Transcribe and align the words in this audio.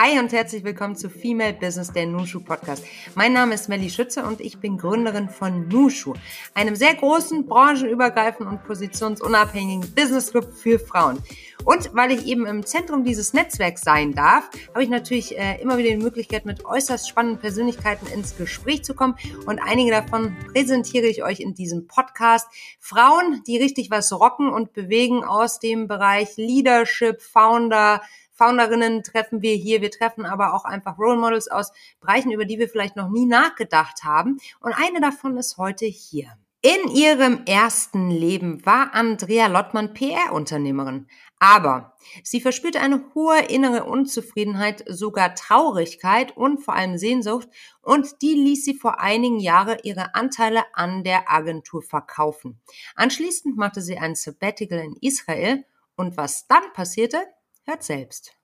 Hi 0.00 0.16
und 0.20 0.32
herzlich 0.32 0.62
willkommen 0.62 0.94
zu 0.94 1.10
Female 1.10 1.54
Business, 1.54 1.90
der 1.90 2.06
Nushu 2.06 2.38
Podcast. 2.38 2.84
Mein 3.16 3.32
Name 3.32 3.54
ist 3.54 3.68
Melly 3.68 3.90
Schütze 3.90 4.22
und 4.22 4.40
ich 4.40 4.60
bin 4.60 4.78
Gründerin 4.78 5.28
von 5.28 5.66
Nushu, 5.66 6.14
einem 6.54 6.76
sehr 6.76 6.94
großen, 6.94 7.46
branchenübergreifenden 7.46 8.46
und 8.46 8.62
positionsunabhängigen 8.62 9.92
Business 9.96 10.30
Club 10.30 10.54
für 10.54 10.78
Frauen. 10.78 11.18
Und 11.64 11.92
weil 11.96 12.12
ich 12.12 12.26
eben 12.26 12.46
im 12.46 12.64
Zentrum 12.64 13.02
dieses 13.02 13.32
Netzwerks 13.32 13.82
sein 13.82 14.14
darf, 14.14 14.48
habe 14.68 14.84
ich 14.84 14.88
natürlich 14.88 15.36
äh, 15.36 15.60
immer 15.60 15.78
wieder 15.78 15.90
die 15.90 15.96
Möglichkeit, 15.96 16.46
mit 16.46 16.64
äußerst 16.64 17.08
spannenden 17.08 17.40
Persönlichkeiten 17.40 18.06
ins 18.06 18.36
Gespräch 18.36 18.84
zu 18.84 18.94
kommen. 18.94 19.16
Und 19.46 19.58
einige 19.58 19.90
davon 19.90 20.36
präsentiere 20.52 21.06
ich 21.06 21.24
euch 21.24 21.40
in 21.40 21.54
diesem 21.54 21.88
Podcast. 21.88 22.46
Frauen, 22.78 23.42
die 23.48 23.56
richtig 23.58 23.90
was 23.90 24.12
rocken 24.12 24.48
und 24.48 24.72
bewegen 24.74 25.24
aus 25.24 25.58
dem 25.58 25.88
Bereich 25.88 26.36
Leadership, 26.36 27.20
Founder, 27.20 28.00
Founderinnen 28.38 29.02
treffen 29.02 29.42
wir 29.42 29.54
hier. 29.54 29.82
Wir 29.82 29.90
treffen 29.90 30.24
aber 30.24 30.54
auch 30.54 30.64
einfach 30.64 30.96
Role 30.96 31.18
Models 31.18 31.48
aus 31.48 31.72
Bereichen, 32.00 32.30
über 32.30 32.44
die 32.44 32.58
wir 32.58 32.68
vielleicht 32.68 32.96
noch 32.96 33.10
nie 33.10 33.26
nachgedacht 33.26 34.04
haben. 34.04 34.38
Und 34.60 34.72
eine 34.72 35.00
davon 35.00 35.36
ist 35.36 35.58
heute 35.58 35.86
hier. 35.86 36.38
In 36.60 36.90
ihrem 36.90 37.44
ersten 37.46 38.10
Leben 38.10 38.64
war 38.66 38.94
Andrea 38.94 39.46
Lottmann 39.46 39.94
PR-Unternehmerin. 39.94 41.06
Aber 41.38 41.96
sie 42.24 42.40
verspürte 42.40 42.80
eine 42.80 43.04
hohe 43.14 43.40
innere 43.42 43.84
Unzufriedenheit, 43.84 44.84
sogar 44.88 45.36
Traurigkeit 45.36 46.36
und 46.36 46.58
vor 46.58 46.74
allem 46.74 46.98
Sehnsucht 46.98 47.48
und 47.80 48.22
die 48.22 48.34
ließ 48.34 48.64
sie 48.64 48.74
vor 48.74 49.00
einigen 49.00 49.38
Jahren 49.38 49.78
ihre 49.84 50.16
Anteile 50.16 50.64
an 50.72 51.04
der 51.04 51.30
Agentur 51.30 51.80
verkaufen. 51.80 52.60
Anschließend 52.96 53.56
machte 53.56 53.80
sie 53.80 53.98
ein 53.98 54.16
Sabbatical 54.16 54.80
in 54.80 54.96
Israel 55.00 55.64
und 55.94 56.16
was 56.16 56.48
dann 56.48 56.72
passierte, 56.72 57.22
Hört 57.68 57.82
selbst. 57.82 58.37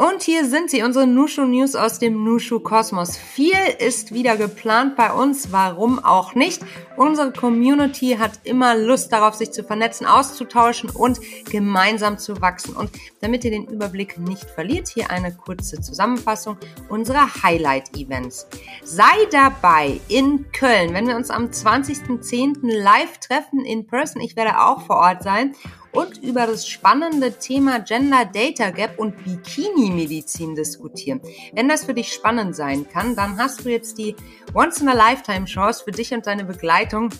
Und 0.00 0.22
hier 0.22 0.46
sind 0.46 0.70
sie, 0.70 0.82
unsere 0.82 1.06
Nushu 1.06 1.44
News 1.44 1.76
aus 1.76 1.98
dem 1.98 2.24
Nushu 2.24 2.60
Kosmos. 2.60 3.18
Viel 3.18 3.52
ist 3.80 4.14
wieder 4.14 4.38
geplant 4.38 4.96
bei 4.96 5.12
uns, 5.12 5.52
warum 5.52 6.02
auch 6.02 6.34
nicht. 6.34 6.62
Unsere 6.96 7.34
Community 7.34 8.16
hat 8.18 8.40
immer 8.44 8.74
Lust 8.74 9.12
darauf, 9.12 9.34
sich 9.34 9.52
zu 9.52 9.62
vernetzen, 9.62 10.06
auszutauschen 10.06 10.88
und 10.88 11.20
gemeinsam 11.50 12.16
zu 12.16 12.40
wachsen. 12.40 12.74
Und 12.74 12.90
damit 13.20 13.44
ihr 13.44 13.50
den 13.50 13.66
Überblick 13.66 14.16
nicht 14.16 14.48
verliert, 14.48 14.88
hier 14.88 15.10
eine 15.10 15.34
kurze 15.34 15.82
Zusammenfassung 15.82 16.56
unserer 16.88 17.42
Highlight-Events. 17.42 18.46
Sei 18.82 19.04
dabei 19.30 20.00
in 20.08 20.50
Köln, 20.52 20.94
wenn 20.94 21.08
wir 21.08 21.16
uns 21.16 21.28
am 21.28 21.48
20.10. 21.48 22.60
live 22.62 23.18
treffen 23.18 23.66
in 23.66 23.86
Person. 23.86 24.22
Ich 24.22 24.34
werde 24.34 24.62
auch 24.62 24.80
vor 24.86 24.96
Ort 24.96 25.22
sein 25.22 25.54
und 25.92 26.22
über 26.22 26.46
das 26.46 26.68
spannende 26.68 27.32
Thema 27.32 27.80
Gender 27.80 28.24
Data 28.24 28.70
Gap 28.70 28.98
und 28.98 29.24
Bikini-Medizin 29.24 30.54
diskutieren. 30.54 31.20
Wenn 31.52 31.68
das 31.68 31.84
für 31.84 31.94
dich 31.94 32.12
spannend 32.12 32.54
sein 32.54 32.88
kann, 32.88 33.16
dann 33.16 33.38
hast 33.38 33.64
du 33.64 33.70
jetzt 33.70 33.98
die 33.98 34.14
Once-in-a-Lifetime-Chance 34.54 35.84
für 35.84 35.92
dich 35.92 36.12
und 36.12 36.26
deine 36.26 36.44
Begleitung 36.44 37.10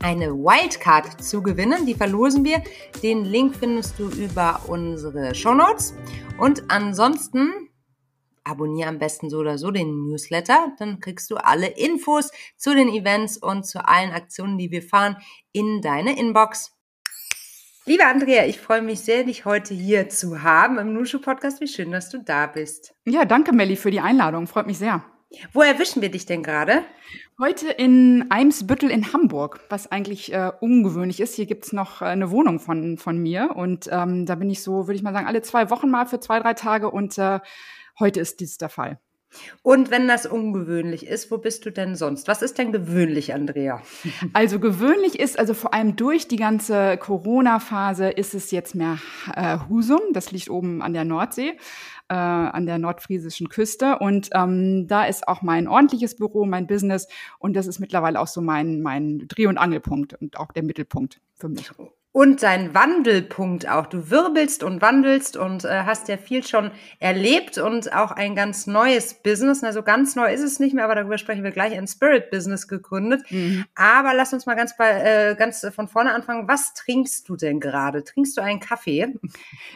eine 0.00 0.32
Wildcard 0.32 1.22
zu 1.22 1.42
gewinnen. 1.42 1.86
Die 1.86 1.94
verlosen 1.94 2.44
wir. 2.44 2.62
Den 3.02 3.24
Link 3.24 3.56
findest 3.56 3.98
du 3.98 4.08
über 4.08 4.62
unsere 4.66 5.34
Show 5.34 5.54
Notes. 5.54 5.94
Und 6.38 6.64
ansonsten 6.68 7.52
abonniere 8.44 8.88
am 8.88 8.98
besten 8.98 9.30
so 9.30 9.38
oder 9.38 9.58
so 9.58 9.70
den 9.70 10.08
Newsletter. 10.08 10.72
Dann 10.78 11.00
kriegst 11.00 11.30
du 11.30 11.36
alle 11.36 11.68
Infos 11.68 12.30
zu 12.56 12.74
den 12.74 12.88
Events 12.88 13.36
und 13.36 13.66
zu 13.66 13.86
allen 13.86 14.12
Aktionen, 14.12 14.58
die 14.58 14.70
wir 14.70 14.82
fahren, 14.82 15.16
in 15.52 15.82
deine 15.82 16.18
Inbox. 16.18 16.72
Liebe 17.86 18.04
Andrea, 18.04 18.44
ich 18.44 18.60
freue 18.60 18.82
mich 18.82 19.00
sehr, 19.00 19.24
dich 19.24 19.46
heute 19.46 19.72
hier 19.72 20.10
zu 20.10 20.42
haben 20.42 20.78
im 20.78 20.92
Nushu 20.92 21.18
Podcast. 21.18 21.62
Wie 21.62 21.66
schön, 21.66 21.90
dass 21.90 22.10
du 22.10 22.18
da 22.18 22.46
bist. 22.46 22.94
Ja, 23.06 23.24
danke 23.24 23.54
Melli 23.54 23.74
für 23.74 23.90
die 23.90 24.00
Einladung. 24.00 24.46
Freut 24.46 24.66
mich 24.66 24.78
sehr. 24.78 25.02
Wo 25.54 25.62
erwischen 25.62 26.02
wir 26.02 26.10
dich 26.10 26.26
denn 26.26 26.42
gerade? 26.42 26.82
Heute 27.40 27.70
in 27.70 28.26
Eimsbüttel 28.30 28.90
in 28.90 29.14
Hamburg, 29.14 29.60
was 29.70 29.90
eigentlich 29.90 30.32
äh, 30.32 30.52
ungewöhnlich 30.60 31.20
ist. 31.20 31.36
Hier 31.36 31.46
gibt's 31.46 31.72
noch 31.72 32.02
äh, 32.02 32.06
eine 32.06 32.30
Wohnung 32.30 32.60
von, 32.60 32.98
von 32.98 33.16
mir 33.16 33.56
und 33.56 33.88
ähm, 33.90 34.26
da 34.26 34.34
bin 34.34 34.50
ich 34.50 34.62
so, 34.62 34.86
würde 34.86 34.96
ich 34.96 35.02
mal 35.02 35.14
sagen, 35.14 35.26
alle 35.26 35.40
zwei 35.40 35.70
Wochen 35.70 35.88
mal 35.88 36.04
für 36.06 36.20
zwei, 36.20 36.38
drei 36.40 36.52
Tage 36.52 36.90
und 36.90 37.16
äh, 37.16 37.40
heute 37.98 38.20
ist 38.20 38.40
dies 38.40 38.58
der 38.58 38.68
Fall. 38.68 39.00
Und 39.62 39.90
wenn 39.90 40.08
das 40.08 40.26
ungewöhnlich 40.26 41.06
ist, 41.06 41.30
wo 41.30 41.38
bist 41.38 41.64
du 41.64 41.70
denn 41.70 41.94
sonst? 41.96 42.28
Was 42.28 42.42
ist 42.42 42.58
denn 42.58 42.72
gewöhnlich, 42.72 43.34
Andrea? 43.34 43.82
Also 44.32 44.60
gewöhnlich 44.60 45.18
ist, 45.18 45.38
also 45.38 45.54
vor 45.54 45.74
allem 45.74 45.96
durch 45.96 46.28
die 46.28 46.36
ganze 46.36 46.96
Corona-Phase 46.96 48.08
ist 48.10 48.34
es 48.34 48.50
jetzt 48.50 48.74
mehr 48.74 48.98
äh, 49.34 49.58
Husum. 49.68 50.00
Das 50.12 50.30
liegt 50.30 50.50
oben 50.50 50.82
an 50.82 50.92
der 50.92 51.04
Nordsee, 51.04 51.56
äh, 52.08 52.14
an 52.14 52.66
der 52.66 52.78
nordfriesischen 52.78 53.48
Küste. 53.48 53.98
Und 53.98 54.30
ähm, 54.34 54.86
da 54.86 55.04
ist 55.04 55.26
auch 55.28 55.42
mein 55.42 55.68
ordentliches 55.68 56.16
Büro, 56.16 56.44
mein 56.44 56.66
Business. 56.66 57.08
Und 57.38 57.54
das 57.54 57.66
ist 57.66 57.80
mittlerweile 57.80 58.20
auch 58.20 58.28
so 58.28 58.40
mein, 58.40 58.82
mein 58.82 59.26
Dreh- 59.28 59.46
und 59.46 59.58
Angelpunkt 59.58 60.14
und 60.14 60.38
auch 60.38 60.52
der 60.52 60.62
Mittelpunkt 60.62 61.20
für 61.34 61.48
mich 61.48 61.70
und 62.12 62.42
dein 62.42 62.74
Wandelpunkt 62.74 63.68
auch. 63.68 63.86
Du 63.86 64.10
wirbelst 64.10 64.64
und 64.64 64.82
wandelst 64.82 65.36
und 65.36 65.64
äh, 65.64 65.82
hast 65.84 66.08
ja 66.08 66.16
viel 66.16 66.44
schon 66.44 66.72
erlebt 66.98 67.58
und 67.58 67.92
auch 67.92 68.10
ein 68.10 68.34
ganz 68.34 68.66
neues 68.66 69.14
Business. 69.14 69.62
Also 69.62 69.82
ganz 69.82 70.16
neu 70.16 70.32
ist 70.32 70.42
es 70.42 70.58
nicht 70.58 70.74
mehr, 70.74 70.84
aber 70.84 70.96
darüber 70.96 71.18
sprechen 71.18 71.44
wir 71.44 71.52
gleich. 71.52 71.76
Ein 71.76 71.86
Spirit 71.86 72.30
Business 72.30 72.66
gegründet. 72.66 73.22
Mhm. 73.30 73.64
Aber 73.76 74.12
lass 74.12 74.32
uns 74.32 74.44
mal 74.46 74.56
ganz 74.56 74.76
bei, 74.76 74.90
äh, 74.90 75.34
ganz 75.36 75.64
von 75.74 75.86
vorne 75.86 76.12
anfangen. 76.12 76.48
Was 76.48 76.74
trinkst 76.74 77.28
du 77.28 77.36
denn 77.36 77.60
gerade? 77.60 78.02
Trinkst 78.02 78.36
du 78.36 78.40
einen 78.40 78.58
Kaffee? 78.58 79.14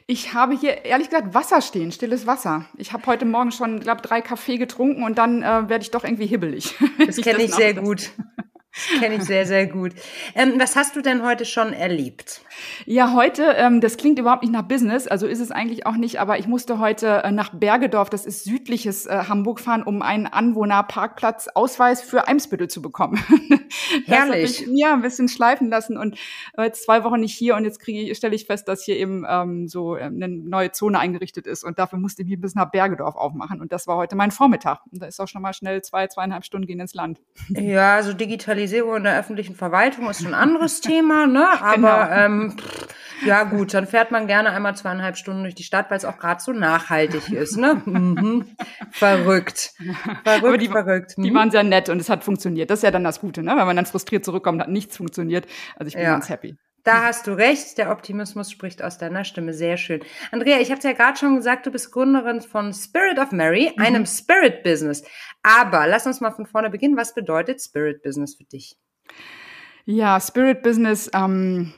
Ich 0.09 0.35
habe 0.35 0.57
hier 0.57 0.85
ehrlich 0.85 1.11
gesagt 1.11 1.35
Wasser 1.35 1.63
stehen, 1.63 1.93
stilles 1.93 2.27
Wasser. 2.27 2.67
Ich 2.77 2.93
habe 2.93 3.07
heute 3.07 3.27
Morgen 3.27 3.53
schon, 3.53 3.79
glaube 3.79 4.03
drei 4.03 4.21
Kaffee 4.21 4.59
getrunken 4.59 5.05
und 5.05 5.19
dann 5.19 5.43
äh, 5.43 5.69
werde 5.69 5.83
ich 5.83 5.93
doch 5.93 6.05
irgendwie 6.05 6.27
hibbelig. 6.27 6.75
Das 7.07 7.17
kenne 7.17 7.43
ich 7.43 7.55
sehr 7.55 7.75
gut. 7.75 8.11
Kenne 8.99 9.17
ich 9.17 9.23
sehr, 9.23 9.47
sehr 9.47 9.67
gut. 9.67 9.93
Ähm, 10.35 10.55
was 10.59 10.75
hast 10.75 10.97
du 10.97 11.01
denn 11.01 11.23
heute 11.23 11.45
schon 11.45 11.73
erlebt? 11.73 12.41
Ja, 12.87 13.13
heute, 13.15 13.55
ähm, 13.57 13.81
das 13.81 13.97
klingt 13.97 14.19
überhaupt 14.19 14.43
nicht 14.43 14.53
nach 14.53 14.67
Business, 14.67 15.07
also 15.07 15.27
ist 15.27 15.39
es 15.39 15.53
eigentlich 15.53 15.87
auch 15.87 15.95
nicht, 15.97 16.19
aber 16.21 16.39
ich 16.39 16.49
musste 16.49 16.81
heute 16.81 17.23
äh, 17.23 17.31
nach 17.31 17.51
Bergedorf, 17.51 18.11
das 18.11 18.27
ist 18.27 18.45
südliches 18.45 19.07
äh, 19.07 19.25
Hamburg, 19.29 19.61
fahren, 19.61 19.85
um 19.85 20.03
einen 20.03 20.27
Anwohnerparkplatz-Ausweis 20.27 22.03
für 22.03 22.27
Eimsbüttel 22.27 22.69
zu 22.69 22.83
bekommen. 22.83 23.23
Herrlich. 24.07 24.63
Ich, 24.63 24.69
ja, 24.73 24.93
ein 24.93 25.03
bisschen 25.03 25.29
schleifen 25.29 25.71
lassen 25.71 25.97
und 25.97 26.19
äh, 26.57 26.65
jetzt 26.65 26.85
zwei 26.85 27.05
Wochen 27.05 27.21
nicht 27.21 27.37
hier 27.37 27.55
und 27.55 27.65
jetzt 27.65 27.79
kriege 27.79 28.01
ich, 28.01 28.17
stelle 28.17 28.35
ich 28.35 28.47
fest, 28.47 28.67
dass 28.67 28.85
hier 28.85 28.97
eben 28.97 29.25
ähm, 29.29 29.69
so 29.69 29.97
äh, 29.97 30.03
eine 30.03 30.29
neue 30.29 30.73
Zone 30.73 30.99
eingerichtet 30.99 31.47
ist 31.47 31.63
und 31.63 31.79
dafür 31.79 32.01
musste 32.01 32.23
ich 32.23 32.29
mich 32.29 32.41
bis 32.41 32.57
nach 32.57 32.73
Bergedorf 32.73 33.15
aufmachen 33.15 33.61
und 33.61 33.71
das 33.71 33.87
war 33.87 33.97
heute 33.97 34.17
mein 34.17 34.33
Vormittag. 34.33 34.81
Und 34.91 35.01
da 35.01 35.07
ist 35.07 35.21
auch 35.21 35.29
schon 35.29 35.43
mal 35.43 35.53
schnell 35.53 35.83
zwei, 35.83 36.09
zweieinhalb 36.09 36.45
Stunden 36.45 36.67
gehen 36.67 36.81
ins 36.81 36.95
Land. 36.95 37.21
Ja, 37.51 37.95
also 37.95 38.13
digital 38.13 38.64
Digitalisierung 38.65 38.97
in 38.97 39.05
der 39.05 39.19
öffentlichen 39.19 39.55
Verwaltung 39.55 40.09
ist 40.11 40.25
ein 40.25 40.35
anderes 40.35 40.81
Thema, 40.81 41.27
ne? 41.27 41.47
Aber 41.61 41.75
genau. 41.75 42.11
ähm, 42.11 42.57
ja 43.25 43.45
gut, 43.45 43.75
dann 43.75 43.87
fährt 43.87 44.11
man 44.11 44.27
gerne 44.27 44.51
einmal 44.51 44.75
zweieinhalb 44.77 45.17
Stunden 45.17 45.43
durch 45.43 45.55
die 45.55 45.63
Stadt, 45.63 45.91
weil 45.91 45.99
es 45.99 46.05
auch 46.05 46.19
gerade 46.19 46.43
so 46.43 46.53
nachhaltig 46.53 47.31
ist, 47.31 47.57
ne? 47.57 47.83
Mhm. 47.95 48.57
Verrückt. 48.91 49.73
Verrückt, 50.25 50.45
Aber 50.45 50.59
die, 50.59 50.69
verrückt. 50.69 51.19
Mhm. 51.19 51.23
Die 51.23 51.35
waren 51.35 51.51
sehr 51.51 51.63
nett 51.63 51.89
und 51.89 52.01
es 52.01 52.09
hat 52.09 52.25
funktioniert. 52.25 52.71
Das 52.71 52.81
ist 52.81 52.83
ja 52.83 52.91
dann 52.91 53.05
das 53.05 53.21
Gute, 53.21 53.43
ne? 53.43 53.55
Wenn 53.57 53.67
man 53.67 53.77
dann 53.77 53.87
frustriert 53.87 54.25
zurückkommt, 54.25 54.61
hat 54.61 54.69
nichts 54.69 54.97
funktioniert. 54.97 55.47
Also 55.77 55.89
ich 55.89 55.95
bin 55.95 56.03
ja. 56.03 56.13
ganz 56.13 56.29
happy. 56.29 56.57
Da 56.85 57.05
hast 57.05 57.27
du 57.27 57.33
recht, 57.33 57.79
der 57.79 57.91
Optimismus 57.91 58.51
spricht 58.51 58.83
aus 58.83 58.99
deiner 58.99 59.25
Stimme. 59.25 59.55
Sehr 59.55 59.79
schön. 59.79 60.03
Andrea, 60.31 60.61
ich 60.61 60.71
habe 60.71 60.83
ja 60.83 60.93
gerade 60.93 61.19
schon 61.19 61.37
gesagt, 61.37 61.65
du 61.65 61.71
bist 61.71 61.91
Gründerin 61.91 62.43
von 62.43 62.75
Spirit 62.75 63.19
of 63.19 63.33
Mary, 63.33 63.73
mhm. 63.75 63.83
einem 63.83 64.07
Spirit 64.07 64.63
Business. 64.63 65.03
Aber 65.43 65.87
lass 65.87 66.07
uns 66.07 66.21
mal 66.21 66.31
von 66.31 66.45
vorne 66.45 66.69
beginnen. 66.69 66.97
Was 66.99 67.15
bedeutet 67.15 67.63
Spirit 67.63 68.03
Business 68.03 68.35
für 68.35 68.45
dich? 68.45 68.77
Ja, 69.87 70.21
Spirit 70.21 70.63
Business. 70.63 71.11
Ähm 71.15 71.73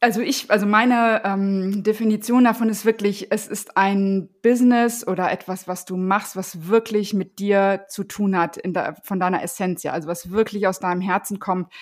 also 0.00 0.20
ich, 0.20 0.50
also 0.50 0.66
meine 0.66 1.22
ähm, 1.24 1.82
Definition 1.82 2.44
davon 2.44 2.68
ist 2.68 2.84
wirklich, 2.84 3.28
es 3.30 3.46
ist 3.46 3.78
ein 3.78 4.28
Business 4.42 5.06
oder 5.06 5.32
etwas, 5.32 5.66
was 5.66 5.86
du 5.86 5.96
machst, 5.96 6.36
was 6.36 6.68
wirklich 6.68 7.14
mit 7.14 7.38
dir 7.38 7.86
zu 7.88 8.04
tun 8.04 8.36
hat, 8.36 8.58
in 8.58 8.74
der, 8.74 8.96
von 9.02 9.18
deiner 9.18 9.42
Essenz, 9.42 9.82
ja, 9.82 9.92
also 9.92 10.06
was 10.06 10.30
wirklich 10.30 10.66
aus 10.66 10.78
deinem 10.78 11.00
Herzen 11.00 11.38
kommt, 11.38 11.72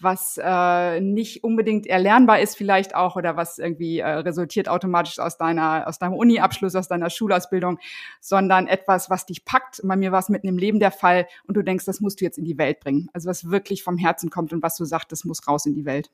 was 0.00 0.38
äh, 0.40 1.00
nicht 1.00 1.42
unbedingt 1.42 1.88
erlernbar 1.88 2.38
ist 2.40 2.56
vielleicht 2.56 2.94
auch 2.94 3.16
oder 3.16 3.36
was 3.36 3.58
irgendwie 3.58 3.98
äh, 3.98 4.08
resultiert 4.08 4.68
automatisch 4.68 5.18
aus 5.18 5.36
deiner, 5.36 5.88
aus 5.88 5.98
deinem 5.98 6.14
Uni-Abschluss, 6.14 6.76
aus 6.76 6.86
deiner 6.86 7.10
Schulausbildung, 7.10 7.80
sondern 8.20 8.68
etwas, 8.68 9.10
was 9.10 9.26
dich 9.26 9.44
packt. 9.44 9.80
Bei 9.82 9.96
mir 9.96 10.12
war 10.12 10.20
es 10.20 10.28
mitten 10.28 10.46
im 10.46 10.58
Leben 10.58 10.78
der 10.78 10.92
Fall 10.92 11.26
und 11.48 11.56
du 11.56 11.62
denkst, 11.62 11.84
das 11.84 12.00
musst 12.00 12.20
du 12.20 12.24
jetzt 12.24 12.38
in 12.38 12.44
die 12.44 12.58
Welt 12.58 12.78
bringen. 12.78 13.08
Also 13.12 13.28
was 13.28 13.50
wirklich 13.50 13.82
vom 13.82 13.98
Herzen 13.98 14.30
kommt 14.30 14.52
und 14.52 14.62
was 14.62 14.76
du 14.76 14.84
sagst, 14.84 15.10
das 15.10 15.24
muss 15.24 15.48
raus 15.48 15.66
in 15.66 15.74
die 15.74 15.84
Welt. 15.84 16.10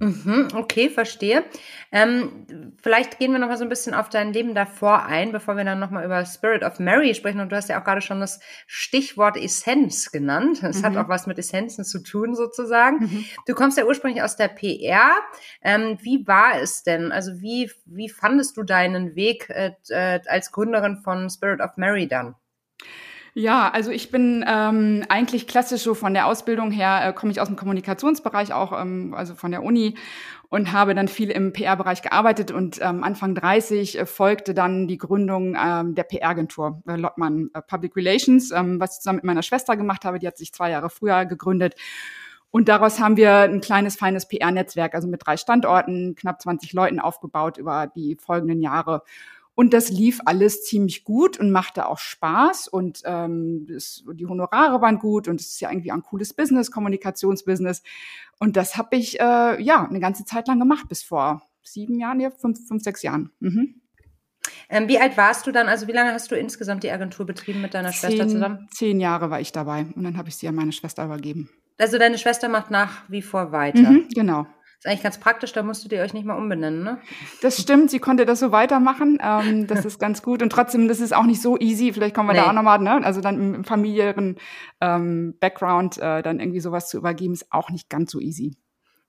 Mhm, 0.00 0.48
okay, 0.54 0.90
verstehe. 0.90 1.44
Ähm, 1.90 2.72
vielleicht 2.80 3.18
gehen 3.18 3.32
wir 3.32 3.40
noch 3.40 3.48
mal 3.48 3.56
so 3.56 3.64
ein 3.64 3.68
bisschen 3.68 3.94
auf 3.94 4.08
dein 4.08 4.32
Leben 4.32 4.54
davor 4.54 5.04
ein, 5.06 5.32
bevor 5.32 5.56
wir 5.56 5.64
dann 5.64 5.80
noch 5.80 5.90
mal 5.90 6.04
über 6.04 6.24
Spirit 6.24 6.62
of 6.62 6.78
Mary 6.78 7.14
sprechen. 7.14 7.40
Und 7.40 7.50
du 7.50 7.56
hast 7.56 7.68
ja 7.68 7.80
auch 7.80 7.84
gerade 7.84 8.00
schon 8.00 8.20
das 8.20 8.38
Stichwort 8.66 9.36
Essenz 9.36 10.12
genannt. 10.12 10.62
Es 10.62 10.80
mhm. 10.80 10.86
hat 10.86 10.96
auch 10.96 11.08
was 11.08 11.26
mit 11.26 11.38
Essenzen 11.38 11.84
zu 11.84 12.00
tun, 12.00 12.36
sozusagen. 12.36 12.98
Mhm. 12.98 13.24
Du 13.46 13.54
kommst 13.54 13.76
ja 13.76 13.86
ursprünglich 13.86 14.22
aus 14.22 14.36
der 14.36 14.48
PR. 14.48 15.16
Ähm, 15.62 15.98
wie 16.02 16.26
war 16.28 16.60
es 16.60 16.84
denn? 16.84 17.10
Also 17.10 17.40
wie, 17.40 17.70
wie 17.84 18.08
fandest 18.08 18.56
du 18.56 18.62
deinen 18.62 19.16
Weg 19.16 19.50
äh, 19.50 19.72
äh 19.88 20.20
als 20.26 20.52
Gründerin 20.52 20.98
von 20.98 21.28
Spirit 21.28 21.60
of 21.60 21.76
Mary 21.76 22.06
dann? 22.06 22.36
Ja, 23.38 23.70
also 23.70 23.92
ich 23.92 24.10
bin 24.10 24.44
ähm, 24.48 25.04
eigentlich 25.08 25.46
klassisch 25.46 25.82
so 25.82 25.94
von 25.94 26.12
der 26.12 26.26
Ausbildung 26.26 26.72
her, 26.72 27.02
äh, 27.04 27.12
komme 27.12 27.30
ich 27.30 27.40
aus 27.40 27.46
dem 27.46 27.54
Kommunikationsbereich 27.54 28.52
auch, 28.52 28.72
ähm, 28.72 29.14
also 29.16 29.36
von 29.36 29.52
der 29.52 29.62
Uni 29.62 29.94
und 30.48 30.72
habe 30.72 30.92
dann 30.92 31.06
viel 31.06 31.30
im 31.30 31.52
PR-Bereich 31.52 32.02
gearbeitet 32.02 32.50
und 32.50 32.80
ähm, 32.82 33.04
Anfang 33.04 33.36
30 33.36 33.96
äh, 33.96 34.06
folgte 34.06 34.54
dann 34.54 34.88
die 34.88 34.98
Gründung 34.98 35.56
ähm, 35.56 35.94
der 35.94 36.02
PR-Agentur 36.02 36.82
äh, 36.88 36.96
Lottmann 36.96 37.48
äh, 37.54 37.62
Public 37.62 37.94
Relations, 37.94 38.50
ähm, 38.50 38.80
was 38.80 38.94
ich 38.94 39.02
zusammen 39.02 39.18
mit 39.18 39.24
meiner 39.24 39.44
Schwester 39.44 39.76
gemacht 39.76 40.04
habe. 40.04 40.18
Die 40.18 40.26
hat 40.26 40.36
sich 40.36 40.52
zwei 40.52 40.70
Jahre 40.70 40.90
früher 40.90 41.24
gegründet. 41.24 41.76
Und 42.50 42.68
daraus 42.68 42.98
haben 42.98 43.16
wir 43.16 43.42
ein 43.42 43.60
kleines, 43.60 43.94
feines 43.94 44.26
PR-Netzwerk, 44.26 44.96
also 44.96 45.06
mit 45.06 45.24
drei 45.24 45.36
Standorten, 45.36 46.16
knapp 46.16 46.42
20 46.42 46.72
Leuten 46.72 46.98
aufgebaut 46.98 47.56
über 47.56 47.86
die 47.86 48.16
folgenden 48.16 48.60
Jahre. 48.60 49.02
Und 49.58 49.74
das 49.74 49.88
lief 49.88 50.20
alles 50.24 50.62
ziemlich 50.62 51.02
gut 51.02 51.40
und 51.40 51.50
machte 51.50 51.86
auch 51.86 51.98
Spaß 51.98 52.68
und 52.68 53.02
ähm, 53.04 53.66
das, 53.68 54.04
die 54.14 54.24
Honorare 54.24 54.80
waren 54.80 55.00
gut 55.00 55.26
und 55.26 55.40
es 55.40 55.48
ist 55.48 55.60
ja 55.60 55.68
irgendwie 55.68 55.90
ein 55.90 56.04
cooles 56.04 56.32
Business, 56.32 56.70
Kommunikationsbusiness. 56.70 57.82
Und 58.38 58.56
das 58.56 58.76
habe 58.76 58.94
ich 58.94 59.18
äh, 59.18 59.60
ja 59.60 59.84
eine 59.84 59.98
ganze 59.98 60.24
Zeit 60.24 60.46
lang 60.46 60.60
gemacht, 60.60 60.88
bis 60.88 61.02
vor 61.02 61.42
sieben 61.60 61.98
Jahren, 61.98 62.20
ja, 62.20 62.30
fünf, 62.30 62.68
fünf 62.68 62.84
sechs 62.84 63.02
Jahren. 63.02 63.32
Mhm. 63.40 63.80
Ähm, 64.68 64.86
wie 64.86 65.00
alt 65.00 65.16
warst 65.16 65.44
du 65.48 65.50
dann? 65.50 65.66
Also 65.66 65.88
wie 65.88 65.92
lange 65.92 66.12
hast 66.12 66.30
du 66.30 66.36
insgesamt 66.36 66.84
die 66.84 66.92
Agentur 66.92 67.26
betrieben 67.26 67.60
mit 67.60 67.74
deiner 67.74 67.90
zehn, 67.90 68.10
Schwester 68.12 68.28
zusammen? 68.28 68.68
Zehn 68.70 69.00
Jahre 69.00 69.30
war 69.30 69.40
ich 69.40 69.50
dabei 69.50 69.86
und 69.96 70.04
dann 70.04 70.18
habe 70.18 70.28
ich 70.28 70.36
sie 70.36 70.46
an 70.46 70.54
meine 70.54 70.70
Schwester 70.70 71.04
übergeben. 71.04 71.50
Also 71.78 71.98
deine 71.98 72.18
Schwester 72.18 72.48
macht 72.48 72.70
nach 72.70 73.02
wie 73.08 73.22
vor 73.22 73.50
weiter. 73.50 73.90
Mhm, 73.90 74.08
genau 74.14 74.46
ist 74.78 74.86
eigentlich 74.86 75.02
ganz 75.02 75.18
praktisch, 75.18 75.52
da 75.52 75.64
musstet 75.64 75.92
ihr 75.92 76.02
euch 76.02 76.14
nicht 76.14 76.24
mal 76.24 76.36
umbenennen, 76.36 76.84
ne? 76.84 77.00
Das 77.42 77.60
stimmt, 77.60 77.90
sie 77.90 77.98
konnte 77.98 78.24
das 78.24 78.38
so 78.38 78.52
weitermachen. 78.52 79.18
Ähm, 79.20 79.66
das 79.66 79.84
ist 79.84 79.98
ganz 79.98 80.22
gut. 80.22 80.40
Und 80.40 80.50
trotzdem, 80.50 80.86
das 80.86 81.00
ist 81.00 81.12
auch 81.12 81.24
nicht 81.24 81.42
so 81.42 81.58
easy. 81.58 81.92
Vielleicht 81.92 82.14
kommen 82.14 82.28
wir 82.28 82.34
nee. 82.34 82.40
da 82.40 82.48
auch 82.48 82.52
nochmal, 82.52 82.78
ne? 82.78 83.04
Also 83.04 83.20
dann 83.20 83.34
im, 83.34 83.54
im 83.54 83.64
familiären 83.64 84.36
ähm, 84.80 85.34
Background 85.40 85.98
äh, 85.98 86.22
dann 86.22 86.38
irgendwie 86.38 86.60
sowas 86.60 86.88
zu 86.88 86.96
übergeben, 86.96 87.32
ist 87.34 87.50
auch 87.50 87.70
nicht 87.70 87.90
ganz 87.90 88.12
so 88.12 88.20
easy. 88.20 88.56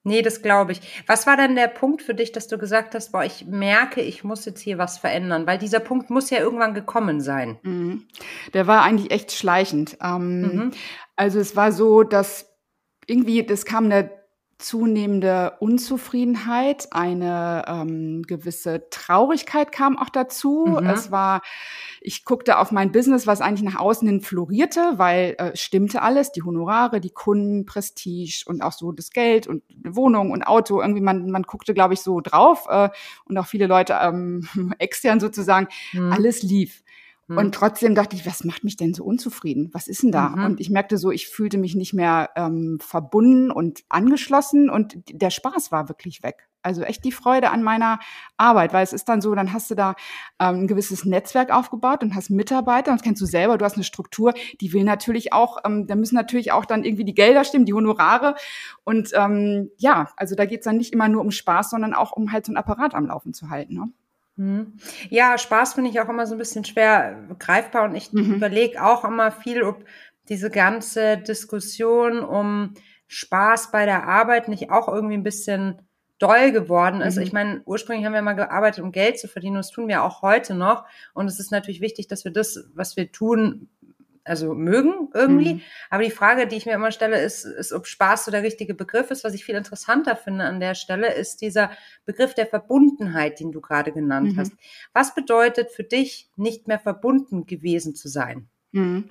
Nee, 0.03 0.23
das 0.23 0.41
glaube 0.41 0.71
ich. 0.71 1.03
Was 1.05 1.27
war 1.27 1.37
denn 1.37 1.55
der 1.55 1.67
Punkt 1.67 2.01
für 2.01 2.15
dich, 2.15 2.31
dass 2.31 2.47
du 2.47 2.57
gesagt 2.57 2.95
hast, 2.95 3.11
boah, 3.11 3.23
ich 3.23 3.45
merke, 3.45 4.01
ich 4.01 4.23
muss 4.23 4.45
jetzt 4.45 4.61
hier 4.61 4.79
was 4.79 4.97
verändern? 4.97 5.45
Weil 5.45 5.59
dieser 5.59 5.81
Punkt 5.81 6.09
muss 6.09 6.31
ja 6.31 6.39
irgendwann 6.39 6.73
gekommen 6.73 7.21
sein. 7.21 7.59
Mhm. 7.61 8.07
Der 8.55 8.65
war 8.65 8.81
eigentlich 8.81 9.11
echt 9.11 9.33
schleichend. 9.33 9.97
Ähm, 10.01 10.41
mhm. 10.41 10.71
Also 11.15 11.39
es 11.39 11.55
war 11.55 11.71
so, 11.71 12.01
dass 12.01 12.57
irgendwie, 13.05 13.45
das 13.45 13.65
kam 13.65 13.85
eine 13.85 14.18
zunehmende 14.59 15.53
Unzufriedenheit, 15.59 16.89
eine 16.91 17.63
ähm, 17.65 18.23
gewisse 18.23 18.89
Traurigkeit 18.89 19.71
kam 19.71 19.97
auch 19.97 20.09
dazu. 20.09 20.77
Mhm. 20.79 20.85
Es 20.85 21.11
war, 21.11 21.41
ich 22.01 22.25
guckte 22.25 22.59
auf 22.59 22.71
mein 22.71 22.91
Business, 22.91 23.25
was 23.25 23.39
eigentlich 23.39 23.63
nach 23.63 23.79
außen 23.79 24.05
hin 24.05 24.19
florierte, 24.19 24.95
weil 24.97 25.35
äh, 25.37 25.55
stimmte 25.55 26.01
alles, 26.01 26.33
die 26.33 26.43
Honorare, 26.43 26.99
die 26.99 27.09
Kunden, 27.09 27.65
Prestige 27.65 28.43
und 28.47 28.61
auch 28.61 28.73
so 28.73 28.91
das 28.91 29.11
Geld 29.11 29.47
und 29.47 29.63
Wohnung 29.83 30.31
und 30.31 30.43
Auto. 30.43 30.81
Irgendwie 30.81 31.01
man, 31.01 31.31
man 31.31 31.43
guckte, 31.43 31.73
glaube 31.73 31.93
ich, 31.93 32.01
so 32.01 32.19
drauf 32.19 32.65
äh, 32.69 32.89
und 33.25 33.37
auch 33.37 33.47
viele 33.47 33.65
Leute 33.65 33.97
ähm, 34.01 34.45
extern 34.77 35.21
sozusagen. 35.21 35.69
Mhm. 35.93 36.11
Alles 36.11 36.43
lief. 36.43 36.83
Und 37.29 37.37
hm. 37.37 37.51
trotzdem 37.51 37.95
dachte 37.95 38.15
ich, 38.15 38.25
was 38.25 38.43
macht 38.43 38.63
mich 38.63 38.75
denn 38.75 38.95
so 38.95 39.03
unzufrieden? 39.03 39.69
Was 39.71 39.87
ist 39.87 40.01
denn 40.01 40.11
da? 40.11 40.29
Mhm. 40.29 40.45
Und 40.45 40.59
ich 40.59 40.71
merkte 40.71 40.97
so, 40.97 41.11
ich 41.11 41.27
fühlte 41.27 41.59
mich 41.59 41.75
nicht 41.75 41.93
mehr 41.93 42.31
ähm, 42.35 42.79
verbunden 42.81 43.51
und 43.51 43.83
angeschlossen 43.87 44.69
und 44.69 44.95
der 45.11 45.29
Spaß 45.29 45.71
war 45.71 45.89
wirklich 45.89 46.23
weg. 46.23 46.47
Also 46.61 46.81
echt 46.81 47.05
die 47.05 47.11
Freude 47.11 47.51
an 47.51 47.63
meiner 47.63 47.99
Arbeit, 48.35 48.73
weil 48.73 48.83
es 48.83 48.93
ist 48.93 49.07
dann 49.07 49.21
so, 49.21 49.33
dann 49.33 49.53
hast 49.53 49.69
du 49.71 49.75
da 49.75 49.91
ähm, 50.39 50.61
ein 50.63 50.67
gewisses 50.67 51.05
Netzwerk 51.05 51.51
aufgebaut 51.51 52.03
und 52.03 52.15
hast 52.15 52.31
Mitarbeiter, 52.31 52.91
und 52.91 52.97
das 52.97 53.03
kennst 53.03 53.21
du 53.21 53.25
selber, 53.25 53.57
du 53.57 53.63
hast 53.63 53.75
eine 53.75 53.83
Struktur, 53.83 54.33
die 54.59 54.73
will 54.73 54.83
natürlich 54.83 55.31
auch, 55.31 55.59
ähm, 55.65 55.87
da 55.87 55.95
müssen 55.95 56.15
natürlich 56.15 56.51
auch 56.51 56.65
dann 56.65 56.83
irgendwie 56.83 57.05
die 57.05 57.13
Gelder 57.13 57.43
stimmen, 57.43 57.65
die 57.65 57.73
Honorare. 57.73 58.35
Und 58.83 59.11
ähm, 59.13 59.69
ja, 59.77 60.09
also 60.17 60.35
da 60.35 60.45
geht's 60.45 60.65
dann 60.65 60.77
nicht 60.77 60.93
immer 60.93 61.07
nur 61.07 61.21
um 61.21 61.31
Spaß, 61.31 61.69
sondern 61.69 61.93
auch 61.93 62.11
um 62.11 62.31
halt 62.31 62.45
so 62.45 62.51
ein 62.51 62.57
Apparat 62.57 62.93
am 62.95 63.05
Laufen 63.05 63.33
zu 63.33 63.49
halten. 63.49 63.75
Ne? 63.75 63.91
Mhm. 64.39 64.77
Ja, 65.09 65.37
Spaß 65.37 65.73
finde 65.73 65.89
ich 65.89 65.99
auch 65.99 66.07
immer 66.07 66.25
so 66.25 66.35
ein 66.35 66.37
bisschen 66.37 66.63
schwer 66.63 67.27
greifbar 67.39 67.83
und 67.83 67.95
ich 67.95 68.13
mhm. 68.13 68.35
überlege 68.35 68.81
auch 68.81 69.03
immer 69.03 69.31
viel, 69.31 69.63
ob 69.63 69.83
diese 70.29 70.49
ganze 70.49 71.17
Diskussion 71.17 72.21
um 72.21 72.73
Spaß 73.07 73.71
bei 73.71 73.85
der 73.85 74.07
Arbeit 74.07 74.47
nicht 74.47 74.71
auch 74.71 74.87
irgendwie 74.87 75.15
ein 75.15 75.23
bisschen 75.23 75.81
doll 76.19 76.53
geworden 76.53 77.01
ist. 77.01 77.17
Mhm. 77.17 77.21
Ich 77.23 77.33
meine, 77.33 77.61
ursprünglich 77.65 78.05
haben 78.05 78.13
wir 78.13 78.21
mal 78.21 78.33
gearbeitet, 78.33 78.81
um 78.81 78.93
Geld 78.93 79.19
zu 79.19 79.27
verdienen, 79.27 79.57
und 79.57 79.65
das 79.65 79.71
tun 79.71 79.89
wir 79.89 80.03
auch 80.03 80.21
heute 80.21 80.53
noch. 80.53 80.85
Und 81.13 81.27
es 81.27 81.39
ist 81.39 81.51
natürlich 81.51 81.81
wichtig, 81.81 82.07
dass 82.07 82.23
wir 82.23 82.31
das, 82.31 82.69
was 82.73 82.95
wir 82.95 83.11
tun, 83.11 83.67
also 84.29 84.53
mögen 84.53 85.09
irgendwie. 85.13 85.55
Mhm. 85.55 85.61
Aber 85.89 86.03
die 86.03 86.11
Frage, 86.11 86.47
die 86.47 86.55
ich 86.55 86.65
mir 86.65 86.73
immer 86.73 86.91
stelle, 86.91 87.19
ist, 87.21 87.45
ist, 87.45 87.73
ob 87.73 87.87
Spaß 87.87 88.25
so 88.25 88.31
der 88.31 88.43
richtige 88.43 88.73
Begriff 88.73 89.11
ist. 89.11 89.23
Was 89.23 89.33
ich 89.33 89.43
viel 89.43 89.55
interessanter 89.55 90.15
finde 90.15 90.45
an 90.45 90.59
der 90.59 90.75
Stelle, 90.75 91.13
ist 91.13 91.41
dieser 91.41 91.71
Begriff 92.05 92.33
der 92.33 92.47
Verbundenheit, 92.47 93.39
den 93.39 93.51
du 93.51 93.61
gerade 93.61 93.91
genannt 93.91 94.33
mhm. 94.33 94.39
hast. 94.39 94.53
Was 94.93 95.15
bedeutet 95.15 95.71
für 95.71 95.83
dich, 95.83 96.29
nicht 96.35 96.67
mehr 96.67 96.79
verbunden 96.79 97.45
gewesen 97.45 97.95
zu 97.95 98.07
sein? 98.07 98.49
Mhm. 98.71 99.05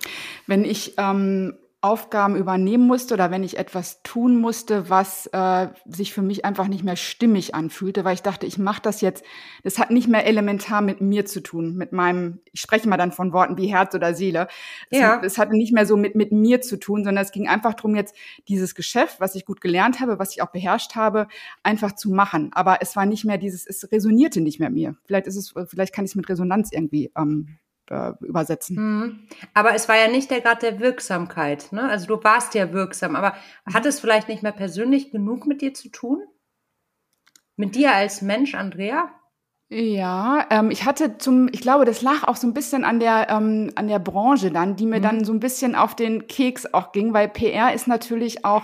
Wenn 0.47 0.63
ich 0.63 0.95
ähm, 0.97 1.57
Aufgaben 1.81 2.35
übernehmen 2.35 2.85
musste 2.85 3.13
oder 3.13 3.31
wenn 3.31 3.41
ich 3.41 3.57
etwas 3.57 4.03
tun 4.03 4.35
musste, 4.35 4.89
was 4.89 5.27
äh, 5.27 5.69
sich 5.85 6.11
für 6.13 6.21
mich 6.21 6.43
einfach 6.43 6.67
nicht 6.67 6.83
mehr 6.83 6.97
stimmig 6.97 7.55
anfühlte, 7.55 8.03
weil 8.03 8.15
ich 8.15 8.21
dachte, 8.21 8.45
ich 8.45 8.57
mache 8.57 8.81
das 8.81 8.99
jetzt, 8.99 9.23
das 9.63 9.79
hat 9.79 9.89
nicht 9.89 10.09
mehr 10.09 10.25
elementar 10.25 10.81
mit 10.81 10.99
mir 10.99 11.25
zu 11.25 11.39
tun, 11.39 11.77
mit 11.77 11.93
meinem, 11.93 12.39
ich 12.51 12.59
spreche 12.59 12.89
mal 12.89 12.97
dann 12.97 13.13
von 13.13 13.31
Worten 13.31 13.55
wie 13.55 13.67
Herz 13.67 13.95
oder 13.95 14.13
Seele. 14.13 14.49
Es, 14.89 14.99
ja. 14.99 15.21
es 15.23 15.37
hatte 15.37 15.55
nicht 15.55 15.71
mehr 15.71 15.85
so 15.85 15.95
mit, 15.95 16.15
mit 16.15 16.33
mir 16.33 16.59
zu 16.59 16.77
tun, 16.77 17.05
sondern 17.05 17.23
es 17.23 17.31
ging 17.31 17.47
einfach 17.47 17.75
darum, 17.75 17.95
jetzt 17.95 18.13
dieses 18.49 18.75
Geschäft, 18.75 19.21
was 19.21 19.35
ich 19.35 19.45
gut 19.45 19.61
gelernt 19.61 20.01
habe, 20.01 20.19
was 20.19 20.31
ich 20.31 20.41
auch 20.41 20.51
beherrscht 20.51 20.95
habe, 20.95 21.29
einfach 21.63 21.93
zu 21.93 22.09
machen. 22.09 22.51
Aber 22.51 22.79
es 22.81 22.97
war 22.97 23.05
nicht 23.05 23.23
mehr 23.23 23.37
dieses, 23.37 23.65
es 23.65 23.89
resonierte 23.89 24.41
nicht 24.41 24.59
mehr 24.59 24.69
mir. 24.69 24.97
Vielleicht 25.05 25.27
ist 25.27 25.37
es, 25.37 25.53
vielleicht 25.69 25.95
kann 25.95 26.03
ich 26.03 26.11
es 26.11 26.15
mit 26.15 26.27
Resonanz 26.27 26.73
irgendwie 26.73 27.09
ähm, 27.15 27.57
äh, 27.89 28.13
übersetzen. 28.21 28.75
Mhm. 28.77 29.19
Aber 29.53 29.73
es 29.73 29.89
war 29.89 29.97
ja 29.97 30.07
nicht 30.07 30.31
der 30.31 30.41
Grad 30.41 30.61
der 30.63 30.79
Wirksamkeit. 30.79 31.71
Ne? 31.71 31.83
Also 31.89 32.07
du 32.07 32.23
warst 32.23 32.53
ja 32.53 32.71
wirksam, 32.73 33.15
aber 33.15 33.35
hat 33.71 33.85
es 33.85 33.99
vielleicht 33.99 34.27
nicht 34.27 34.43
mehr 34.43 34.51
persönlich 34.51 35.11
genug 35.11 35.47
mit 35.47 35.61
dir 35.61 35.73
zu 35.73 35.89
tun? 35.89 36.23
Mit 37.55 37.75
dir 37.75 37.93
als 37.93 38.21
Mensch, 38.21 38.55
Andrea? 38.55 39.09
Ja, 39.71 40.47
ähm, 40.49 40.71
ich 40.71 40.85
hatte 40.85 41.19
zum, 41.19 41.47
ich 41.51 41.61
glaube, 41.61 41.85
das 41.85 42.01
lag 42.01 42.23
auch 42.23 42.35
so 42.35 42.47
ein 42.47 42.53
bisschen 42.53 42.83
an 42.83 42.99
der 42.99 43.29
ähm, 43.29 43.71
an 43.75 43.87
der 43.87 43.99
Branche 43.99 44.49
dann, 44.49 44.75
die 44.75 44.87
mir 44.87 44.97
mhm. 44.97 45.03
dann 45.03 45.25
so 45.25 45.31
ein 45.31 45.39
bisschen 45.39 45.75
auf 45.75 45.95
den 45.95 46.25
Keks 46.25 46.73
auch 46.73 46.91
ging, 46.91 47.13
weil 47.13 47.29
PR 47.29 47.73
ist 47.73 47.87
natürlich 47.87 48.45
auch 48.45 48.63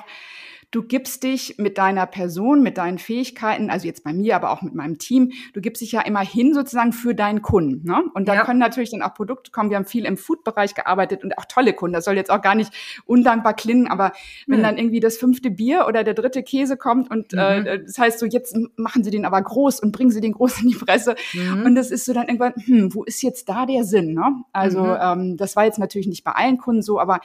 Du 0.72 0.84
gibst 0.84 1.24
dich 1.24 1.56
mit 1.58 1.78
deiner 1.78 2.06
Person, 2.06 2.62
mit 2.62 2.78
deinen 2.78 2.98
Fähigkeiten, 2.98 3.70
also 3.70 3.88
jetzt 3.88 4.04
bei 4.04 4.14
mir, 4.14 4.36
aber 4.36 4.52
auch 4.52 4.62
mit 4.62 4.76
meinem 4.76 4.98
Team, 4.98 5.32
du 5.54 5.62
gibst 5.62 5.82
dich 5.82 5.92
ja 5.92 6.02
immer 6.02 6.22
hin 6.22 6.54
sozusagen 6.54 6.94
für 6.94 7.16
deinen 7.16 7.42
Kunden. 7.42 7.86
Ne? 7.88 8.04
Und 8.14 8.28
da 8.28 8.36
ja. 8.36 8.46
können 8.46 8.60
natürlich 8.60 8.92
dann 8.92 9.02
auch 9.02 9.14
Produkte 9.14 9.52
kommen. 9.52 9.70
Wir 9.70 9.78
haben 9.78 9.86
viel 9.86 10.06
im 10.06 10.18
Food-Bereich 10.18 10.76
gearbeitet 10.76 11.24
und 11.24 11.38
auch 11.38 11.46
tolle 11.46 11.74
Kunden. 11.74 11.94
Das 11.94 12.06
soll 12.06 12.16
jetzt 12.16 12.32
auch 12.32 12.42
gar 12.42 12.56
nicht 12.56 12.72
undankbar 13.06 13.54
klingen, 13.54 13.88
aber 13.88 14.14
wenn 14.48 14.62
dann 14.62 14.78
irgendwie 14.78 15.00
das 15.00 15.18
fünfte 15.18 15.50
Bier 15.52 15.86
oder 15.88 16.04
der 16.04 16.14
dritte 16.14 16.44
Käse 16.44 16.78
kommt 16.78 17.10
und 17.12 17.34
äh, 17.34 17.60
mhm. 17.60 17.66
äh, 17.66 17.84
das 17.84 17.98
heißt 17.98 18.20
so, 18.20 18.26
jetzt 18.26 18.58
machen 18.76 19.04
sie 19.04 19.12
den 19.12 19.26
aber 19.26 19.42
groß 19.42 19.80
und 19.80 19.92
bringen 19.92 20.12
sie 20.12 20.22
den 20.22 20.34
groß 20.34 20.62
in 20.62 20.70
die 20.70 20.76
Presse. 20.76 21.16
Mhm. 21.34 21.66
Und 21.66 21.76
das 21.76 21.92
ist 21.92 22.06
so 22.06 22.14
dann 22.14 22.28
irgendwann, 22.28 22.54
hm, 22.58 22.94
wo 22.94 23.04
ist 23.04 23.22
jetzt 23.22 23.50
da 23.50 23.66
der 23.66 23.84
Sinn? 23.84 24.14
Ne? 24.14 24.44
Also 24.52 24.84
mhm. 24.84 24.98
ähm, 25.02 25.38
das 25.38 25.56
war 25.56 25.66
jetzt 25.66 25.80
natürlich 25.80 26.08
nicht 26.08 26.24
bei 26.24 26.32
allen 26.32 26.58
Kunden 26.58 26.82
so, 26.82 27.00
aber 27.00 27.20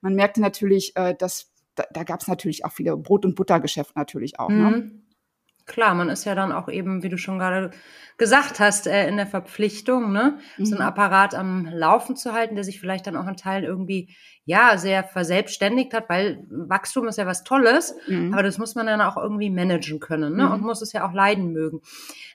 man 0.00 0.14
merkte 0.14 0.40
natürlich, 0.40 0.94
äh, 0.96 1.14
dass 1.14 1.50
da, 1.76 1.84
da 1.92 2.02
gab 2.02 2.20
es 2.20 2.28
natürlich 2.28 2.64
auch 2.64 2.72
viele 2.72 2.96
Brot- 2.96 3.24
und 3.24 3.34
Buttergeschäft 3.34 3.94
natürlich 3.96 4.38
auch. 4.40 4.48
Ne? 4.48 4.56
Mhm. 4.56 4.70
Ne? 4.70 4.90
Klar, 5.66 5.96
man 5.96 6.08
ist 6.08 6.24
ja 6.24 6.36
dann 6.36 6.52
auch 6.52 6.68
eben, 6.68 7.02
wie 7.02 7.08
du 7.08 7.18
schon 7.18 7.40
gerade 7.40 7.72
gesagt 8.18 8.60
hast, 8.60 8.86
äh, 8.86 9.08
in 9.08 9.16
der 9.16 9.26
Verpflichtung, 9.26 10.12
ne, 10.12 10.38
mhm. 10.58 10.64
so 10.64 10.76
ein 10.76 10.80
Apparat 10.80 11.34
am 11.34 11.66
Laufen 11.66 12.14
zu 12.14 12.32
halten, 12.32 12.54
der 12.54 12.62
sich 12.62 12.78
vielleicht 12.78 13.08
dann 13.08 13.16
auch 13.16 13.26
ein 13.26 13.36
Teil 13.36 13.64
irgendwie, 13.64 14.14
ja, 14.44 14.78
sehr 14.78 15.02
verselbstständigt 15.02 15.92
hat, 15.92 16.08
weil 16.08 16.46
Wachstum 16.50 17.08
ist 17.08 17.18
ja 17.18 17.26
was 17.26 17.42
Tolles, 17.42 17.96
mhm. 18.06 18.32
aber 18.32 18.44
das 18.44 18.58
muss 18.58 18.76
man 18.76 18.86
dann 18.86 19.00
auch 19.00 19.16
irgendwie 19.16 19.50
managen 19.50 19.98
können, 19.98 20.36
ne, 20.36 20.46
mhm. 20.46 20.52
und 20.52 20.62
muss 20.62 20.82
es 20.82 20.92
ja 20.92 21.06
auch 21.06 21.12
leiden 21.12 21.52
mögen. 21.52 21.80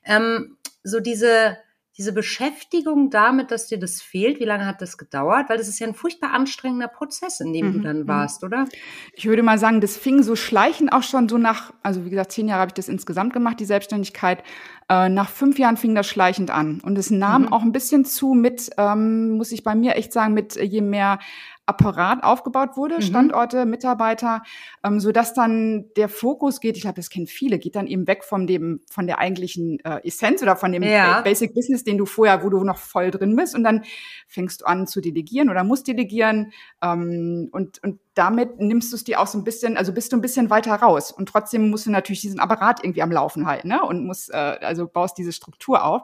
Ähm, 0.03 0.57
so 0.83 1.00
diese, 1.00 1.57
diese 1.98 2.13
Beschäftigung 2.13 3.10
damit, 3.10 3.51
dass 3.51 3.67
dir 3.67 3.77
das 3.77 4.01
fehlt, 4.01 4.39
wie 4.39 4.45
lange 4.45 4.65
hat 4.65 4.81
das 4.81 4.98
gedauert? 4.98 5.50
Weil 5.50 5.57
das 5.57 5.67
ist 5.67 5.79
ja 5.79 5.88
ein 5.88 5.93
furchtbar 5.93 6.31
anstrengender 6.31 6.88
Prozess, 6.88 7.41
in 7.41 7.51
dem 7.51 7.67
mhm. 7.67 7.74
du 7.74 7.79
dann 7.79 8.00
mhm. 8.00 8.07
warst, 8.07 8.43
oder? 8.43 8.65
Ich 9.13 9.25
würde 9.25 9.43
mal 9.43 9.57
sagen, 9.57 9.81
das 9.81 9.98
fing 9.98 10.24
so 10.24 10.36
schleichend 10.36 10.93
auch 10.93 11.03
schon 11.03 11.27
so 11.27 11.38
nach, 11.38 11.74
also 11.83 12.05
wie 12.05 12.10
gesagt, 12.10 12.31
zehn 12.31 12.48
Jahre 12.48 12.62
habe 12.62 12.69
ich 12.69 12.75
das 12.75 12.88
insgesamt 12.88 13.33
gemacht, 13.33 13.60
die 13.60 13.65
Selbstständigkeit. 13.65 14.43
Äh, 14.91 15.07
nach 15.07 15.29
fünf 15.29 15.57
Jahren 15.57 15.77
fing 15.77 15.95
das 15.95 16.05
schleichend 16.05 16.51
an. 16.51 16.81
Und 16.83 16.98
es 16.98 17.12
nahm 17.12 17.43
mhm. 17.43 17.53
auch 17.53 17.62
ein 17.62 17.71
bisschen 17.71 18.03
zu 18.03 18.33
mit, 18.33 18.71
ähm, 18.77 19.38
muss 19.38 19.53
ich 19.53 19.63
bei 19.63 19.74
mir 19.74 19.95
echt 19.95 20.12
sagen, 20.12 20.33
mit 20.33 20.57
je 20.57 20.81
mehr 20.81 21.19
Apparat 21.65 22.24
aufgebaut 22.24 22.75
wurde, 22.75 22.95
mhm. 22.95 23.01
Standorte, 23.01 23.65
Mitarbeiter, 23.65 24.43
ähm, 24.83 25.00
so 25.00 25.13
dass 25.13 25.33
dann 25.33 25.86
der 25.95 26.10
Fokus 26.10 26.60
geht, 26.60 26.75
ich 26.75 26.81
glaube, 26.81 26.98
das 26.98 27.10
kennen 27.10 27.27
viele, 27.27 27.60
geht 27.60 27.77
dann 27.77 27.88
eben 27.88 28.07
weg 28.07 28.25
von 28.25 28.48
dem, 28.48 28.81
von 28.89 29.07
der 29.07 29.19
eigentlichen 29.19 29.79
äh, 29.86 30.05
Essenz 30.05 30.41
oder 30.41 30.57
von 30.57 30.74
dem 30.74 30.83
ja. 30.83 31.21
Basic 31.21 31.53
Business, 31.53 31.86
den 31.86 31.98
du 31.98 32.05
vorher, 32.05 32.43
wo 32.43 32.50
du 32.50 32.63
noch 32.65 32.77
voll 32.77 33.12
drin 33.12 33.38
bist 33.38 33.55
und 33.55 33.63
dann 33.63 33.86
fängst 34.27 34.62
du 34.62 34.65
an 34.65 34.88
zu 34.88 35.00
delegieren 35.00 35.50
oder 35.50 35.63
musst 35.63 35.88
delegieren 35.88 36.51
ähm, 36.83 37.48
und, 37.53 37.81
und 37.83 38.00
damit 38.15 38.60
nimmst 38.60 38.91
du 38.91 38.98
es 38.98 39.05
dir 39.05 39.21
auch 39.21 39.27
so 39.27 39.38
ein 39.38 39.45
bisschen, 39.45 39.77
also 39.77 39.93
bist 39.93 40.12
du 40.12 40.17
ein 40.17 40.21
bisschen 40.21 40.50
weiter 40.50 40.75
raus 40.75 41.12
und 41.12 41.29
trotzdem 41.29 41.69
musst 41.69 41.86
du 41.86 41.91
natürlich 41.91 42.21
diesen 42.21 42.41
Apparat 42.41 42.83
irgendwie 42.83 43.01
am 43.01 43.12
Laufen 43.12 43.45
halten, 43.45 43.69
ne? 43.69 43.81
Und 43.83 44.05
musst, 44.05 44.33
äh, 44.33 44.36
also 44.36 44.80
baust 44.88 45.17
diese 45.17 45.31
Struktur 45.31 45.83
auf. 45.83 46.03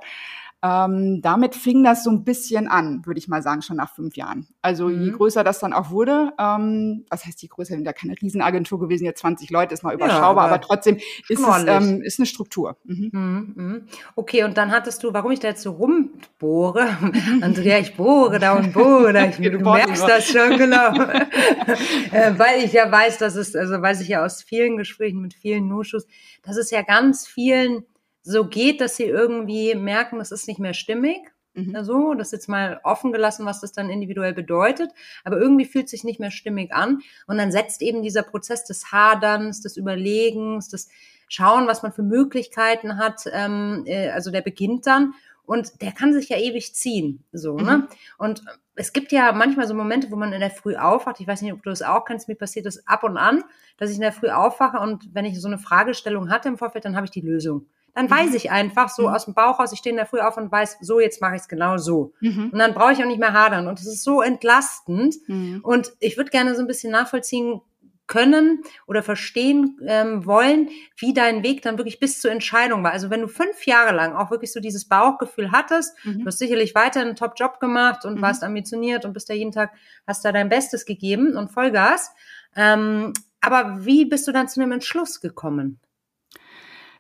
Ähm, 0.64 1.22
damit 1.22 1.54
fing 1.54 1.84
das 1.84 2.04
so 2.04 2.10
ein 2.10 2.24
bisschen 2.24 2.68
an, 2.68 3.06
würde 3.06 3.20
ich 3.20 3.28
mal 3.28 3.44
sagen, 3.44 3.62
schon 3.62 3.78
nach 3.78 3.94
fünf 3.94 4.18
Jahren. 4.18 4.48
Also 4.64 4.88
mhm. 4.88 5.04
je 5.04 5.12
größer 5.12 5.44
das 5.44 5.60
dann 5.60 5.72
auch 5.72 5.92
wurde, 5.92 6.34
ähm, 6.40 7.06
was 7.12 7.28
heißt 7.28 7.40
je 7.44 7.48
größer, 7.48 7.78
ja 7.78 7.94
keine 7.94 8.20
Riesenagentur 8.20 8.80
gewesen, 8.80 9.06
jetzt 9.06 9.20
20 9.20 9.52
Leute 9.52 9.76
ist 9.76 9.84
noch 9.84 9.92
überschaubar, 9.92 10.20
ja, 10.20 10.30
aber, 10.30 10.42
aber, 10.42 10.62
trotzdem 10.62 10.98
ist 11.30 11.40
es 11.40 11.64
ähm, 11.68 12.02
ist 12.02 12.18
eine 12.18 12.26
Struktur. 12.26 12.76
Mhm. 12.86 13.10
Mhm, 13.14 13.54
mhm. 13.56 13.88
Okay, 14.16 14.46
und 14.46 14.58
dann 14.58 14.72
hattest 14.72 15.04
du, 15.04 15.14
warum 15.14 15.32
ich 15.32 15.40
da 15.40 15.50
jetzt 15.50 15.62
so 15.62 15.74
rumbohre, 15.74 16.88
Andrea, 17.42 17.78
ich 17.78 17.96
bohre 17.96 18.40
da 18.40 18.58
und 18.58 18.74
bohre 18.74 19.14
da, 19.14 19.26
ich, 19.28 19.36
du 19.38 19.60
merkst 19.60 20.08
das 20.08 20.28
schon, 20.28 20.58
genau, 20.58 20.92
äh, 22.12 22.34
weil 22.36 22.64
ich 22.64 22.74
ja 22.74 22.92
weiß, 22.92 23.20
dass 23.20 23.36
es, 23.36 23.56
also 23.56 23.80
weiß 23.80 24.02
ich 24.02 24.08
ja 24.08 24.26
aus 24.26 24.42
vielen 24.42 24.78
Gesprächen 24.78 25.22
mit 25.22 25.36
vielen 25.36 25.68
Nuschus, 25.68 26.08
dass 26.42 26.58
es 26.58 26.72
ja 26.72 26.82
ganz 26.82 27.28
vielen 27.28 27.84
so 28.28 28.46
geht, 28.46 28.82
dass 28.82 28.98
sie 28.98 29.06
irgendwie 29.06 29.74
merken, 29.76 30.20
das 30.20 30.32
ist 30.32 30.48
nicht 30.48 30.60
mehr 30.60 30.74
stimmig. 30.74 31.32
Mhm. 31.54 31.76
Also, 31.76 32.14
das 32.14 32.28
ist 32.28 32.34
jetzt 32.34 32.50
mal 32.50 32.80
offen 32.84 33.12
gelassen, 33.12 33.46
was 33.46 33.62
das 33.62 33.72
dann 33.72 33.90
individuell 33.90 34.34
bedeutet. 34.34 34.92
Aber 35.24 35.38
irgendwie 35.38 35.66
fühlt 35.66 35.90
sich 35.90 36.04
nicht 36.04 36.20
mehr 36.20 36.32
stimmig 36.32 36.74
an. 36.74 37.00
Und 37.26 37.38
dann 37.38 37.52
setzt 37.52 37.82
eben 37.82 38.04
dieser 38.04 38.24
Prozess 38.24 38.66
des 38.66 38.92
Haderns, 38.92 39.62
des 39.62 39.78
Überlegens, 39.78 40.70
des 40.70 40.90
Schauen, 41.30 41.68
was 41.68 41.84
man 41.84 41.92
für 41.92 42.04
Möglichkeiten 42.04 42.98
hat. 42.98 43.24
Ähm, 43.32 43.84
äh, 43.86 44.10
also 44.10 44.30
der 44.32 44.42
beginnt 44.42 44.86
dann. 44.88 45.14
Und 45.44 45.82
der 45.82 45.94
kann 45.94 46.14
sich 46.14 46.28
ja 46.28 46.38
ewig 46.38 46.76
ziehen. 46.76 47.24
So, 47.32 47.56
ne? 47.56 47.62
mhm. 47.62 47.68
ne? 47.68 47.88
Und 48.18 48.44
es 48.76 48.92
gibt 48.92 49.14
ja 49.14 49.32
manchmal 49.32 49.68
so 49.68 49.74
Momente, 49.74 50.12
wo 50.12 50.18
man 50.18 50.34
in 50.34 50.42
der 50.42 50.52
Früh 50.52 50.76
aufwacht. 50.76 51.22
Ich 51.22 51.28
weiß 51.28 51.42
nicht, 51.42 51.54
ob 51.54 51.64
du 51.64 51.70
das 51.70 51.82
auch 51.82 52.04
kennst. 52.04 52.28
Mir 52.28 52.36
passiert 52.36 52.66
das 52.66 52.86
ab 52.88 53.04
und 53.04 53.18
an, 53.18 53.44
dass 53.78 53.90
ich 53.90 53.96
in 53.96 54.02
der 54.02 54.12
Früh 54.12 54.30
aufwache 54.30 54.80
und 54.80 55.16
wenn 55.16 55.26
ich 55.26 55.40
so 55.40 55.48
eine 55.48 55.58
Fragestellung 55.58 56.30
hatte 56.30 56.50
im 56.50 56.58
Vorfeld, 56.58 56.86
dann 56.86 56.96
habe 56.96 57.06
ich 57.06 57.12
die 57.12 57.22
Lösung 57.22 57.66
dann 57.98 58.12
weiß 58.12 58.30
mhm. 58.30 58.36
ich 58.36 58.52
einfach 58.52 58.90
so 58.90 59.08
mhm. 59.08 59.16
aus 59.16 59.26
dem 59.26 59.34
Bauch 59.34 59.60
raus, 59.60 59.72
ich 59.72 59.80
stehe 59.80 59.92
in 59.92 59.98
der 59.98 60.06
Früh 60.06 60.20
auf 60.20 60.38
und 60.38 60.52
weiß, 60.52 60.78
so 60.82 61.00
jetzt 61.00 61.20
mache 61.20 61.36
ich 61.36 61.42
es 61.42 61.48
genau 61.48 61.78
so. 61.78 62.14
Mhm. 62.20 62.52
Und 62.52 62.60
dann 62.60 62.76
brauche 62.76 62.94
ich 62.94 63.02
auch 63.02 63.08
nicht 63.08 63.20
mehr 63.20 63.34
hadern. 63.34 63.68
Und 63.68 63.80
es 63.80 63.88
ist 63.88 64.04
so 64.04 64.22
entlastend. 64.22 65.16
Mhm. 65.26 65.62
Und 65.64 65.94
ich 66.00 66.16
würde 66.16 66.30
gerne 66.30 66.54
so 66.54 66.62
ein 66.62 66.68
bisschen 66.68 66.92
nachvollziehen 66.92 67.60
können 68.06 68.62
oder 68.86 69.02
verstehen 69.02 69.80
ähm, 69.84 70.28
wollen, 70.28 70.70
wie 70.96 71.16
dein 71.16 71.42
Weg 71.42 71.64
dann 71.64 71.80
wirklich 71.80 72.00
bis 72.00 72.22
zur 72.22 72.30
Entscheidung 72.30 72.84
war. 72.84 72.92
Also 72.92 73.10
wenn 73.10 73.22
du 73.22 73.28
fünf 73.28 73.66
Jahre 73.66 73.96
lang 73.96 74.14
auch 74.16 74.30
wirklich 74.30 74.54
so 74.54 74.60
dieses 74.60 74.88
Bauchgefühl 74.88 75.52
hattest, 75.52 75.96
mhm. 76.06 76.20
du 76.20 76.26
hast 76.28 76.38
sicherlich 76.38 76.76
weiter 76.76 77.02
einen 77.02 77.16
Top-Job 77.16 77.60
gemacht 77.60 78.06
und 78.06 78.18
mhm. 78.18 78.22
warst 78.22 78.44
ambitioniert 78.44 79.06
und 79.06 79.14
bist 79.14 79.28
da 79.28 79.34
jeden 79.34 79.52
Tag, 79.52 79.72
hast 80.06 80.24
da 80.24 80.32
dein 80.32 80.50
Bestes 80.50 80.86
gegeben 80.86 81.36
und 81.36 81.50
Vollgas. 81.50 82.12
Ähm, 82.56 83.14
aber 83.42 83.86
wie 83.86 84.06
bist 84.06 84.28
du 84.28 84.32
dann 84.32 84.48
zu 84.48 84.62
einem 84.62 84.72
Entschluss 84.72 85.20
gekommen? 85.20 85.80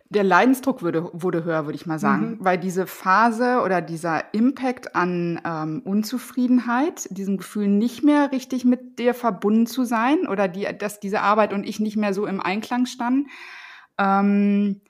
Der 0.09 0.23
Leidensdruck 0.23 0.81
wurde, 0.83 1.09
wurde 1.11 1.43
höher, 1.43 1.65
würde 1.65 1.75
ich 1.75 1.85
mal 1.85 1.99
sagen, 1.99 2.31
mhm. 2.31 2.37
weil 2.39 2.57
diese 2.57 2.87
Phase 2.87 3.61
oder 3.63 3.81
dieser 3.81 4.33
Impact 4.33 4.95
an 4.95 5.41
ähm, 5.45 5.81
Unzufriedenheit, 5.83 7.07
diesem 7.09 7.37
Gefühl 7.37 7.67
nicht 7.67 8.03
mehr 8.03 8.31
richtig 8.31 8.63
mit 8.63 8.99
dir 8.99 9.13
verbunden 9.13 9.67
zu 9.67 9.83
sein 9.83 10.27
oder 10.27 10.47
die, 10.47 10.65
dass 10.77 10.99
diese 10.99 11.21
Arbeit 11.21 11.53
und 11.53 11.67
ich 11.67 11.79
nicht 11.79 11.97
mehr 11.97 12.13
so 12.13 12.25
im 12.25 12.39
Einklang 12.39 12.85
standen. 12.85 13.27
Ähm, 13.97 14.81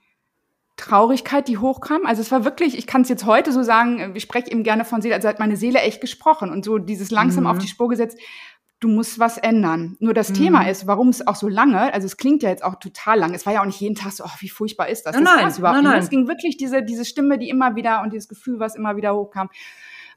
Traurigkeit, 0.76 1.48
die 1.48 1.58
hochkam. 1.58 2.06
Also 2.06 2.22
es 2.22 2.30
war 2.30 2.44
wirklich, 2.44 2.78
ich 2.78 2.86
kann 2.86 3.02
es 3.02 3.08
jetzt 3.08 3.26
heute 3.26 3.50
so 3.50 3.64
sagen, 3.64 4.12
ich 4.14 4.22
spreche 4.22 4.52
eben 4.52 4.62
gerne 4.62 4.84
von 4.84 5.02
Seele, 5.02 5.16
also 5.16 5.26
hat 5.26 5.40
meine 5.40 5.56
Seele 5.56 5.80
echt 5.80 6.00
gesprochen 6.00 6.50
und 6.50 6.64
so 6.64 6.78
dieses 6.78 7.10
langsam 7.10 7.44
mhm. 7.44 7.50
auf 7.50 7.58
die 7.58 7.66
Spur 7.66 7.88
gesetzt, 7.88 8.18
du 8.80 8.88
musst 8.88 9.18
was 9.18 9.38
ändern. 9.38 9.96
Nur 9.98 10.14
das 10.14 10.30
mhm. 10.30 10.34
Thema 10.34 10.68
ist, 10.68 10.86
warum 10.86 11.08
es 11.08 11.26
auch 11.26 11.34
so 11.34 11.48
lange, 11.48 11.92
also 11.92 12.06
es 12.06 12.16
klingt 12.16 12.42
ja 12.42 12.50
jetzt 12.50 12.64
auch 12.64 12.76
total 12.76 13.18
lang, 13.18 13.34
es 13.34 13.44
war 13.44 13.52
ja 13.52 13.60
auch 13.60 13.66
nicht 13.66 13.80
jeden 13.80 13.94
Tag 13.94 14.12
so, 14.12 14.24
oh, 14.24 14.36
wie 14.38 14.48
furchtbar 14.48 14.88
ist 14.88 15.04
das? 15.04 15.14
Nein, 15.14 15.24
das 15.24 15.34
nein, 15.34 15.58
überhaupt 15.58 15.82
nein, 15.82 15.92
nein. 15.92 16.02
Es 16.02 16.10
ging 16.10 16.28
wirklich 16.28 16.56
diese, 16.56 16.82
diese 16.82 17.04
Stimme, 17.04 17.38
die 17.38 17.48
immer 17.48 17.74
wieder 17.76 18.02
und 18.02 18.12
dieses 18.12 18.28
Gefühl, 18.28 18.60
was 18.60 18.76
immer 18.76 18.96
wieder 18.96 19.14
hochkam, 19.14 19.48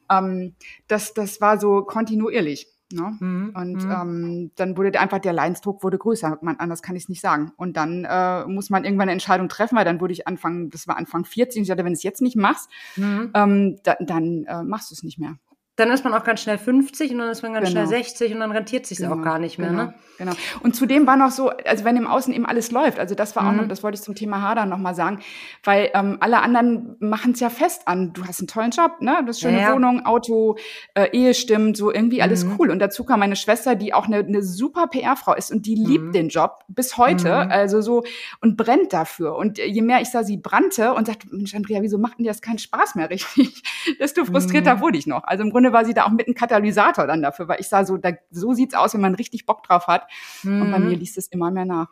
ähm, 0.10 0.56
das, 0.88 1.14
das 1.14 1.42
war 1.42 1.60
so 1.60 1.82
kontinuierlich. 1.84 2.68
Ne? 2.94 3.18
Mhm. 3.20 3.54
Und 3.56 3.86
mhm. 3.86 3.92
ähm, 3.92 4.52
dann 4.56 4.78
wurde 4.78 5.00
einfach 5.00 5.20
der 5.20 5.34
Leidensdruck 5.34 5.82
wurde 5.82 5.98
größer. 5.98 6.40
Man, 6.42 6.58
anders 6.58 6.82
kann 6.82 6.96
ich 6.96 7.04
es 7.04 7.10
nicht 7.10 7.22
sagen. 7.22 7.54
Und 7.56 7.78
dann 7.78 8.06
äh, 8.06 8.46
muss 8.46 8.70
man 8.70 8.84
irgendwann 8.84 9.04
eine 9.04 9.14
Entscheidung 9.14 9.48
treffen, 9.48 9.78
weil 9.78 9.86
dann 9.86 10.02
wurde 10.02 10.14
ich 10.14 10.28
Anfang, 10.28 10.70
das 10.70 10.88
war 10.88 10.98
Anfang 10.98 11.26
40, 11.26 11.62
ich 11.62 11.68
dachte, 11.70 11.86
wenn 11.86 11.94
du 11.94 11.98
es 11.98 12.04
jetzt 12.04 12.22
nicht 12.22 12.36
machst, 12.36 12.70
mhm. 12.98 13.32
ähm, 13.34 13.80
da, 13.84 13.96
dann 14.02 14.44
äh, 14.44 14.64
machst 14.64 14.92
du 14.92 14.94
es 14.94 15.04
nicht 15.04 15.18
mehr 15.18 15.38
dann 15.82 15.90
ist 15.92 16.04
man 16.04 16.14
auch 16.14 16.24
ganz 16.24 16.42
schnell 16.42 16.58
50 16.60 17.12
und 17.12 17.18
dann 17.18 17.30
ist 17.30 17.42
man 17.42 17.54
ganz 17.54 17.70
genau. 17.70 17.86
schnell 17.86 18.04
60 18.04 18.34
und 18.34 18.40
dann 18.40 18.52
rentiert 18.52 18.86
sich 18.86 19.00
genau. 19.00 19.16
auch 19.16 19.22
gar 19.22 19.40
nicht 19.40 19.58
mehr. 19.58 19.70
Genau. 19.70 19.84
Ne? 19.86 19.94
genau. 20.20 20.32
Und 20.62 20.76
zudem 20.76 21.08
war 21.08 21.18
noch 21.18 21.32
so, 21.32 21.50
also 21.50 21.84
wenn 21.84 21.98
im 21.98 22.06
Außen 22.08 22.34
eben 22.34 22.46
alles 22.46 22.72
läuft, 22.72 23.00
also 23.00 23.16
das 23.16 23.36
war 23.36 23.48
auch 23.48 23.52
noch, 23.52 23.64
mhm. 23.64 23.70
das 23.70 23.82
wollte 23.82 23.96
ich 23.96 24.04
zum 24.04 24.14
Thema 24.14 24.42
Hadern 24.42 24.70
nochmal 24.70 24.94
sagen, 24.94 25.20
weil 25.64 25.90
ähm, 25.94 26.18
alle 26.20 26.42
anderen 26.42 26.96
machen 27.00 27.32
es 27.32 27.40
ja 27.40 27.50
fest 27.50 27.88
an. 27.88 28.14
Du 28.14 28.26
hast 28.26 28.40
einen 28.40 28.48
tollen 28.48 28.72
Job, 28.72 29.02
ne? 29.02 29.18
Du 29.22 29.30
hast 29.30 29.42
schöne 29.42 29.60
ja, 29.60 29.74
Wohnung, 29.74 30.06
Auto, 30.06 30.58
äh, 30.94 31.10
Ehe 31.12 31.34
stimmt, 31.34 31.78
so 31.78 31.92
irgendwie 31.92 32.22
alles 32.22 32.46
mhm. 32.46 32.58
cool. 32.60 32.70
Und 32.70 32.80
dazu 32.80 33.04
kam 33.04 33.20
meine 33.20 33.36
Schwester, 33.36 33.76
die 33.76 33.94
auch 33.94 34.06
eine, 34.06 34.18
eine 34.18 34.44
super 34.44 34.88
PR-Frau 34.88 35.34
ist 35.34 35.52
und 35.52 35.66
die 35.66 35.76
mhm. 35.76 35.86
liebt 35.86 36.16
den 36.16 36.30
Job 36.30 36.60
bis 36.68 36.98
heute, 36.98 37.46
mhm. 37.46 37.52
also 37.52 37.82
so 37.82 38.04
und 38.40 38.56
brennt 38.56 38.94
dafür. 38.94 39.36
Und 39.36 39.58
je 39.58 39.82
mehr 39.82 40.02
ich 40.02 40.10
sah, 40.10 40.24
sie 40.24 40.38
brannte 40.38 40.94
und 40.94 41.08
sagte, 41.08 41.28
Mensch, 41.32 41.56
Andrea, 41.56 41.82
wieso 41.82 41.98
macht 41.98 42.20
denn 42.20 42.24
dir 42.24 42.30
das 42.30 42.42
keinen 42.42 42.60
Spaß 42.60 42.96
mehr 42.96 43.10
richtig? 43.10 43.64
Desto 44.00 44.26
frustrierter 44.26 44.76
mhm. 44.76 44.82
wurde 44.82 44.98
ich 44.98 45.08
noch. 45.08 45.24
Also 45.24 45.44
im 45.44 45.50
Grunde 45.50 45.71
war 45.74 45.86
sie 45.86 45.94
da 45.94 46.06
auch 46.06 46.12
mit 46.12 46.28
einem 46.28 46.36
Katalysator 46.36 47.08
dann 47.08 47.22
dafür, 47.22 47.48
weil 47.48 47.60
ich 47.60 47.68
sah 47.68 47.86
so, 47.86 47.98
da, 47.98 48.12
so 48.30 48.54
sieht's 48.54 48.76
aus, 48.76 48.94
wenn 48.94 49.02
man 49.02 49.16
richtig 49.16 49.46
Bock 49.46 49.64
drauf 49.64 49.88
hat. 49.88 50.08
Mhm. 50.44 50.62
Und 50.62 50.72
bei 50.72 50.80
mir 50.80 50.98
liest 50.98 51.18
es 51.18 51.28
immer 51.28 51.52
mehr 51.52 51.66
nach. 51.66 51.88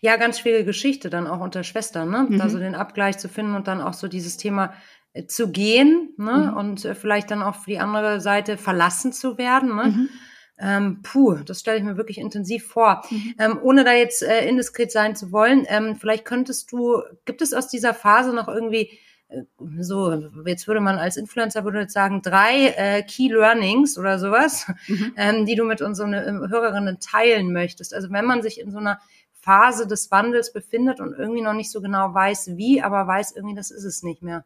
Ja, 0.00 0.16
ganz 0.16 0.38
schwierige 0.38 0.66
Geschichte 0.66 1.10
dann 1.10 1.26
auch 1.26 1.40
unter 1.40 1.64
Schwestern, 1.64 2.10
ne? 2.10 2.26
Mhm. 2.28 2.38
Da 2.38 2.48
so 2.48 2.58
den 2.58 2.74
Abgleich 2.74 3.18
zu 3.18 3.28
finden 3.28 3.54
und 3.54 3.66
dann 3.66 3.80
auch 3.80 3.94
so 3.94 4.08
dieses 4.08 4.36
Thema 4.36 4.72
äh, 5.12 5.26
zu 5.26 5.50
gehen, 5.50 6.14
ne? 6.16 6.50
Mhm. 6.50 6.56
Und 6.56 6.84
äh, 6.84 6.94
vielleicht 6.94 7.30
dann 7.30 7.42
auch 7.42 7.56
für 7.56 7.70
die 7.70 7.78
andere 7.78 8.20
Seite 8.20 8.56
verlassen 8.56 9.12
zu 9.12 9.38
werden, 9.38 9.74
ne? 9.74 9.84
Mhm. 9.86 10.08
Ähm, 10.56 11.00
puh, 11.02 11.34
das 11.34 11.60
stelle 11.60 11.78
ich 11.78 11.84
mir 11.84 11.96
wirklich 11.96 12.18
intensiv 12.18 12.68
vor. 12.68 13.02
Mhm. 13.10 13.34
Ähm, 13.38 13.58
ohne 13.62 13.82
da 13.82 13.92
jetzt 13.92 14.22
äh, 14.22 14.46
indiskret 14.48 14.92
sein 14.92 15.16
zu 15.16 15.32
wollen, 15.32 15.64
ähm, 15.68 15.96
vielleicht 15.96 16.24
könntest 16.24 16.70
du, 16.70 17.02
gibt 17.24 17.42
es 17.42 17.52
aus 17.52 17.66
dieser 17.68 17.92
Phase 17.92 18.32
noch 18.32 18.46
irgendwie 18.46 18.96
so, 19.80 20.30
jetzt 20.46 20.66
würde 20.66 20.80
man 20.80 20.98
als 20.98 21.16
Influencer 21.16 21.64
würde 21.64 21.80
jetzt 21.80 21.92
sagen, 21.92 22.22
drei 22.22 22.68
äh, 22.76 23.02
Key 23.02 23.28
Learnings 23.28 23.98
oder 23.98 24.18
sowas, 24.18 24.66
mhm. 24.86 25.12
ähm, 25.16 25.46
die 25.46 25.54
du 25.54 25.64
mit 25.64 25.82
unseren 25.82 26.12
äh, 26.12 26.48
Hörerinnen 26.48 26.98
teilen 27.00 27.52
möchtest. 27.52 27.94
Also 27.94 28.10
wenn 28.10 28.24
man 28.24 28.42
sich 28.42 28.60
in 28.60 28.70
so 28.70 28.78
einer 28.78 29.00
Phase 29.40 29.86
des 29.86 30.10
Wandels 30.10 30.52
befindet 30.52 31.00
und 31.00 31.12
irgendwie 31.12 31.42
noch 31.42 31.52
nicht 31.52 31.70
so 31.70 31.80
genau 31.80 32.14
weiß, 32.14 32.56
wie, 32.56 32.82
aber 32.82 33.06
weiß 33.06 33.36
irgendwie, 33.36 33.54
das 33.54 33.70
ist 33.70 33.84
es 33.84 34.02
nicht 34.02 34.22
mehr. 34.22 34.44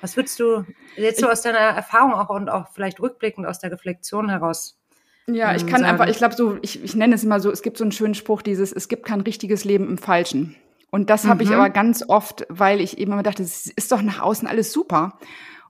Was 0.00 0.16
würdest 0.16 0.38
du 0.40 0.64
jetzt 0.96 1.20
so 1.20 1.28
aus 1.28 1.42
deiner 1.42 1.58
Erfahrung 1.58 2.12
auch 2.12 2.28
und 2.28 2.48
auch 2.48 2.68
vielleicht 2.72 3.00
rückblickend 3.00 3.46
aus 3.46 3.58
der 3.58 3.72
Reflexion 3.72 4.28
heraus 4.28 4.78
ja, 5.28 5.54
ich 5.54 5.62
ähm, 5.62 5.68
kann 5.68 5.84
einfach, 5.84 6.06
ich 6.06 6.18
glaube 6.18 6.36
so, 6.36 6.58
ich, 6.62 6.82
ich 6.82 6.94
nenne 6.94 7.14
es 7.14 7.24
immer 7.24 7.40
so, 7.40 7.50
es 7.50 7.62
gibt 7.62 7.78
so 7.78 7.84
einen 7.84 7.92
schönen 7.92 8.14
Spruch, 8.14 8.42
dieses, 8.42 8.72
es 8.72 8.88
gibt 8.88 9.06
kein 9.06 9.20
richtiges 9.20 9.64
Leben 9.64 9.88
im 9.88 9.98
Falschen. 9.98 10.56
Und 10.90 11.10
das 11.10 11.26
habe 11.26 11.42
ich 11.42 11.50
mhm. 11.50 11.56
aber 11.56 11.70
ganz 11.70 12.04
oft, 12.08 12.46
weil 12.48 12.80
ich 12.80 12.98
eben 12.98 13.12
immer 13.12 13.22
dachte, 13.22 13.42
es 13.42 13.66
ist 13.66 13.92
doch 13.92 14.02
nach 14.02 14.20
außen 14.20 14.46
alles 14.48 14.72
super. 14.72 15.18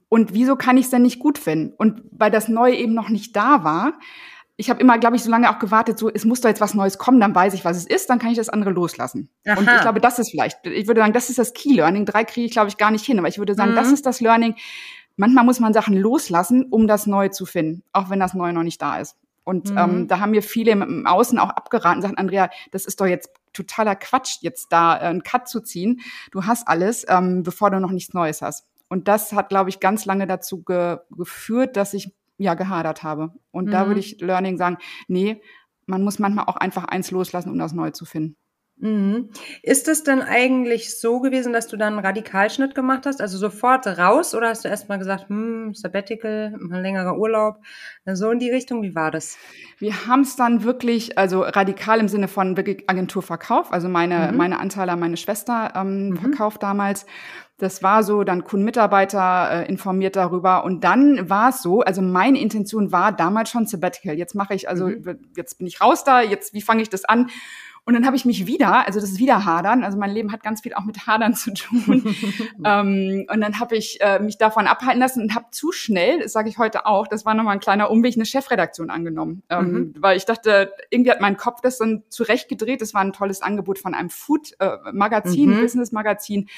Und 0.09 0.35
wieso 0.35 0.57
kann 0.57 0.77
ich 0.77 0.85
es 0.85 0.91
denn 0.91 1.03
nicht 1.03 1.19
gut 1.19 1.39
finden? 1.39 1.75
Und 1.77 2.03
weil 2.13 2.31
das 2.31 2.49
Neue 2.49 2.77
eben 2.77 2.95
noch 2.95 3.09
nicht 3.09 3.35
da 3.35 3.65
war, 3.65 3.95
ich 4.59 4.71
habe 4.71 4.81
immer, 4.81 4.99
glaube 4.99 5.17
ich, 5.17 5.23
so 5.23 5.31
lange 5.31 5.51
auch 5.51 5.59
gewartet, 5.59 5.99
so 5.99 6.09
es 6.09 6.25
muss 6.25 6.41
doch 6.41 6.49
jetzt 6.49 6.61
was 6.61 6.75
Neues 6.75 6.97
kommen, 6.97 7.21
dann 7.21 7.35
weiß 7.35 7.53
ich, 7.53 7.65
was 7.65 7.77
es 7.77 7.87
ist, 7.87 8.09
dann 8.09 8.19
kann 8.19 8.31
ich 8.31 8.39
das 8.39 8.49
andere 8.49 8.71
loslassen. 8.71 9.29
Aha. 9.47 9.59
Und 9.59 9.69
ich 9.69 9.81
glaube, 9.81 10.01
das 10.01 10.19
ist 10.19 10.31
vielleicht, 10.31 10.67
ich 10.67 10.87
würde 10.87 11.01
sagen, 11.01 11.13
das 11.13 11.29
ist 11.29 11.39
das 11.39 11.53
Key 11.53 11.75
Learning. 11.75 12.07
Drei 12.07 12.25
kriege 12.25 12.47
ich, 12.47 12.53
glaube 12.53 12.69
ich, 12.69 12.79
gar 12.79 12.91
nicht 12.91 13.05
hin, 13.05 13.19
aber 13.19 13.29
ich 13.29 13.39
würde 13.39 13.55
sagen, 13.55 13.73
mhm. 13.73 13.77
das 13.77 13.93
ist 13.93 14.07
das 14.07 14.21
Learning. 14.21 14.55
Manchmal 15.17 15.45
muss 15.45 15.61
man 15.61 15.73
Sachen 15.75 15.97
loslassen, 15.97 16.67
um 16.71 16.87
das 16.87 17.07
Neue 17.07 17.31
zu 17.31 17.45
finden, 17.45 17.83
auch 17.93 18.09
wenn 18.09 18.21
das 18.21 18.35
Neue 18.35 18.53
noch 18.53 18.63
nicht 18.63 18.81
da 18.81 18.99
ist. 18.99 19.17
Und 19.45 19.71
mhm. 19.71 19.79
ähm, 19.79 20.09
da 20.09 20.21
haben 20.21 20.31
mir 20.31 20.43
viele 20.43 20.73
im 20.73 21.07
Außen 21.07 21.39
auch 21.39 21.51
abgeraten, 21.51 22.03
sagen, 22.03 22.17
Andrea, 22.17 22.51
das 22.73 22.87
ist 22.87 23.01
doch 23.01 23.07
jetzt 23.07 23.31
totaler 23.57 23.97
Quatsch, 23.97 24.39
jetzt 24.41 24.73
da 24.73 24.97
äh, 24.97 25.01
einen 25.01 25.23
Cut 25.23 25.49
zu 25.49 25.61
ziehen. 25.61 26.01
Du 26.31 26.45
hast 26.45 26.69
alles, 26.69 27.05
ähm, 27.09 27.43
bevor 27.43 27.71
du 27.71 27.81
noch 27.81 27.91
nichts 27.91 28.15
Neues 28.15 28.43
hast. 28.43 28.67
Und 28.89 29.09
das 29.09 29.33
hat, 29.33 29.49
glaube 29.49 29.71
ich, 29.71 29.81
ganz 29.81 30.05
lange 30.05 30.27
dazu 30.27 30.63
ge 30.63 30.99
geführt, 31.11 31.77
dass 31.77 31.95
ich 31.95 32.15
ja 32.39 32.55
gehadert 32.55 33.03
habe. 33.03 33.33
Und 33.51 33.67
mhm. 33.67 33.71
da 33.71 33.87
würde 33.87 34.01
ich 34.01 34.21
Learning 34.21 34.57
sagen, 34.57 34.79
nee, 35.09 35.41
man 35.87 36.03
muss 36.03 36.19
manchmal 36.19 36.47
auch 36.47 36.57
einfach 36.57 36.85
eins 36.85 37.11
loslassen, 37.11 37.51
um 37.51 37.59
das 37.59 37.73
neu 37.73 37.91
zu 37.91 38.05
finden. 38.05 38.37
Mhm. 38.79 39.31
Ist 39.63 39.89
es 39.89 40.03
denn 40.03 40.21
eigentlich 40.21 41.01
so 41.01 41.21
gewesen, 41.21 41.55
dass 41.55 41.67
du 41.67 41.79
dann 41.79 41.95
einen 41.95 42.05
Radikalschnitt 42.05 42.75
gemacht 42.75 43.07
hast? 43.07 43.23
Also 43.23 43.39
sofort 43.39 43.87
raus 43.87 44.35
oder 44.35 44.51
hast 44.51 44.67
du 44.67 44.69
erstmal 44.69 44.99
gesagt, 44.99 45.31
hm, 45.31 45.73
Sabbatical, 45.75 46.55
ein 46.55 46.83
längerer 46.83 47.17
Urlaub, 47.17 47.57
so 48.05 48.31
in 48.31 48.39
die 48.39 48.51
Richtung? 48.51 48.83
Wie 48.83 48.95
war 48.95 49.11
das? 49.11 49.39
Wir 49.79 50.07
haben 50.07 50.21
es 50.21 50.37
dann 50.37 50.63
wirklich, 50.63 51.17
also 51.17 51.41
radikal 51.41 52.01
im 52.01 52.09
Sinne 52.09 52.29
von 52.29 52.59
wirklich 52.59 52.85
Agenturverkauf, 52.87 53.73
also 53.73 53.89
meine, 53.89 54.31
mhm. 54.31 54.37
meine 54.37 54.61
Anteile 54.61 54.93
an 54.93 55.01
meine 55.01 55.17
Schwester 55.17 55.73
ähm, 55.75 56.11
mhm. 56.11 56.17
verkauft 56.19 56.63
damals. 56.63 57.07
Das 57.59 57.83
war 57.83 58.03
so, 58.03 58.25
dann 58.25 58.45
Kundenmitarbeiter 58.45 59.65
äh, 59.65 59.69
informiert 59.71 60.17
darüber 60.17 60.65
und 60.65 60.85
dann 60.85 61.31
war 61.31 61.49
es 61.49 61.63
so, 61.63 61.81
also 61.81 62.03
meine 62.03 62.39
Intention 62.39 62.93
war 62.93 63.13
damals 63.13 63.49
schon 63.49 63.65
Sabbatical. 63.65 64.15
Jetzt 64.15 64.35
mache 64.35 64.53
ich, 64.53 64.69
also 64.69 64.89
mhm. 64.89 65.19
jetzt 65.35 65.57
bin 65.57 65.67
ich 65.67 65.81
raus 65.81 66.05
da, 66.05 66.21
jetzt 66.21 66.53
wie 66.53 66.61
fange 66.61 66.83
ich 66.83 66.91
das 66.91 67.07
an? 67.07 67.31
Und 67.89 67.95
dann 67.95 68.05
habe 68.05 68.17
ich 68.17 68.25
mich 68.25 68.49
wieder, 68.49 68.85
also 68.85 68.99
das 68.99 69.13
ist 69.13 69.21
wieder 69.21 69.45
Hadern, 69.45 69.85
also 69.85 69.97
mein 69.97 70.11
Leben 70.11 70.33
hat 70.33 70.43
ganz 70.43 70.63
viel 70.63 70.75
auch 70.75 70.85
mit 70.85 71.07
Hadern 71.07 71.35
zu 71.35 71.55
tun. 71.55 72.17
ähm, 72.65 73.27
und 73.33 73.41
dann 73.41 73.61
habe 73.61 73.77
ich 73.77 74.01
äh, 74.01 74.19
mich 74.19 74.39
davon 74.39 74.67
abhalten 74.67 74.99
lassen 74.99 75.23
und 75.23 75.37
habe 75.37 75.47
zu 75.53 75.71
schnell, 75.71 76.19
das 76.19 76.33
sage 76.33 76.49
ich 76.49 76.59
heute 76.59 76.87
auch, 76.87 77.07
das 77.07 77.25
war 77.25 77.35
nochmal 77.35 77.55
ein 77.55 77.61
kleiner 77.61 77.89
Umweg, 77.89 78.17
eine 78.17 78.27
Chefredaktion 78.27 78.91
angenommen. 78.91 79.45
Ähm, 79.51 79.71
mhm. 79.71 79.95
Weil 79.99 80.17
ich 80.17 80.25
dachte, 80.25 80.73
irgendwie 80.91 81.13
hat 81.13 81.21
mein 81.21 81.37
Kopf 81.37 81.61
das 81.61 81.79
dann 81.79 82.03
zurechtgedreht. 82.09 82.81
Das 82.81 82.93
war 82.93 83.03
ein 83.03 83.13
tolles 83.13 83.41
Angebot 83.41 83.79
von 83.79 83.95
einem 83.95 84.11
Food-Magazin, 84.11 85.53
äh, 85.53 85.55
mhm. 85.55 85.61
Business-Magazin 85.61 86.49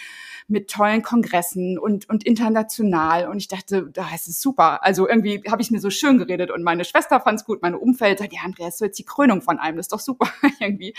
mit 0.48 0.70
tollen 0.70 1.02
Kongressen 1.02 1.78
und, 1.78 2.08
und 2.08 2.24
international. 2.24 3.28
Und 3.28 3.36
ich 3.36 3.48
dachte, 3.48 3.90
da 3.92 4.06
ist 4.14 4.28
es 4.28 4.40
super. 4.40 4.82
Also 4.82 5.06
irgendwie 5.06 5.42
habe 5.50 5.60
ich 5.60 5.70
mir 5.70 5.78
so 5.78 5.90
schön 5.90 6.16
geredet 6.16 6.50
und 6.50 6.62
meine 6.62 6.86
Schwester 6.86 7.20
fand 7.20 7.40
es 7.40 7.44
gut, 7.44 7.60
meine 7.60 7.78
Umfeld 7.78 8.18
sagt, 8.18 8.32
ja, 8.32 8.40
Andreas, 8.44 8.78
so 8.78 8.86
jetzt 8.86 8.98
die 8.98 9.04
Krönung 9.04 9.42
von 9.42 9.58
einem, 9.58 9.76
das 9.76 9.84
ist 9.84 9.92
doch 9.92 10.00
super 10.00 10.30
irgendwie. 10.58 10.94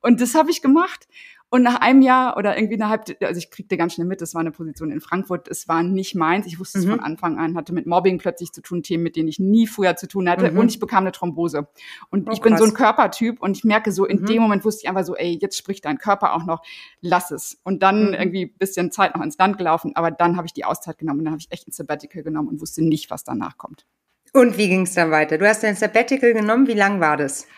Und 0.00 0.20
das 0.20 0.34
habe 0.34 0.50
ich 0.50 0.62
gemacht. 0.62 1.08
Und 1.52 1.64
nach 1.64 1.80
einem 1.80 2.00
Jahr 2.00 2.36
oder 2.36 2.56
irgendwie 2.56 2.76
innerhalb, 2.76 3.06
also 3.20 3.36
ich 3.36 3.50
kriegte 3.50 3.76
ganz 3.76 3.94
schnell 3.94 4.06
mit, 4.06 4.20
das 4.20 4.34
war 4.34 4.40
eine 4.40 4.52
Position 4.52 4.92
in 4.92 5.00
Frankfurt, 5.00 5.48
es 5.48 5.66
war 5.66 5.82
nicht 5.82 6.14
meins. 6.14 6.46
Ich 6.46 6.60
wusste 6.60 6.78
es 6.78 6.86
mhm. 6.86 6.90
von 6.90 7.00
Anfang 7.00 7.38
an, 7.38 7.56
hatte 7.56 7.72
mit 7.74 7.86
Mobbing 7.86 8.18
plötzlich 8.18 8.52
zu 8.52 8.62
tun, 8.62 8.84
Themen, 8.84 9.02
mit 9.02 9.16
denen 9.16 9.28
ich 9.28 9.40
nie 9.40 9.66
früher 9.66 9.96
zu 9.96 10.06
tun 10.06 10.30
hatte. 10.30 10.52
Mhm. 10.52 10.58
Und 10.58 10.68
ich 10.70 10.78
bekam 10.78 11.02
eine 11.02 11.10
Thrombose. 11.10 11.66
Und 12.08 12.28
oh, 12.28 12.32
ich 12.32 12.40
bin 12.40 12.52
krass. 12.52 12.60
so 12.60 12.66
ein 12.66 12.74
Körpertyp 12.74 13.42
und 13.42 13.56
ich 13.56 13.64
merke 13.64 13.90
so, 13.90 14.06
in 14.06 14.20
mhm. 14.20 14.26
dem 14.26 14.42
Moment 14.42 14.64
wusste 14.64 14.84
ich 14.84 14.88
einfach 14.88 15.04
so, 15.04 15.16
ey, 15.16 15.38
jetzt 15.40 15.58
spricht 15.58 15.86
dein 15.86 15.98
Körper 15.98 16.34
auch 16.34 16.46
noch, 16.46 16.62
lass 17.00 17.32
es. 17.32 17.58
Und 17.64 17.82
dann 17.82 18.08
mhm. 18.08 18.14
irgendwie 18.14 18.46
bisschen 18.46 18.92
Zeit 18.92 19.16
noch 19.16 19.22
ins 19.22 19.36
Land 19.36 19.58
gelaufen, 19.58 19.90
aber 19.96 20.12
dann 20.12 20.36
habe 20.36 20.46
ich 20.46 20.52
die 20.52 20.64
Auszeit 20.64 20.98
genommen 20.98 21.18
und 21.18 21.24
dann 21.24 21.32
habe 21.32 21.40
ich 21.40 21.50
echt 21.50 21.66
ein 21.66 21.72
Sabbatical 21.72 22.22
genommen 22.22 22.48
und 22.48 22.60
wusste 22.60 22.84
nicht, 22.84 23.10
was 23.10 23.24
danach 23.24 23.58
kommt. 23.58 23.86
Und 24.32 24.56
wie 24.56 24.68
ging 24.68 24.82
es 24.82 24.94
dann 24.94 25.10
weiter? 25.10 25.38
Du 25.38 25.48
hast 25.48 25.64
dein 25.64 25.74
Sabbatical 25.74 26.32
genommen. 26.32 26.68
Wie 26.68 26.74
lang 26.74 27.00
war 27.00 27.16
das? 27.16 27.48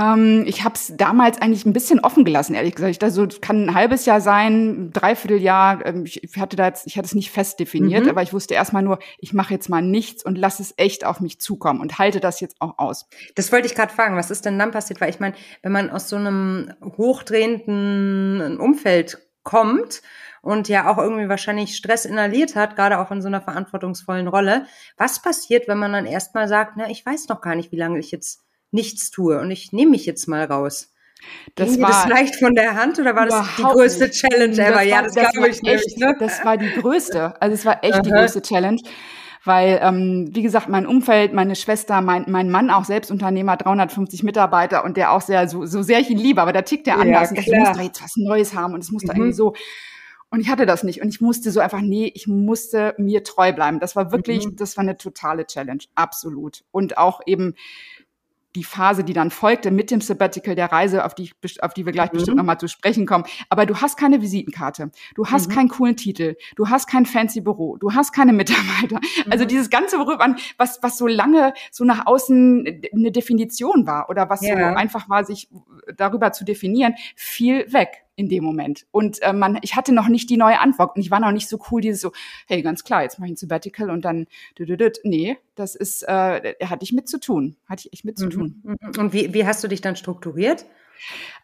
Ähm, 0.00 0.44
ich 0.46 0.64
habe 0.64 0.74
es 0.74 0.92
damals 0.96 1.40
eigentlich 1.40 1.66
ein 1.66 1.72
bisschen 1.72 2.00
offen 2.00 2.24
gelassen, 2.24 2.54
ehrlich 2.54 2.74
gesagt. 2.74 2.92
Ich 2.92 2.98
dachte, 2.98 3.12
so 3.12 3.26
kann 3.40 3.66
ein 3.66 3.74
halbes 3.74 4.06
Jahr 4.06 4.20
sein, 4.20 4.86
ein 4.86 4.92
Dreivierteljahr. 4.92 5.84
Ähm, 5.84 6.04
ich 6.04 6.22
hatte 6.38 6.56
da 6.56 6.66
jetzt, 6.66 6.86
ich 6.86 6.96
hatte 6.96 7.06
es 7.06 7.14
nicht 7.14 7.30
fest 7.30 7.60
definiert, 7.60 8.04
mhm. 8.04 8.10
aber 8.10 8.22
ich 8.22 8.32
wusste 8.32 8.54
erstmal 8.54 8.82
nur, 8.82 8.98
ich 9.18 9.32
mache 9.32 9.52
jetzt 9.52 9.68
mal 9.68 9.82
nichts 9.82 10.24
und 10.24 10.38
lasse 10.38 10.62
es 10.62 10.74
echt 10.76 11.04
auf 11.04 11.20
mich 11.20 11.40
zukommen 11.40 11.80
und 11.80 11.98
halte 11.98 12.20
das 12.20 12.40
jetzt 12.40 12.56
auch 12.60 12.78
aus. 12.78 13.08
Das 13.34 13.52
wollte 13.52 13.66
ich 13.66 13.74
gerade 13.74 13.92
fragen. 13.92 14.16
Was 14.16 14.30
ist 14.30 14.46
denn 14.46 14.58
dann 14.58 14.70
passiert? 14.70 15.00
Weil 15.00 15.10
ich 15.10 15.20
meine, 15.20 15.34
wenn 15.62 15.72
man 15.72 15.90
aus 15.90 16.08
so 16.08 16.16
einem 16.16 16.72
hochdrehenden 16.96 18.58
Umfeld 18.58 19.18
kommt 19.42 20.02
und 20.42 20.68
ja 20.68 20.90
auch 20.90 20.98
irgendwie 20.98 21.28
wahrscheinlich 21.28 21.76
Stress 21.76 22.04
inhaliert 22.04 22.56
hat, 22.56 22.76
gerade 22.76 22.98
auch 22.98 23.10
in 23.10 23.20
so 23.20 23.28
einer 23.28 23.40
verantwortungsvollen 23.40 24.28
Rolle. 24.28 24.66
Was 24.96 25.20
passiert, 25.20 25.68
wenn 25.68 25.78
man 25.78 25.92
dann 25.92 26.06
erstmal 26.06 26.48
sagt, 26.48 26.74
na, 26.76 26.88
ich 26.88 27.04
weiß 27.04 27.28
noch 27.28 27.40
gar 27.40 27.54
nicht, 27.54 27.72
wie 27.72 27.76
lange 27.76 27.98
ich 27.98 28.10
jetzt 28.10 28.42
nichts 28.70 29.10
tue 29.10 29.40
und 29.40 29.50
ich 29.50 29.72
nehme 29.72 29.92
mich 29.92 30.06
jetzt 30.06 30.26
mal 30.26 30.44
raus? 30.44 30.92
Das 31.54 31.72
Ging 31.72 31.82
war 31.82 31.90
das 31.90 32.08
leicht 32.08 32.36
von 32.36 32.54
der 32.54 32.74
Hand 32.74 32.98
oder 32.98 33.14
war 33.14 33.26
das 33.26 33.46
die 33.56 33.62
größte 33.62 34.06
nicht. 34.06 34.20
Challenge 34.20 34.54
ever? 34.54 34.74
War, 34.76 34.82
ja, 34.82 35.02
das, 35.02 35.14
das 35.14 35.32
glaube 35.32 35.48
ich 35.50 35.62
echt, 35.64 35.84
nicht. 35.84 35.98
Ne? 35.98 36.16
Das 36.18 36.44
war 36.44 36.56
die 36.56 36.70
größte. 36.70 37.40
Also 37.40 37.54
es 37.54 37.64
war 37.64 37.84
echt 37.84 38.04
die 38.06 38.10
größte 38.10 38.40
Challenge 38.40 38.80
weil, 39.44 39.80
ähm, 39.82 40.28
wie 40.32 40.42
gesagt, 40.42 40.68
mein 40.68 40.86
Umfeld, 40.86 41.32
meine 41.32 41.56
Schwester, 41.56 42.00
mein, 42.02 42.26
mein 42.28 42.50
Mann 42.50 42.70
auch 42.70 42.84
Selbstunternehmer, 42.84 43.56
350 43.56 44.22
Mitarbeiter 44.22 44.84
und 44.84 44.96
der 44.96 45.12
auch 45.12 45.22
sehr, 45.22 45.48
so, 45.48 45.64
so 45.64 45.82
sehr 45.82 46.00
ich 46.00 46.10
ihn 46.10 46.18
liebe, 46.18 46.42
aber 46.42 46.52
da 46.52 46.62
tickt 46.62 46.86
der 46.86 46.98
anders. 46.98 47.30
Ja, 47.30 47.36
und 47.36 47.38
ich 47.38 47.52
muss 47.52 47.76
da 47.76 47.82
jetzt 47.82 48.02
was 48.02 48.16
Neues 48.16 48.54
haben 48.54 48.74
und 48.74 48.80
es 48.80 48.90
muss 48.90 49.02
mhm. 49.02 49.06
da 49.06 49.14
irgendwie 49.14 49.32
so. 49.32 49.54
Und 50.32 50.40
ich 50.40 50.48
hatte 50.48 50.66
das 50.66 50.84
nicht. 50.84 51.02
Und 51.02 51.08
ich 51.08 51.20
musste 51.20 51.50
so 51.50 51.58
einfach, 51.58 51.80
nee, 51.80 52.12
ich 52.14 52.28
musste 52.28 52.94
mir 52.98 53.24
treu 53.24 53.52
bleiben. 53.52 53.80
Das 53.80 53.96
war 53.96 54.12
wirklich, 54.12 54.46
mhm. 54.46 54.56
das 54.56 54.76
war 54.76 54.82
eine 54.82 54.96
totale 54.96 55.44
Challenge. 55.46 55.82
Absolut. 55.96 56.62
Und 56.70 56.98
auch 56.98 57.20
eben 57.26 57.54
die 58.56 58.64
Phase, 58.64 59.04
die 59.04 59.12
dann 59.12 59.30
folgte 59.30 59.70
mit 59.70 59.90
dem 59.90 60.00
Sabbatical 60.00 60.54
der 60.54 60.72
Reise, 60.72 61.04
auf 61.04 61.14
die, 61.14 61.30
auf 61.60 61.74
die 61.74 61.86
wir 61.86 61.92
gleich 61.92 62.12
mhm. 62.12 62.16
bestimmt 62.16 62.36
nochmal 62.36 62.58
zu 62.58 62.68
sprechen 62.68 63.06
kommen. 63.06 63.24
Aber 63.48 63.66
du 63.66 63.76
hast 63.76 63.96
keine 63.96 64.20
Visitenkarte, 64.20 64.90
du 65.14 65.26
hast 65.26 65.48
mhm. 65.48 65.54
keinen 65.54 65.68
coolen 65.68 65.96
Titel, 65.96 66.36
du 66.56 66.68
hast 66.68 66.86
kein 66.88 67.06
fancy 67.06 67.40
Büro, 67.40 67.76
du 67.76 67.92
hast 67.94 68.12
keine 68.12 68.32
Mitarbeiter. 68.40 68.96
Mhm. 68.96 69.32
Also 69.32 69.44
dieses 69.44 69.70
ganze 69.70 69.98
Beruf 69.98 70.20
an, 70.20 70.36
was, 70.58 70.82
was 70.82 70.98
so 70.98 71.06
lange 71.06 71.54
so 71.70 71.84
nach 71.84 72.06
außen 72.06 72.82
eine 72.92 73.12
Definition 73.12 73.86
war 73.86 74.10
oder 74.10 74.28
was 74.28 74.42
ja. 74.42 74.56
so 74.56 74.76
einfach 74.76 75.08
war, 75.08 75.24
sich 75.24 75.48
darüber 75.96 76.32
zu 76.32 76.44
definieren, 76.44 76.94
fiel 77.14 77.72
weg 77.72 78.04
in 78.20 78.28
dem 78.28 78.44
Moment. 78.44 78.86
Und 78.90 79.22
äh, 79.22 79.32
man, 79.32 79.58
ich 79.62 79.76
hatte 79.76 79.92
noch 79.92 80.08
nicht 80.08 80.28
die 80.28 80.36
neue 80.36 80.60
Antwort 80.60 80.94
und 80.94 81.00
ich 81.00 81.10
war 81.10 81.20
noch 81.20 81.32
nicht 81.32 81.48
so 81.48 81.58
cool, 81.70 81.80
dieses 81.80 82.02
so, 82.02 82.12
hey, 82.46 82.60
ganz 82.60 82.84
klar, 82.84 83.02
jetzt 83.02 83.18
mache 83.18 83.28
ich 83.28 83.32
ein 83.32 83.36
Sabbatical 83.36 83.88
und 83.88 84.04
dann, 84.04 84.26
nee, 85.04 85.38
das 85.54 85.74
ist, 85.74 86.02
äh, 86.02 86.54
hatte 86.62 86.82
ich 86.82 86.92
mit 86.92 87.08
zu 87.08 87.18
tun, 87.18 87.56
hatte 87.66 87.86
ich 87.86 87.92
echt 87.94 88.04
mit 88.04 88.18
zu 88.18 88.26
mhm. 88.26 88.30
tun. 88.30 88.62
Mhm. 88.62 88.76
Und 88.98 89.12
wie, 89.14 89.32
wie 89.32 89.46
hast 89.46 89.64
du 89.64 89.68
dich 89.68 89.80
dann 89.80 89.96
strukturiert? 89.96 90.66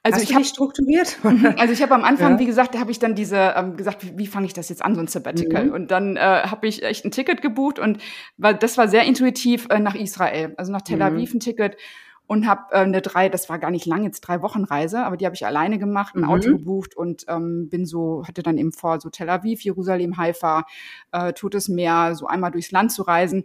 Also 0.02 0.16
Hast 0.16 0.24
ich 0.24 0.34
habe 0.34 0.44
strukturiert. 0.44 1.16
Also 1.56 1.72
ich 1.72 1.80
habe 1.80 1.94
am 1.94 2.04
Anfang, 2.04 2.32
ja. 2.32 2.38
wie 2.38 2.44
gesagt, 2.44 2.74
da 2.74 2.78
habe 2.78 2.90
ich 2.90 2.98
dann 2.98 3.14
diese 3.14 3.54
ähm, 3.56 3.78
gesagt, 3.78 4.04
wie, 4.04 4.18
wie 4.18 4.26
fange 4.26 4.44
ich 4.44 4.52
das 4.52 4.68
jetzt 4.68 4.84
an, 4.84 4.94
so 4.94 5.00
ein 5.00 5.06
Sabbatical? 5.06 5.64
Mhm. 5.64 5.72
Und 5.72 5.90
dann 5.90 6.16
äh, 6.16 6.20
habe 6.20 6.68
ich 6.68 6.82
echt 6.82 7.06
ein 7.06 7.10
Ticket 7.10 7.40
gebucht 7.40 7.78
und 7.78 7.98
weil 8.36 8.54
das 8.54 8.76
war 8.76 8.86
sehr 8.86 9.04
intuitiv 9.04 9.66
äh, 9.70 9.78
nach 9.78 9.94
Israel, 9.94 10.52
also 10.58 10.72
nach 10.72 10.82
Tel 10.82 10.96
mhm. 10.96 11.02
Aviv 11.02 11.32
ein 11.32 11.40
Ticket 11.40 11.78
und 12.26 12.46
habe 12.46 12.72
äh, 12.72 12.78
eine 12.78 13.02
drei, 13.02 13.28
das 13.28 13.48
war 13.48 13.58
gar 13.58 13.70
nicht 13.70 13.86
lang, 13.86 14.04
jetzt 14.04 14.20
drei 14.22 14.42
Wochen 14.42 14.64
Reise, 14.64 15.04
aber 15.04 15.16
die 15.16 15.26
habe 15.26 15.34
ich 15.34 15.46
alleine 15.46 15.78
gemacht, 15.78 16.14
ein 16.14 16.22
mhm. 16.22 16.28
Auto 16.28 16.50
gebucht 16.50 16.96
und 16.96 17.24
ähm, 17.28 17.68
bin 17.68 17.86
so, 17.86 18.24
hatte 18.26 18.42
dann 18.42 18.58
eben 18.58 18.72
vor, 18.72 19.00
so 19.00 19.10
Tel 19.10 19.30
Aviv, 19.30 19.62
Jerusalem, 19.62 20.16
Haifa, 20.16 20.64
äh, 21.12 21.32
Totes 21.32 21.68
Meer, 21.68 22.14
so 22.14 22.26
einmal 22.26 22.50
durchs 22.50 22.72
Land 22.72 22.92
zu 22.92 23.02
reisen. 23.02 23.44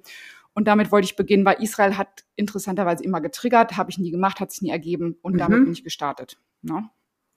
Und 0.54 0.68
damit 0.68 0.92
wollte 0.92 1.06
ich 1.06 1.16
beginnen, 1.16 1.46
weil 1.46 1.62
Israel 1.62 1.98
hat 1.98 2.26
interessanterweise 2.36 3.04
immer 3.04 3.22
getriggert, 3.22 3.78
habe 3.78 3.90
ich 3.90 3.98
nie 3.98 4.12
gemacht, 4.12 4.40
hat 4.40 4.52
sich 4.52 4.62
nie 4.62 4.72
ergeben 4.72 5.18
und 5.22 5.34
mhm. 5.34 5.38
damit 5.38 5.64
bin 5.64 5.74
ich 5.74 5.84
gestartet. 5.84 6.38
Ne? 6.62 6.90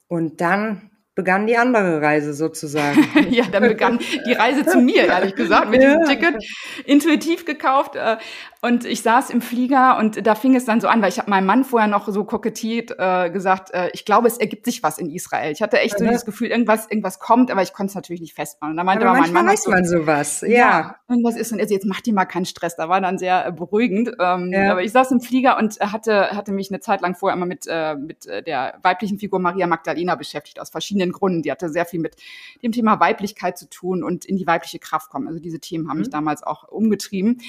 Und 0.08 0.40
dann 0.40 0.90
begann 1.14 1.46
die 1.46 1.56
andere 1.56 2.02
Reise 2.02 2.34
sozusagen. 2.34 3.06
ja, 3.30 3.44
dann 3.50 3.62
begann 3.62 3.98
die 4.26 4.32
Reise 4.32 4.66
zu 4.66 4.78
mir, 4.78 5.06
ehrlich 5.06 5.34
gesagt, 5.34 5.70
mit 5.70 5.82
ja. 5.82 5.96
diesem 5.96 6.04
Ticket. 6.04 6.44
Intuitiv 6.84 7.44
gekauft. 7.44 7.96
Äh, 7.96 8.16
und 8.64 8.86
ich 8.86 9.02
saß 9.02 9.28
im 9.28 9.42
Flieger 9.42 9.98
und 9.98 10.26
da 10.26 10.34
fing 10.34 10.56
es 10.56 10.64
dann 10.64 10.80
so 10.80 10.88
an, 10.88 11.02
weil 11.02 11.10
ich 11.10 11.18
habe 11.18 11.28
meinem 11.28 11.44
Mann 11.44 11.64
vorher 11.64 11.86
noch 11.86 12.08
so 12.08 12.24
kokettiert 12.24 12.94
äh, 12.98 13.28
gesagt, 13.28 13.74
äh, 13.74 13.90
ich 13.92 14.06
glaube, 14.06 14.26
es 14.26 14.38
ergibt 14.38 14.64
sich 14.64 14.82
was 14.82 14.96
in 14.96 15.10
Israel. 15.10 15.52
Ich 15.52 15.60
hatte 15.60 15.78
echt 15.80 15.98
so 15.98 16.06
das 16.06 16.24
Gefühl, 16.24 16.48
irgendwas, 16.48 16.90
irgendwas 16.90 17.18
kommt, 17.18 17.50
aber 17.50 17.60
ich 17.60 17.74
konnte 17.74 17.90
es 17.90 17.94
natürlich 17.94 18.22
nicht 18.22 18.32
festmachen. 18.32 18.72
Und 18.72 18.78
da 18.78 18.84
meinte 18.84 19.06
aber 19.06 19.20
mein 19.20 19.34
Mann 19.34 19.48
weiß 19.48 19.64
so, 19.64 19.70
man 19.70 19.84
sowas, 19.84 20.40
ja. 20.40 20.48
ja. 20.48 20.96
Irgendwas 21.10 21.36
ist 21.36 21.52
und 21.52 21.60
also 21.60 21.74
jetzt 21.74 21.84
macht 21.84 22.06
die 22.06 22.12
mal 22.12 22.24
keinen 22.24 22.46
Stress. 22.46 22.74
Da 22.74 22.88
war 22.88 23.02
dann 23.02 23.18
sehr 23.18 23.46
äh, 23.46 23.52
beruhigend. 23.52 24.12
Ähm, 24.18 24.50
ja. 24.50 24.70
Aber 24.70 24.82
ich 24.82 24.92
saß 24.92 25.10
im 25.10 25.20
Flieger 25.20 25.58
und 25.58 25.78
hatte 25.80 26.30
hatte 26.30 26.50
mich 26.52 26.70
eine 26.70 26.80
Zeit 26.80 27.02
lang 27.02 27.14
vorher 27.14 27.36
immer 27.36 27.44
mit 27.44 27.66
äh, 27.68 27.96
mit 27.96 28.24
äh, 28.24 28.42
der 28.42 28.78
weiblichen 28.82 29.18
Figur 29.18 29.40
Maria 29.40 29.66
Magdalena 29.66 30.14
beschäftigt 30.14 30.58
aus 30.58 30.70
verschiedenen 30.70 31.03
Gründen. 31.12 31.42
Die 31.42 31.50
hatte 31.50 31.68
sehr 31.68 31.86
viel 31.86 32.00
mit 32.00 32.16
dem 32.62 32.72
Thema 32.72 33.00
Weiblichkeit 33.00 33.58
zu 33.58 33.68
tun 33.68 34.02
und 34.02 34.24
in 34.24 34.36
die 34.36 34.46
weibliche 34.46 34.78
Kraft 34.78 35.10
kommen. 35.10 35.28
Also 35.28 35.40
diese 35.40 35.60
Themen 35.60 35.88
haben 35.88 35.96
mhm. 35.96 36.02
mich 36.02 36.10
damals 36.10 36.42
auch 36.42 36.68
umgetrieben. 36.68 37.40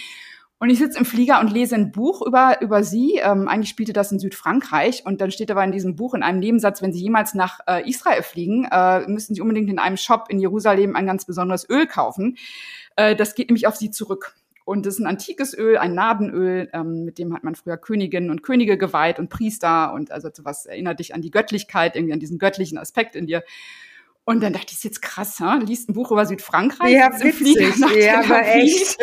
Und 0.58 0.70
ich 0.70 0.80
sitze 0.80 0.98
im 0.98 1.06
Flieger 1.06 1.41
und 1.41 1.52
lese 1.52 1.76
ein 1.76 1.91
Buch 1.91 2.26
über, 2.26 2.62
über 2.62 2.84
sie. 2.84 3.20
Ähm, 3.22 3.48
eigentlich 3.50 3.70
spielte 3.70 3.91
das 3.91 4.12
in 4.12 4.20
Südfrankreich. 4.20 5.06
Und 5.06 5.20
dann 5.20 5.30
steht 5.30 5.52
aber 5.52 5.63
in 5.63 5.74
diesem 5.74 5.96
Buch 5.96 6.13
in 6.13 6.24
einem 6.24 6.39
Nebensatz, 6.39 6.82
wenn 6.82 6.94
Sie 6.94 7.02
jemals 7.02 7.34
nach 7.34 7.60
äh, 7.68 7.88
Israel 7.88 8.24
fliegen, 8.24 8.65
äh, 8.72 9.06
müssen 9.08 9.36
Sie 9.36 9.41
unbedingt 9.41 9.70
in 9.70 9.80
einem 9.80 9.98
Shop 9.98 10.28
in 10.30 10.39
Jerusalem 10.39 10.96
ein 10.96 11.06
ganz 11.06 11.26
besonderes 11.26 11.70
Öl 11.70 11.88
kaufen. 11.88 12.38
Äh, 12.96 13.15
das 13.15 13.36
geht 13.36 13.50
nämlich 13.50 13.68
auf 13.68 13.76
Sie 13.76 13.91
zurück. 13.91 14.36
Und 14.65 14.88
das 14.88 14.95
ist 14.95 14.99
ein 14.99 15.06
antikes 15.06 15.56
Öl, 15.56 15.78
ein 15.78 15.93
Nadenöl, 15.93 16.69
ähm, 16.73 17.06
mit 17.06 17.19
dem 17.19 17.34
hat 17.36 17.43
man 17.43 17.54
früher 17.54 17.78
Königinnen 17.78 18.32
und 18.32 18.41
Könige 18.41 18.80
geweiht 18.80 19.19
und 19.19 19.30
Priester. 19.30 19.93
Und 19.93 20.12
also 20.12 20.30
sowas 20.34 20.65
erinnert 20.65 20.99
dich 20.99 21.13
an 21.13 21.21
die 21.21 21.30
Göttlichkeit, 21.30 21.95
irgendwie 21.95 22.13
an 22.13 22.19
diesen 22.19 22.39
göttlichen 22.39 22.80
Aspekt 22.80 23.15
in 23.15 23.28
dir. 23.28 23.43
Und 24.28 24.41
dann 24.41 24.54
dachte 24.54 24.65
ich, 24.69 24.78
ist 24.78 24.84
jetzt 24.84 25.04
krass, 25.04 25.39
ha? 25.39 25.58
liest 25.58 25.88
ein 25.88 25.93
Buch 25.93 26.12
über 26.12 26.25
Südfrankreich, 26.25 26.93
ja, 26.93 27.12
witzig. 27.21 27.75
ja, 27.95 28.23
aber 28.23 28.43
echt. 28.43 28.97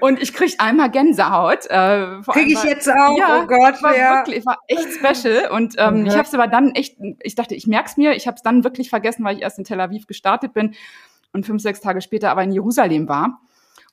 Und 0.00 0.22
ich 0.22 0.32
krieg 0.32 0.54
einmal 0.56 0.90
Gänsehaut. 0.90 1.66
Äh, 1.66 2.22
krieg 2.26 2.50
ich 2.50 2.64
jetzt 2.64 2.88
auch? 2.88 3.18
Ja, 3.18 3.42
oh 3.42 3.46
Gott, 3.46 3.82
war 3.82 3.94
ja. 3.94 4.14
wirklich, 4.14 4.46
war 4.46 4.58
echt 4.66 4.88
special. 4.94 5.50
Und 5.50 5.74
ähm, 5.76 6.00
mhm. 6.00 6.06
ich 6.06 6.14
habe 6.14 6.22
es 6.22 6.32
aber 6.32 6.46
dann 6.46 6.70
echt, 6.70 6.96
ich 7.20 7.34
dachte, 7.34 7.54
ich 7.54 7.66
merk's 7.66 7.98
mir. 7.98 8.14
Ich 8.14 8.26
habe 8.26 8.36
es 8.36 8.42
dann 8.42 8.64
wirklich 8.64 8.88
vergessen, 8.88 9.22
weil 9.22 9.36
ich 9.36 9.42
erst 9.42 9.58
in 9.58 9.64
Tel 9.64 9.82
Aviv 9.82 10.06
gestartet 10.06 10.54
bin. 10.54 10.74
und 11.34 11.44
fünf, 11.44 11.60
sechs 11.60 11.82
Tage 11.82 12.00
später 12.00 12.30
aber 12.30 12.42
in 12.42 12.52
Jerusalem 12.52 13.06
war. 13.06 13.42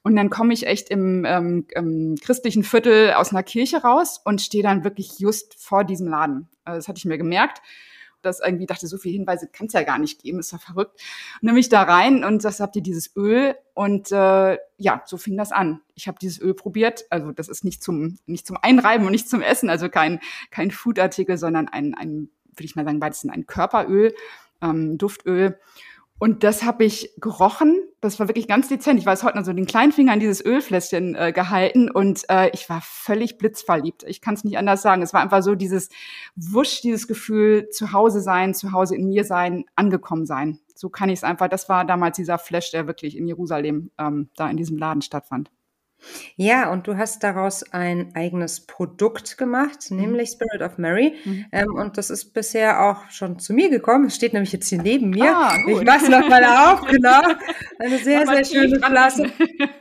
Und 0.03 0.15
dann 0.15 0.29
komme 0.29 0.53
ich 0.53 0.65
echt 0.65 0.89
im, 0.89 1.25
ähm, 1.25 1.67
im 1.75 2.15
christlichen 2.21 2.63
Viertel 2.63 3.13
aus 3.13 3.31
einer 3.31 3.43
Kirche 3.43 3.83
raus 3.83 4.19
und 4.23 4.41
stehe 4.41 4.63
dann 4.63 4.83
wirklich 4.83 5.19
just 5.19 5.55
vor 5.61 5.83
diesem 5.83 6.07
Laden. 6.07 6.49
Also 6.63 6.79
das 6.79 6.87
hatte 6.87 6.97
ich 6.97 7.05
mir 7.05 7.17
gemerkt 7.17 7.61
das 8.21 8.39
irgendwie 8.39 8.65
dachte, 8.65 8.87
so 8.87 8.97
viele 8.97 9.13
Hinweise 9.13 9.47
kann 9.47 9.67
es 9.67 9.73
ja 9.73 9.83
gar 9.83 9.97
nicht 9.97 10.21
geben, 10.21 10.39
ist 10.39 10.51
ja 10.51 10.57
verrückt. 10.57 10.99
Und 11.41 11.47
dann 11.47 11.57
ich 11.57 11.69
da 11.69 11.83
rein 11.83 12.23
und 12.23 12.43
das 12.43 12.59
habt 12.59 12.75
ihr 12.75 12.81
dieses 12.81 13.15
Öl 13.15 13.55
und 13.73 14.11
äh, 14.11 14.57
ja, 14.77 15.03
so 15.05 15.17
fing 15.17 15.37
das 15.37 15.51
an. 15.51 15.81
Ich 15.95 16.07
habe 16.07 16.17
dieses 16.19 16.41
Öl 16.41 16.53
probiert, 16.53 17.05
also 17.09 17.31
das 17.31 17.47
ist 17.47 17.63
nicht 17.63 17.83
zum 17.83 18.17
nicht 18.25 18.47
zum 18.47 18.57
Einreiben 18.61 19.05
und 19.05 19.11
nicht 19.11 19.29
zum 19.29 19.41
Essen, 19.41 19.69
also 19.69 19.89
kein 19.89 20.19
kein 20.49 20.71
Foodartikel, 20.71 21.37
sondern 21.37 21.67
ein 21.67 21.93
ein 21.93 22.29
würde 22.53 22.65
ich 22.65 22.75
mal 22.75 22.85
sagen, 22.85 22.99
beides 22.99 23.25
ein 23.25 23.47
Körperöl, 23.47 24.13
ähm, 24.61 24.97
Duftöl. 24.97 25.59
Und 26.21 26.43
das 26.43 26.61
habe 26.61 26.85
ich 26.85 27.15
gerochen. 27.19 27.81
Das 27.99 28.19
war 28.19 28.27
wirklich 28.27 28.47
ganz 28.47 28.67
dezent. 28.67 28.99
Ich 28.99 29.07
weiß 29.07 29.23
heute 29.23 29.39
noch 29.39 29.43
so 29.43 29.53
den 29.53 29.65
kleinen 29.65 29.91
Finger 29.91 30.11
an 30.11 30.19
dieses 30.19 30.45
Ölfläschchen 30.45 31.15
äh, 31.15 31.31
gehalten 31.33 31.89
und 31.89 32.29
äh, 32.29 32.51
ich 32.53 32.69
war 32.69 32.79
völlig 32.83 33.39
blitzverliebt. 33.39 34.03
Ich 34.03 34.21
kann 34.21 34.35
es 34.35 34.43
nicht 34.43 34.55
anders 34.59 34.83
sagen. 34.83 35.01
Es 35.01 35.13
war 35.13 35.21
einfach 35.23 35.41
so 35.41 35.55
dieses 35.55 35.89
Wusch, 36.35 36.81
dieses 36.81 37.07
Gefühl, 37.07 37.69
zu 37.69 37.91
Hause 37.91 38.21
sein, 38.21 38.53
zu 38.53 38.71
Hause 38.71 38.95
in 38.95 39.07
mir 39.09 39.23
sein, 39.23 39.65
angekommen 39.73 40.27
sein. 40.27 40.59
So 40.75 40.89
kann 40.89 41.09
ich 41.09 41.17
es 41.17 41.23
einfach. 41.23 41.47
Das 41.47 41.69
war 41.69 41.85
damals 41.85 42.17
dieser 42.17 42.37
Flash, 42.37 42.69
der 42.69 42.85
wirklich 42.85 43.17
in 43.17 43.25
Jerusalem 43.25 43.89
ähm, 43.97 44.29
da 44.35 44.47
in 44.47 44.57
diesem 44.57 44.77
Laden 44.77 45.01
stattfand. 45.01 45.49
Ja, 46.35 46.71
und 46.71 46.87
du 46.87 46.97
hast 46.97 47.23
daraus 47.23 47.63
ein 47.71 48.15
eigenes 48.15 48.65
Produkt 48.65 49.37
gemacht, 49.37 49.91
mhm. 49.91 49.97
nämlich 49.97 50.29
Spirit 50.31 50.61
of 50.61 50.77
Mary. 50.77 51.15
Mhm. 51.23 51.45
Ähm, 51.51 51.75
und 51.75 51.97
das 51.97 52.09
ist 52.09 52.33
bisher 52.33 52.83
auch 52.83 53.09
schon 53.09 53.39
zu 53.39 53.53
mir 53.53 53.69
gekommen. 53.69 54.05
Es 54.05 54.15
steht 54.15 54.33
nämlich 54.33 54.51
jetzt 54.51 54.67
hier 54.69 54.81
neben 54.81 55.09
mir. 55.11 55.35
Ah, 55.35 55.57
ich 55.67 55.83
mach's 55.83 56.07
noch 56.09 56.27
mal 56.27 56.43
auf, 56.43 56.85
genau. 56.89 57.21
Eine 57.79 57.97
sehr, 57.99 58.25
sehr 58.25 58.45
schöne 58.45 58.79
Flasche. 58.79 59.31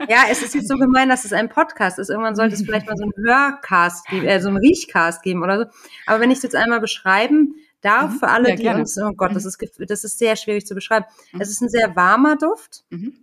Ja, 0.08 0.24
es 0.30 0.42
ist 0.42 0.54
jetzt 0.54 0.68
so 0.68 0.76
gemein, 0.76 1.08
dass 1.08 1.24
es 1.24 1.32
ein 1.32 1.48
Podcast 1.48 1.98
ist. 1.98 2.10
Irgendwann 2.10 2.36
sollte 2.36 2.54
es 2.54 2.62
vielleicht 2.62 2.86
mal 2.86 2.96
so 2.96 3.04
einen 3.04 3.12
Hörcast 3.16 4.06
geben, 4.08 4.26
äh, 4.26 4.40
so 4.40 4.48
einen 4.48 4.58
Riechcast 4.58 5.22
geben 5.22 5.42
oder 5.42 5.58
so. 5.58 5.64
Aber 6.06 6.20
wenn 6.20 6.30
ich 6.30 6.38
es 6.38 6.42
jetzt 6.42 6.56
einmal 6.56 6.80
beschreiben 6.80 7.54
darf, 7.80 8.12
mhm. 8.12 8.18
für 8.18 8.28
alle, 8.28 8.50
ja, 8.50 8.56
die 8.56 8.62
gerne. 8.62 8.80
uns, 8.80 8.98
oh 8.98 9.12
Gott, 9.12 9.34
das 9.34 9.44
mhm. 9.44 9.48
ist, 9.48 9.90
das 9.90 10.04
ist 10.04 10.18
sehr 10.18 10.36
schwierig 10.36 10.66
zu 10.66 10.74
beschreiben. 10.74 11.06
Mhm. 11.32 11.40
Es 11.40 11.50
ist 11.50 11.60
ein 11.62 11.68
sehr 11.68 11.94
warmer 11.96 12.36
Duft. 12.36 12.84
Mhm 12.90 13.14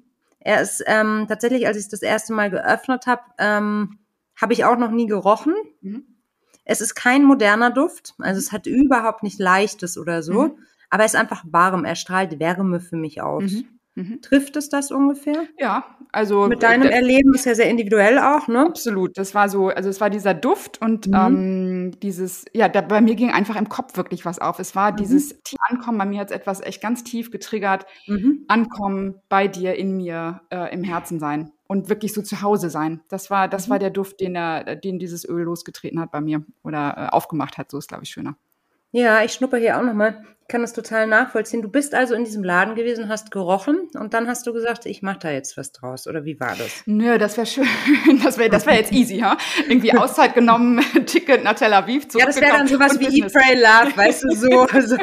er 0.48 0.62
ist 0.62 0.82
ähm, 0.88 1.26
tatsächlich, 1.28 1.68
als 1.68 1.76
ich 1.76 1.84
es 1.84 1.90
das 1.90 2.02
erste 2.02 2.32
Mal 2.32 2.50
geöffnet 2.50 3.06
habe, 3.06 3.22
ähm, 3.38 4.00
habe 4.40 4.54
ich 4.54 4.64
auch 4.64 4.78
noch 4.78 4.92
nie 4.92 5.06
gerochen. 5.06 5.54
Mhm. 5.82 6.06
Es 6.64 6.80
ist 6.80 6.96
kein 6.96 7.26
moderner 7.26 7.70
Duft, 7.70 8.14
also 8.20 8.40
es 8.40 8.54
hat 8.54 8.66
überhaupt 8.66 9.24
nicht 9.24 9.40
leichtes 9.40 9.98
oder 9.98 10.24
so, 10.24 10.44
mhm. 10.44 10.60
aber 10.90 11.04
er 11.04 11.08
ist 11.08 11.18
einfach 11.18 11.44
warm, 11.50 11.84
er 11.84 11.96
strahlt 11.96 12.40
Wärme 12.40 12.80
für 12.80 12.96
mich 12.96 13.22
aus. 13.22 13.52
Mhm. 13.52 13.77
Mhm. 13.98 14.22
Trifft 14.22 14.56
es 14.58 14.70
das 14.70 14.92
ungefähr? 14.92 15.48
Ja, 15.58 15.84
also 16.12 16.46
mit 16.46 16.62
deinem 16.62 16.88
Erleben 16.88 17.34
ist 17.34 17.46
ja 17.46 17.56
sehr 17.56 17.68
individuell 17.68 18.20
auch, 18.20 18.48
ne? 18.48 18.68
Absolut. 18.68 19.18
Das 19.18 19.34
war 19.34 19.50
so, 19.50 19.70
also 19.70 19.90
es 19.90 20.00
war 20.00 20.12
dieser 20.12 20.36
Duft 20.36 20.80
und 20.80 21.08
mhm. 21.08 21.14
ähm, 21.16 22.00
dieses, 22.04 22.46
ja, 22.54 22.70
da, 22.70 22.82
bei 22.82 23.02
mir 23.02 23.16
ging 23.16 23.32
einfach 23.32 23.56
im 23.56 23.70
Kopf 23.70 23.98
wirklich 23.98 24.24
was 24.24 24.38
auf. 24.38 24.60
Es 24.60 24.76
war 24.76 24.92
mhm. 24.92 24.98
dieses 24.98 25.42
tief 25.42 25.58
Ankommen, 25.68 25.98
bei 25.98 26.06
mir 26.06 26.20
hat 26.20 26.30
etwas 26.30 26.62
echt 26.62 26.80
ganz 26.80 27.04
tief 27.04 27.32
getriggert. 27.32 27.88
Mhm. 28.06 28.46
Ankommen 28.48 29.16
bei 29.30 29.48
dir, 29.48 29.74
in 29.74 29.98
mir, 29.98 30.42
äh, 30.52 30.72
im 30.72 30.84
Herzen 30.84 31.20
sein 31.20 31.52
und 31.66 31.90
wirklich 31.90 32.14
so 32.14 32.22
zu 32.22 32.44
Hause 32.44 32.70
sein. 32.70 33.02
Das 33.10 33.32
war, 33.32 33.48
das 33.48 33.68
war 33.68 33.78
mhm. 33.78 33.82
der 33.82 33.90
Duft, 33.90 34.20
den 34.20 34.36
er, 34.36 34.76
den 34.76 35.00
dieses 35.00 35.28
Öl 35.28 35.42
losgetreten 35.42 36.00
hat 36.00 36.12
bei 36.12 36.22
mir 36.22 36.46
oder 36.64 36.96
äh, 36.98 37.16
aufgemacht 37.16 37.58
hat. 37.58 37.72
So 37.72 37.80
ist, 37.80 37.88
glaube 37.88 38.04
ich, 38.04 38.12
schöner. 38.12 38.36
Ja, 38.92 39.24
ich 39.24 39.34
schnupper 39.34 39.58
hier 39.58 39.80
auch 39.80 39.84
nochmal 39.84 40.24
kann 40.50 40.62
das 40.62 40.72
total 40.72 41.08
nachvollziehen. 41.08 41.62
Du 41.62 41.68
bist 41.68 41.94
also 41.94 42.16
in 42.16 42.24
diesem 42.24 42.42
Laden 42.42 42.76
gewesen, 42.76 43.10
hast 43.10 43.32
gerochen 43.32 43.90
und 44.00 44.14
dann 44.14 44.30
hast 44.30 44.48
du 44.48 44.54
gesagt, 44.54 44.86
ich 44.86 45.02
mache 45.02 45.20
da 45.20 45.32
jetzt 45.32 45.58
was 45.58 45.74
draus. 45.74 46.08
Oder 46.08 46.24
wie 46.24 46.40
war 46.40 46.56
das? 46.58 46.84
Nö, 46.86 47.18
das 47.18 47.36
wäre 47.36 47.48
schön. 47.48 47.68
Das 48.24 48.38
wäre 48.38 48.50
das 48.50 48.66
wär 48.66 48.76
jetzt 48.76 48.92
easy, 48.92 49.20
ha? 49.20 49.38
Irgendwie 49.68 49.94
Auszeit 49.94 50.34
genommen, 50.34 50.80
Ticket 51.06 51.44
nach 51.44 51.54
Tel 51.54 51.74
Aviv 51.74 52.08
Ja, 52.16 52.26
das 52.26 52.40
wäre 52.40 52.58
dann 52.58 52.68
sowas 52.68 53.00
wie 53.00 53.22
Eat, 53.22 53.32
Pray, 53.32 53.56
Love, 53.56 53.96
weißt 53.96 54.24
du, 54.24 54.36
so, 54.36 54.68
so 54.82 54.96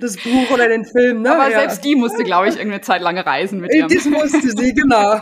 das 0.00 0.16
Buch 0.18 0.50
oder 0.52 0.68
den 0.68 0.84
Film. 0.84 1.22
Ne? 1.22 1.32
Aber 1.32 1.50
ja. 1.50 1.60
selbst 1.60 1.84
die 1.84 1.96
musste, 1.96 2.22
glaube 2.22 2.48
ich, 2.48 2.56
irgendeine 2.56 2.82
Zeit 2.82 3.00
lange 3.00 3.24
reisen 3.24 3.60
mit 3.60 3.74
ihrem. 3.74 3.88
Das 3.88 4.04
musste 4.04 4.40
sie, 4.40 4.74
genau. 4.74 5.20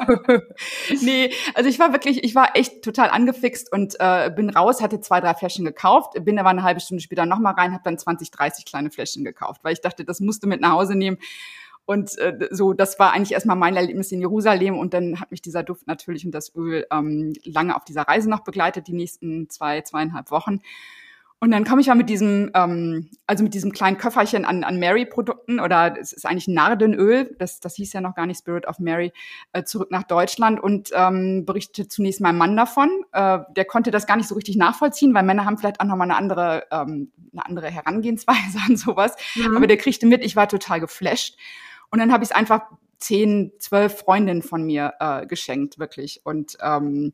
nee, 1.00 1.32
also 1.54 1.68
ich 1.70 1.78
war 1.78 1.92
wirklich, 1.92 2.24
ich 2.24 2.34
war 2.34 2.56
echt 2.56 2.82
total 2.82 3.10
angefixt 3.10 3.72
und 3.72 3.94
äh, 3.98 4.30
bin 4.30 4.50
raus, 4.50 4.82
hatte 4.82 5.00
zwei, 5.00 5.20
drei 5.20 5.34
Flaschen 5.34 5.64
gekauft, 5.64 6.12
bin 6.24 6.38
aber 6.38 6.50
eine 6.50 6.64
halbe 6.64 6.80
Stunde 6.80 7.02
später 7.02 7.26
nochmal 7.26 7.54
rein, 7.54 7.72
habe 7.72 7.82
dann 7.84 7.98
20, 7.98 8.30
30 8.30 8.64
kleine 8.64 8.90
Flaschen 8.90 9.03
Fläschchen 9.04 9.24
gekauft, 9.24 9.62
weil 9.64 9.72
ich 9.72 9.80
dachte, 9.80 10.04
das 10.04 10.20
musste 10.20 10.46
mit 10.46 10.60
nach 10.60 10.72
Hause 10.72 10.94
nehmen. 10.94 11.18
Und 11.86 12.16
äh, 12.18 12.48
so, 12.50 12.72
das 12.72 12.98
war 12.98 13.12
eigentlich 13.12 13.32
erstmal 13.32 13.56
mein 13.56 13.76
Erlebnis 13.76 14.10
in 14.10 14.20
Jerusalem. 14.20 14.78
Und 14.78 14.94
dann 14.94 15.20
hat 15.20 15.30
mich 15.30 15.42
dieser 15.42 15.62
Duft 15.62 15.86
natürlich 15.86 16.24
und 16.24 16.32
das 16.32 16.54
Öl 16.54 16.86
ähm, 16.90 17.34
lange 17.44 17.76
auf 17.76 17.84
dieser 17.84 18.02
Reise 18.02 18.30
noch 18.30 18.40
begleitet, 18.40 18.86
die 18.86 18.94
nächsten 18.94 19.50
zwei, 19.50 19.82
zweieinhalb 19.82 20.30
Wochen. 20.30 20.60
Und 21.44 21.50
dann 21.50 21.64
komme 21.64 21.82
ich 21.82 21.88
ja 21.88 21.94
mit 21.94 22.08
diesem, 22.08 22.50
ähm, 22.54 23.10
also 23.26 23.44
mit 23.44 23.52
diesem 23.52 23.70
kleinen 23.72 23.98
Köfferchen 23.98 24.46
an, 24.46 24.64
an 24.64 24.78
Mary-Produkten 24.78 25.60
oder 25.60 25.94
es 26.00 26.14
ist 26.14 26.24
eigentlich 26.24 26.48
Nardenöl, 26.48 27.36
das, 27.38 27.60
das 27.60 27.74
hieß 27.74 27.92
ja 27.92 28.00
noch 28.00 28.14
gar 28.14 28.24
nicht 28.24 28.38
Spirit 28.38 28.66
of 28.66 28.78
Mary, 28.78 29.12
äh, 29.52 29.62
zurück 29.62 29.90
nach 29.90 30.04
Deutschland 30.04 30.58
und 30.58 30.88
ähm, 30.94 31.44
berichtete 31.44 31.86
zunächst 31.86 32.22
meinem 32.22 32.38
Mann 32.38 32.56
davon. 32.56 32.88
Äh, 33.12 33.40
der 33.54 33.66
konnte 33.66 33.90
das 33.90 34.06
gar 34.06 34.16
nicht 34.16 34.26
so 34.26 34.34
richtig 34.36 34.56
nachvollziehen, 34.56 35.12
weil 35.12 35.22
Männer 35.22 35.44
haben 35.44 35.58
vielleicht 35.58 35.82
auch 35.82 35.84
nochmal 35.84 36.10
eine 36.10 36.16
andere, 36.16 36.64
ähm, 36.70 37.12
eine 37.34 37.44
andere 37.44 37.70
Herangehensweise 37.70 38.58
an 38.66 38.78
sowas. 38.78 39.14
Mhm. 39.34 39.54
Aber 39.58 39.66
der 39.66 39.76
kriegte 39.76 40.06
mit, 40.06 40.24
ich 40.24 40.36
war 40.36 40.48
total 40.48 40.80
geflasht. 40.80 41.36
Und 41.90 41.98
dann 41.98 42.10
habe 42.10 42.24
ich 42.24 42.30
es 42.30 42.34
einfach 42.34 42.62
zehn, 43.04 43.52
zwölf 43.58 43.98
Freundinnen 43.98 44.42
von 44.42 44.64
mir 44.64 44.94
äh, 44.98 45.26
geschenkt, 45.26 45.78
wirklich. 45.78 46.22
Und 46.24 46.56
ähm, 46.62 47.12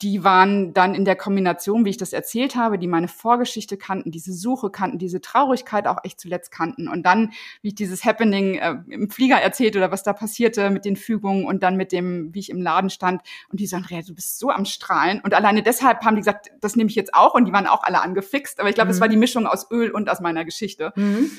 die 0.00 0.24
waren 0.24 0.72
dann 0.72 0.94
in 0.94 1.04
der 1.04 1.16
Kombination, 1.16 1.84
wie 1.84 1.90
ich 1.90 1.98
das 1.98 2.14
erzählt 2.14 2.56
habe, 2.56 2.78
die 2.78 2.86
meine 2.86 3.08
Vorgeschichte 3.08 3.76
kannten, 3.76 4.10
diese 4.10 4.32
Suche 4.32 4.70
kannten, 4.70 4.98
diese 4.98 5.20
Traurigkeit 5.20 5.86
auch 5.86 5.98
echt 6.04 6.20
zuletzt 6.20 6.50
kannten. 6.50 6.88
Und 6.88 7.04
dann, 7.04 7.32
wie 7.60 7.68
ich 7.68 7.74
dieses 7.74 8.04
Happening 8.04 8.54
äh, 8.54 8.76
im 8.88 9.10
Flieger 9.10 9.36
erzählt 9.36 9.76
oder 9.76 9.90
was 9.90 10.02
da 10.02 10.14
passierte 10.14 10.70
mit 10.70 10.86
den 10.86 10.96
Fügungen 10.96 11.44
und 11.44 11.62
dann 11.62 11.76
mit 11.76 11.92
dem, 11.92 12.34
wie 12.34 12.40
ich 12.40 12.50
im 12.50 12.62
Laden 12.62 12.88
stand. 12.88 13.20
Und 13.50 13.60
die 13.60 13.66
sagen, 13.66 13.84
du 14.06 14.14
bist 14.14 14.38
so 14.38 14.48
am 14.48 14.64
Strahlen. 14.64 15.20
Und 15.20 15.34
alleine 15.34 15.62
deshalb 15.62 16.02
haben 16.02 16.16
die 16.16 16.20
gesagt, 16.20 16.50
das 16.62 16.76
nehme 16.76 16.88
ich 16.88 16.96
jetzt 16.96 17.12
auch. 17.12 17.34
Und 17.34 17.44
die 17.44 17.52
waren 17.52 17.66
auch 17.66 17.82
alle 17.82 18.00
angefixt. 18.00 18.58
Aber 18.58 18.70
ich 18.70 18.74
glaube, 18.74 18.90
es 18.90 18.96
mhm. 18.96 19.00
war 19.02 19.08
die 19.08 19.16
Mischung 19.18 19.46
aus 19.46 19.70
Öl 19.70 19.90
und 19.90 20.08
aus 20.08 20.20
meiner 20.20 20.46
Geschichte. 20.46 20.94
Mhm. 20.96 21.30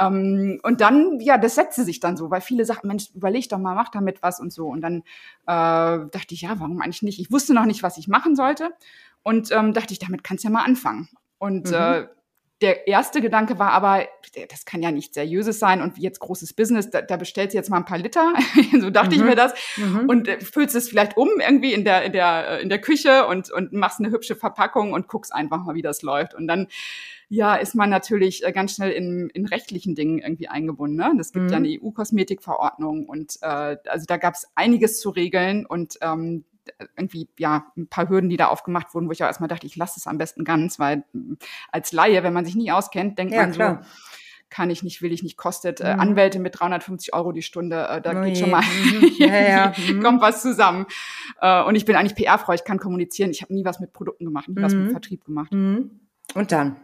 Ähm, 0.00 0.60
und 0.62 0.80
dann, 0.80 1.20
ja, 1.20 1.38
das 1.38 1.54
setzte 1.54 1.84
sich 1.84 2.00
dann 2.00 2.16
so, 2.16 2.30
weil 2.30 2.40
viele 2.40 2.64
sagten, 2.64 2.88
Mensch, 2.88 3.10
überleg 3.14 3.48
doch 3.48 3.58
mal, 3.58 3.74
mach 3.74 3.90
damit 3.90 4.22
was 4.22 4.40
und 4.40 4.52
so. 4.52 4.66
Und 4.68 4.80
dann 4.80 5.02
äh, 5.46 6.08
dachte 6.10 6.28
ich, 6.30 6.42
ja, 6.42 6.58
warum 6.58 6.80
eigentlich 6.80 7.02
nicht? 7.02 7.20
Ich 7.20 7.30
wusste 7.30 7.54
noch 7.54 7.66
nicht, 7.66 7.82
was 7.82 7.98
ich 7.98 8.08
machen 8.08 8.36
sollte. 8.36 8.70
Und 9.22 9.52
ähm, 9.52 9.72
dachte 9.72 9.92
ich, 9.92 9.98
damit 9.98 10.24
kannst 10.24 10.44
du 10.44 10.48
ja 10.48 10.52
mal 10.52 10.64
anfangen. 10.64 11.08
Und 11.38 11.68
mhm. 11.68 11.74
äh, 11.74 12.06
der 12.62 12.86
erste 12.86 13.20
Gedanke 13.20 13.58
war 13.58 13.72
aber, 13.72 14.06
das 14.48 14.64
kann 14.64 14.82
ja 14.82 14.92
nicht 14.92 15.14
seriöses 15.14 15.58
sein 15.58 15.82
und 15.82 15.98
jetzt 15.98 16.20
großes 16.20 16.54
Business, 16.54 16.90
da, 16.90 17.02
da 17.02 17.16
bestellst 17.16 17.54
du 17.54 17.58
jetzt 17.58 17.70
mal 17.70 17.78
ein 17.78 17.84
paar 17.84 17.98
Liter, 17.98 18.32
so 18.80 18.90
dachte 18.90 19.16
mhm. 19.16 19.22
ich 19.22 19.28
mir 19.28 19.34
das, 19.34 19.52
mhm. 19.76 20.08
und 20.08 20.28
äh, 20.28 20.40
füllst 20.40 20.76
es 20.76 20.88
vielleicht 20.88 21.16
um 21.16 21.28
irgendwie 21.40 21.72
in 21.72 21.84
der, 21.84 22.04
in 22.04 22.12
der, 22.12 22.48
äh, 22.48 22.62
in 22.62 22.68
der 22.68 22.80
Küche 22.80 23.26
und, 23.26 23.50
und 23.50 23.72
machst 23.72 23.98
eine 23.98 24.10
hübsche 24.10 24.36
Verpackung 24.36 24.92
und 24.92 25.08
guckst 25.08 25.34
einfach 25.34 25.62
mal, 25.62 25.74
wie 25.74 25.82
das 25.82 26.02
läuft. 26.02 26.34
Und 26.34 26.46
dann 26.46 26.68
ja, 27.32 27.54
ist 27.54 27.74
man 27.74 27.88
natürlich 27.88 28.44
äh, 28.44 28.52
ganz 28.52 28.74
schnell 28.74 28.90
in, 28.90 29.30
in 29.30 29.46
rechtlichen 29.46 29.94
Dingen 29.94 30.18
irgendwie 30.18 30.48
eingebunden. 30.48 30.96
Ne? 30.96 31.16
Es 31.18 31.32
gibt 31.32 31.46
mhm. 31.46 31.50
ja 31.50 31.56
eine 31.56 31.68
EU-Kosmetikverordnung 31.68 33.06
und 33.06 33.38
äh, 33.40 33.78
also 33.88 34.04
da 34.06 34.18
gab 34.18 34.34
es 34.34 34.48
einiges 34.54 35.00
zu 35.00 35.08
regeln 35.08 35.64
und 35.64 35.98
ähm, 36.02 36.44
irgendwie 36.94 37.30
ja 37.38 37.72
ein 37.74 37.88
paar 37.88 38.10
Hürden, 38.10 38.28
die 38.28 38.36
da 38.36 38.48
aufgemacht 38.48 38.92
wurden, 38.92 39.08
wo 39.08 39.12
ich 39.12 39.22
auch 39.24 39.28
erstmal 39.28 39.48
dachte, 39.48 39.66
ich 39.66 39.76
lasse 39.76 39.98
es 39.98 40.06
am 40.06 40.18
besten 40.18 40.44
ganz, 40.44 40.78
weil 40.78 41.04
mm, 41.14 41.34
als 41.70 41.92
Laie, 41.92 42.22
wenn 42.22 42.34
man 42.34 42.44
sich 42.44 42.54
nie 42.54 42.70
auskennt, 42.70 43.18
denkt 43.18 43.32
ja, 43.32 43.40
man 43.40 43.52
klar. 43.52 43.80
so, 43.82 43.88
kann 44.50 44.68
ich 44.68 44.82
nicht, 44.82 45.00
will 45.00 45.10
ich 45.10 45.22
nicht, 45.22 45.38
kostet 45.38 45.80
äh, 45.80 45.94
mhm. 45.94 46.00
Anwälte 46.00 46.38
mit 46.38 46.60
350 46.60 47.14
Euro 47.14 47.32
die 47.32 47.40
Stunde, 47.40 47.88
äh, 47.88 48.02
da 48.02 48.10
oh 48.10 48.24
geht 48.24 48.36
je. 48.36 48.42
schon 48.42 48.50
mal 48.50 48.62
mhm. 48.62 49.10
ja, 49.16 49.26
ja. 49.26 49.72
Mhm. 49.90 50.02
kommt 50.02 50.20
was 50.20 50.42
zusammen. 50.42 50.84
Äh, 51.40 51.62
und 51.62 51.76
ich 51.76 51.86
bin 51.86 51.96
eigentlich 51.96 52.14
PR-Frau, 52.14 52.52
ich 52.52 52.64
kann 52.64 52.78
kommunizieren, 52.78 53.30
ich 53.30 53.40
habe 53.40 53.54
nie 53.54 53.64
was 53.64 53.80
mit 53.80 53.94
Produkten 53.94 54.26
gemacht, 54.26 54.50
nie 54.50 54.62
was 54.62 54.74
mit 54.74 54.88
mhm. 54.88 54.90
Vertrieb 54.90 55.24
gemacht. 55.24 55.50
Mhm. 55.50 55.92
Und 56.34 56.52
dann? 56.52 56.76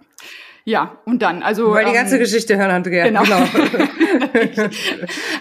Ja, 0.69 0.99
und 1.07 1.23
dann, 1.23 1.43
also. 1.43 1.73
Weil 1.73 1.87
die 1.87 1.93
ganze 1.93 2.17
ähm, 2.17 2.21
Geschichte 2.21 2.59
hören, 2.59 2.71
Andrea. 2.71 3.07
Genau. 3.07 3.23
genau. 3.23 3.39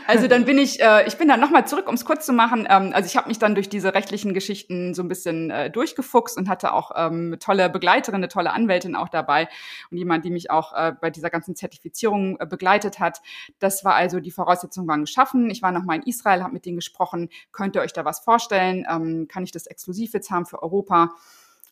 also 0.07 0.27
dann 0.29 0.45
bin 0.45 0.57
ich, 0.57 0.79
äh, 0.79 1.05
ich 1.05 1.17
bin 1.17 1.27
dann 1.27 1.41
nochmal 1.41 1.67
zurück, 1.67 1.89
um 1.89 1.95
es 1.95 2.05
kurz 2.05 2.25
zu 2.25 2.31
machen. 2.31 2.65
Ähm, 2.69 2.91
also 2.93 3.07
ich 3.07 3.17
habe 3.17 3.27
mich 3.27 3.37
dann 3.37 3.53
durch 3.53 3.67
diese 3.67 3.93
rechtlichen 3.93 4.33
Geschichten 4.33 4.93
so 4.93 5.01
ein 5.01 5.09
bisschen 5.09 5.51
äh, 5.51 5.69
durchgefuchst 5.69 6.37
und 6.37 6.47
hatte 6.47 6.71
auch 6.71 6.91
ähm, 6.95 7.27
eine 7.27 7.39
tolle 7.39 7.69
Begleiterin, 7.69 8.15
eine 8.21 8.29
tolle 8.29 8.53
Anwältin 8.53 8.95
auch 8.95 9.09
dabei 9.09 9.49
und 9.91 9.97
jemand, 9.97 10.23
die 10.23 10.29
mich 10.29 10.49
auch 10.49 10.71
äh, 10.73 10.93
bei 11.01 11.09
dieser 11.09 11.29
ganzen 11.29 11.57
Zertifizierung 11.57 12.37
äh, 12.39 12.45
begleitet 12.45 12.99
hat. 12.99 13.19
Das 13.59 13.83
war 13.83 13.95
also, 13.95 14.21
die 14.21 14.31
Voraussetzungen 14.31 14.87
waren 14.87 15.01
geschaffen. 15.01 15.49
Ich 15.49 15.61
war 15.61 15.73
nochmal 15.73 15.97
in 15.97 16.03
Israel, 16.03 16.41
habe 16.41 16.53
mit 16.53 16.65
denen 16.65 16.77
gesprochen. 16.77 17.27
Könnt 17.51 17.75
ihr 17.75 17.81
euch 17.81 17.91
da 17.91 18.05
was 18.05 18.19
vorstellen? 18.19 18.85
Ähm, 18.89 19.27
kann 19.27 19.43
ich 19.43 19.51
das 19.51 19.67
exklusiv 19.67 20.13
jetzt 20.13 20.31
haben 20.31 20.45
für 20.45 20.63
Europa? 20.63 21.15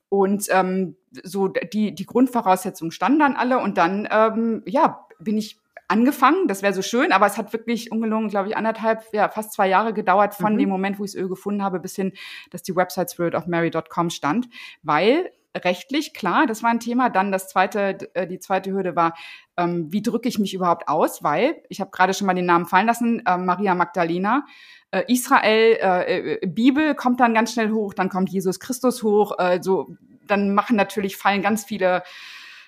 Und 0.09 0.47
ähm, 0.49 0.95
so 1.23 1.47
die, 1.47 1.93
die 1.93 2.05
Grundvoraussetzungen 2.05 2.91
standen 2.91 3.19
dann 3.19 3.35
alle 3.35 3.59
und 3.59 3.77
dann, 3.77 4.07
ähm, 4.11 4.63
ja, 4.65 5.05
bin 5.19 5.37
ich 5.37 5.59
angefangen. 5.87 6.47
Das 6.47 6.61
wäre 6.61 6.73
so 6.73 6.81
schön, 6.81 7.11
aber 7.11 7.25
es 7.25 7.37
hat 7.37 7.53
wirklich 7.53 7.91
ungelungen, 7.91 8.29
glaube 8.29 8.49
ich, 8.49 8.57
anderthalb, 8.57 9.03
ja, 9.13 9.29
fast 9.29 9.53
zwei 9.53 9.67
Jahre 9.67 9.93
gedauert 9.93 10.33
von 10.33 10.53
mhm. 10.53 10.57
dem 10.57 10.69
Moment, 10.69 10.99
wo 10.99 11.03
ich 11.03 11.11
das 11.11 11.21
Öl 11.21 11.29
gefunden 11.29 11.63
habe, 11.63 11.79
bis 11.79 11.95
hin, 11.95 12.13
dass 12.51 12.63
die 12.63 12.75
Website 12.75 13.11
spiritofmary.com 13.11 14.09
stand, 14.09 14.49
weil 14.83 15.31
rechtlich, 15.63 16.13
klar, 16.13 16.45
das 16.45 16.63
war 16.63 16.69
ein 16.69 16.79
Thema. 16.79 17.09
Dann 17.09 17.31
das 17.31 17.47
zweite, 17.47 17.97
äh, 18.13 18.27
die 18.27 18.39
zweite 18.39 18.71
Hürde 18.71 18.95
war, 18.95 19.15
ähm, 19.57 19.91
wie 19.91 20.01
drücke 20.01 20.27
ich 20.27 20.39
mich 20.39 20.53
überhaupt 20.53 20.87
aus? 20.87 21.23
Weil, 21.23 21.61
ich 21.69 21.81
habe 21.81 21.91
gerade 21.91 22.13
schon 22.13 22.27
mal 22.27 22.33
den 22.33 22.45
Namen 22.45 22.65
fallen 22.65 22.87
lassen, 22.87 23.23
äh, 23.25 23.37
Maria 23.37 23.75
Magdalena, 23.75 24.45
äh, 24.91 25.03
Israel, 25.07 25.77
äh, 25.81 26.33
äh, 26.33 26.47
Bibel 26.47 26.95
kommt 26.95 27.19
dann 27.19 27.33
ganz 27.33 27.53
schnell 27.53 27.71
hoch, 27.71 27.93
dann 27.93 28.09
kommt 28.09 28.29
Jesus 28.29 28.59
Christus 28.59 29.03
hoch, 29.03 29.33
äh, 29.39 29.59
so, 29.61 29.95
dann 30.27 30.53
machen 30.53 30.75
natürlich, 30.75 31.17
fallen 31.17 31.41
ganz 31.41 31.65
viele, 31.65 32.03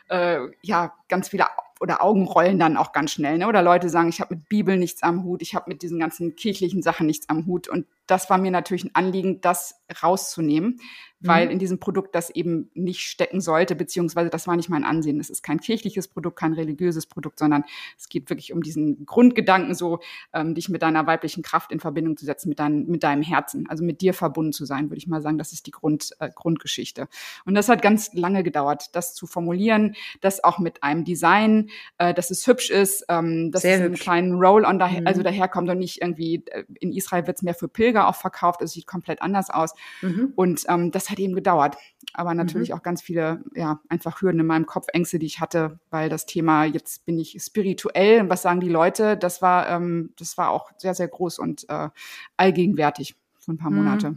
äh, 0.09 0.39
ja, 0.61 0.93
ganz 1.09 1.29
viele 1.29 1.47
oder 1.79 2.03
Augen 2.03 2.25
rollen 2.25 2.59
dann 2.59 2.77
auch 2.77 2.91
ganz 2.91 3.11
schnell, 3.11 3.37
ne? 3.37 3.47
Oder 3.47 3.61
Leute 3.61 3.89
sagen, 3.89 4.09
ich 4.09 4.19
habe 4.19 4.35
mit 4.35 4.49
Bibel 4.49 4.77
nichts 4.77 5.03
am 5.03 5.23
Hut, 5.23 5.41
ich 5.41 5.53
habe 5.55 5.69
mit 5.69 5.81
diesen 5.83 5.99
ganzen 5.99 6.35
kirchlichen 6.35 6.81
Sachen 6.81 7.05
nichts 7.05 7.29
am 7.29 7.45
Hut. 7.45 7.67
Und 7.67 7.85
das 8.07 8.29
war 8.29 8.37
mir 8.37 8.51
natürlich 8.51 8.85
ein 8.85 8.95
Anliegen, 8.95 9.41
das 9.41 9.81
rauszunehmen, 10.01 10.79
weil 11.19 11.45
mhm. 11.45 11.53
in 11.53 11.59
diesem 11.59 11.79
Produkt 11.79 12.13
das 12.13 12.29
eben 12.29 12.69
nicht 12.73 13.01
stecken 13.01 13.41
sollte, 13.41 13.75
beziehungsweise 13.75 14.29
das 14.29 14.47
war 14.47 14.55
nicht 14.55 14.69
mein 14.69 14.83
Ansehen. 14.83 15.19
Es 15.19 15.29
ist 15.29 15.41
kein 15.41 15.59
kirchliches 15.59 16.07
Produkt, 16.07 16.37
kein 16.37 16.53
religiöses 16.53 17.07
Produkt, 17.07 17.39
sondern 17.39 17.63
es 17.97 18.07
geht 18.09 18.29
wirklich 18.29 18.53
um 18.53 18.61
diesen 18.61 19.05
Grundgedanken, 19.05 19.73
so 19.73 19.99
ähm, 20.33 20.53
dich 20.55 20.69
mit 20.69 20.81
deiner 20.81 21.07
weiblichen 21.07 21.41
Kraft 21.41 21.71
in 21.71 21.79
Verbindung 21.79 22.17
zu 22.17 22.25
setzen, 22.25 22.49
mit, 22.49 22.59
dein, 22.59 22.85
mit 22.85 23.03
deinem 23.03 23.23
Herzen, 23.23 23.67
also 23.67 23.83
mit 23.83 24.01
dir 24.01 24.13
verbunden 24.13 24.53
zu 24.53 24.65
sein, 24.65 24.89
würde 24.89 24.97
ich 24.97 25.07
mal 25.07 25.21
sagen. 25.21 25.37
Das 25.37 25.53
ist 25.53 25.65
die 25.65 25.71
Grund, 25.71 26.11
äh, 26.19 26.29
Grundgeschichte. 26.33 27.07
Und 27.45 27.55
das 27.55 27.69
hat 27.69 27.81
ganz 27.81 28.13
lange 28.13 28.43
gedauert, 28.43 28.95
das 28.95 29.15
zu 29.15 29.25
formulieren, 29.25 29.95
das 30.21 30.43
auch 30.43 30.59
mit 30.59 30.83
einem 30.83 31.03
Design, 31.03 31.69
äh, 31.97 32.13
dass 32.13 32.29
es 32.29 32.45
hübsch 32.45 32.69
ist, 32.69 33.05
ähm, 33.09 33.51
dass 33.51 33.63
Sehr 33.63 33.75
es 33.75 33.81
einen 33.81 33.95
kleinen 33.95 34.33
Roll-on 34.33 34.77
daher, 34.77 35.01
mhm. 35.01 35.07
also 35.07 35.23
daherkommt 35.23 35.69
und 35.69 35.79
nicht 35.79 36.01
irgendwie, 36.01 36.43
äh, 36.47 36.63
in 36.79 36.91
Israel 36.91 37.25
wird 37.25 37.37
es 37.37 37.43
mehr 37.43 37.55
für 37.55 37.67
Pilger 37.67 37.96
auch 38.05 38.15
verkauft, 38.15 38.61
es 38.61 38.73
sieht 38.73 38.85
komplett 38.85 39.21
anders 39.21 39.49
aus. 39.49 39.73
Mhm. 40.01 40.33
Und 40.35 40.63
ähm, 40.67 40.91
das 40.91 41.09
hat 41.09 41.19
eben 41.19 41.33
gedauert. 41.33 41.77
Aber 42.13 42.33
natürlich 42.33 42.69
mhm. 42.69 42.75
auch 42.75 42.83
ganz 42.83 43.01
viele, 43.01 43.43
ja, 43.55 43.79
einfach 43.89 44.21
Hürden 44.21 44.39
in 44.41 44.45
meinem 44.45 44.65
Kopf, 44.65 44.87
Ängste, 44.93 45.19
die 45.19 45.25
ich 45.25 45.39
hatte, 45.39 45.79
weil 45.89 46.09
das 46.09 46.25
Thema, 46.25 46.65
jetzt 46.65 47.05
bin 47.05 47.17
ich 47.17 47.37
spirituell 47.41 48.21
und 48.21 48.29
was 48.29 48.41
sagen 48.41 48.59
die 48.59 48.69
Leute, 48.69 49.17
das 49.17 49.41
war, 49.41 49.69
ähm, 49.69 50.13
das 50.17 50.37
war 50.37 50.49
auch 50.51 50.71
sehr, 50.77 50.93
sehr 50.93 51.07
groß 51.07 51.39
und 51.39 51.65
äh, 51.69 51.89
allgegenwärtig 52.37 53.15
für 53.39 53.53
ein 53.53 53.57
paar 53.57 53.71
mhm. 53.71 53.77
Monate. 53.77 54.15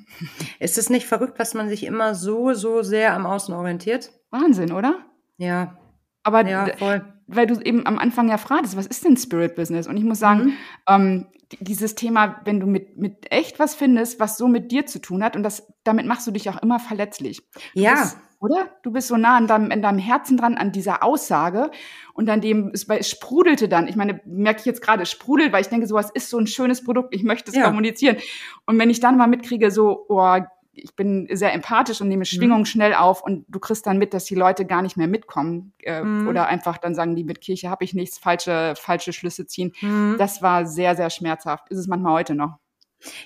Ist 0.58 0.78
es 0.78 0.90
nicht 0.90 1.06
verrückt, 1.06 1.38
dass 1.38 1.54
man 1.54 1.68
sich 1.68 1.84
immer 1.84 2.14
so, 2.14 2.52
so 2.54 2.82
sehr 2.82 3.14
am 3.14 3.26
Außen 3.26 3.54
orientiert? 3.54 4.12
Wahnsinn, 4.30 4.72
oder? 4.72 4.98
Ja. 5.38 5.76
Aber 6.22 6.46
ja, 6.46 6.66
voll 6.76 7.02
weil 7.34 7.46
du 7.46 7.60
eben 7.60 7.86
am 7.86 7.98
Anfang 7.98 8.28
ja 8.28 8.38
fragtest, 8.38 8.76
was 8.76 8.86
ist 8.86 9.04
denn 9.04 9.16
Spirit 9.16 9.54
Business? 9.54 9.86
Und 9.86 9.96
ich 9.96 10.04
muss 10.04 10.18
sagen, 10.18 10.44
mhm. 10.44 10.52
ähm, 10.88 11.26
dieses 11.58 11.94
Thema, 11.94 12.40
wenn 12.44 12.60
du 12.60 12.66
mit, 12.66 12.96
mit 12.96 13.30
echt 13.32 13.58
was 13.58 13.74
findest, 13.74 14.20
was 14.20 14.38
so 14.38 14.48
mit 14.48 14.70
dir 14.70 14.86
zu 14.86 15.00
tun 15.00 15.22
hat, 15.24 15.36
und 15.36 15.42
das, 15.42 15.72
damit 15.84 16.06
machst 16.06 16.26
du 16.26 16.30
dich 16.30 16.48
auch 16.48 16.62
immer 16.62 16.78
verletzlich. 16.78 17.42
Du 17.74 17.80
ja. 17.80 17.94
Bist, 17.94 18.18
oder? 18.40 18.70
Du 18.82 18.90
bist 18.90 19.08
so 19.08 19.16
nah 19.16 19.36
an 19.36 19.46
deinem, 19.46 19.70
in 19.70 19.82
deinem 19.82 19.98
Herzen 19.98 20.36
dran, 20.36 20.56
an 20.56 20.72
dieser 20.72 21.02
Aussage. 21.02 21.70
Und 22.14 22.28
an 22.30 22.40
dem, 22.40 22.70
es, 22.72 22.88
es 22.88 23.10
sprudelte 23.10 23.68
dann. 23.68 23.86
Ich 23.86 23.96
meine, 23.96 24.20
merke 24.24 24.60
ich 24.60 24.66
jetzt 24.66 24.82
gerade, 24.82 25.02
es 25.02 25.10
sprudelt, 25.10 25.52
weil 25.52 25.60
ich 25.60 25.68
denke, 25.68 25.86
sowas 25.86 26.10
ist 26.10 26.30
so 26.30 26.38
ein 26.38 26.46
schönes 26.46 26.82
Produkt, 26.82 27.14
ich 27.14 27.22
möchte 27.22 27.50
es 27.50 27.56
ja. 27.56 27.64
kommunizieren. 27.64 28.16
Und 28.66 28.78
wenn 28.78 28.90
ich 28.90 29.00
dann 29.00 29.16
mal 29.16 29.26
mitkriege, 29.26 29.70
so, 29.70 30.06
oh, 30.08 30.38
ich 30.82 30.94
bin 30.96 31.28
sehr 31.30 31.52
empathisch 31.52 32.00
und 32.00 32.08
nehme 32.08 32.20
mhm. 32.20 32.24
Schwingung 32.24 32.60
mhm. 32.60 32.66
schnell 32.66 32.94
auf 32.94 33.22
und 33.22 33.44
du 33.48 33.58
kriegst 33.58 33.86
dann 33.86 33.98
mit, 33.98 34.14
dass 34.14 34.24
die 34.24 34.34
Leute 34.34 34.64
gar 34.64 34.82
nicht 34.82 34.96
mehr 34.96 35.08
mitkommen 35.08 35.72
äh, 35.82 36.02
mhm. 36.02 36.28
oder 36.28 36.46
einfach 36.46 36.78
dann 36.78 36.94
sagen, 36.94 37.16
die 37.16 37.24
mit 37.24 37.40
Kirche 37.40 37.70
habe 37.70 37.84
ich 37.84 37.94
nichts, 37.94 38.18
falsche, 38.18 38.74
falsche 38.76 39.12
Schlüsse 39.12 39.46
ziehen. 39.46 39.72
Mhm. 39.80 40.16
Das 40.18 40.42
war 40.42 40.66
sehr, 40.66 40.96
sehr 40.96 41.10
schmerzhaft. 41.10 41.70
Ist 41.70 41.78
es 41.78 41.86
manchmal 41.86 42.14
heute 42.14 42.34
noch. 42.34 42.58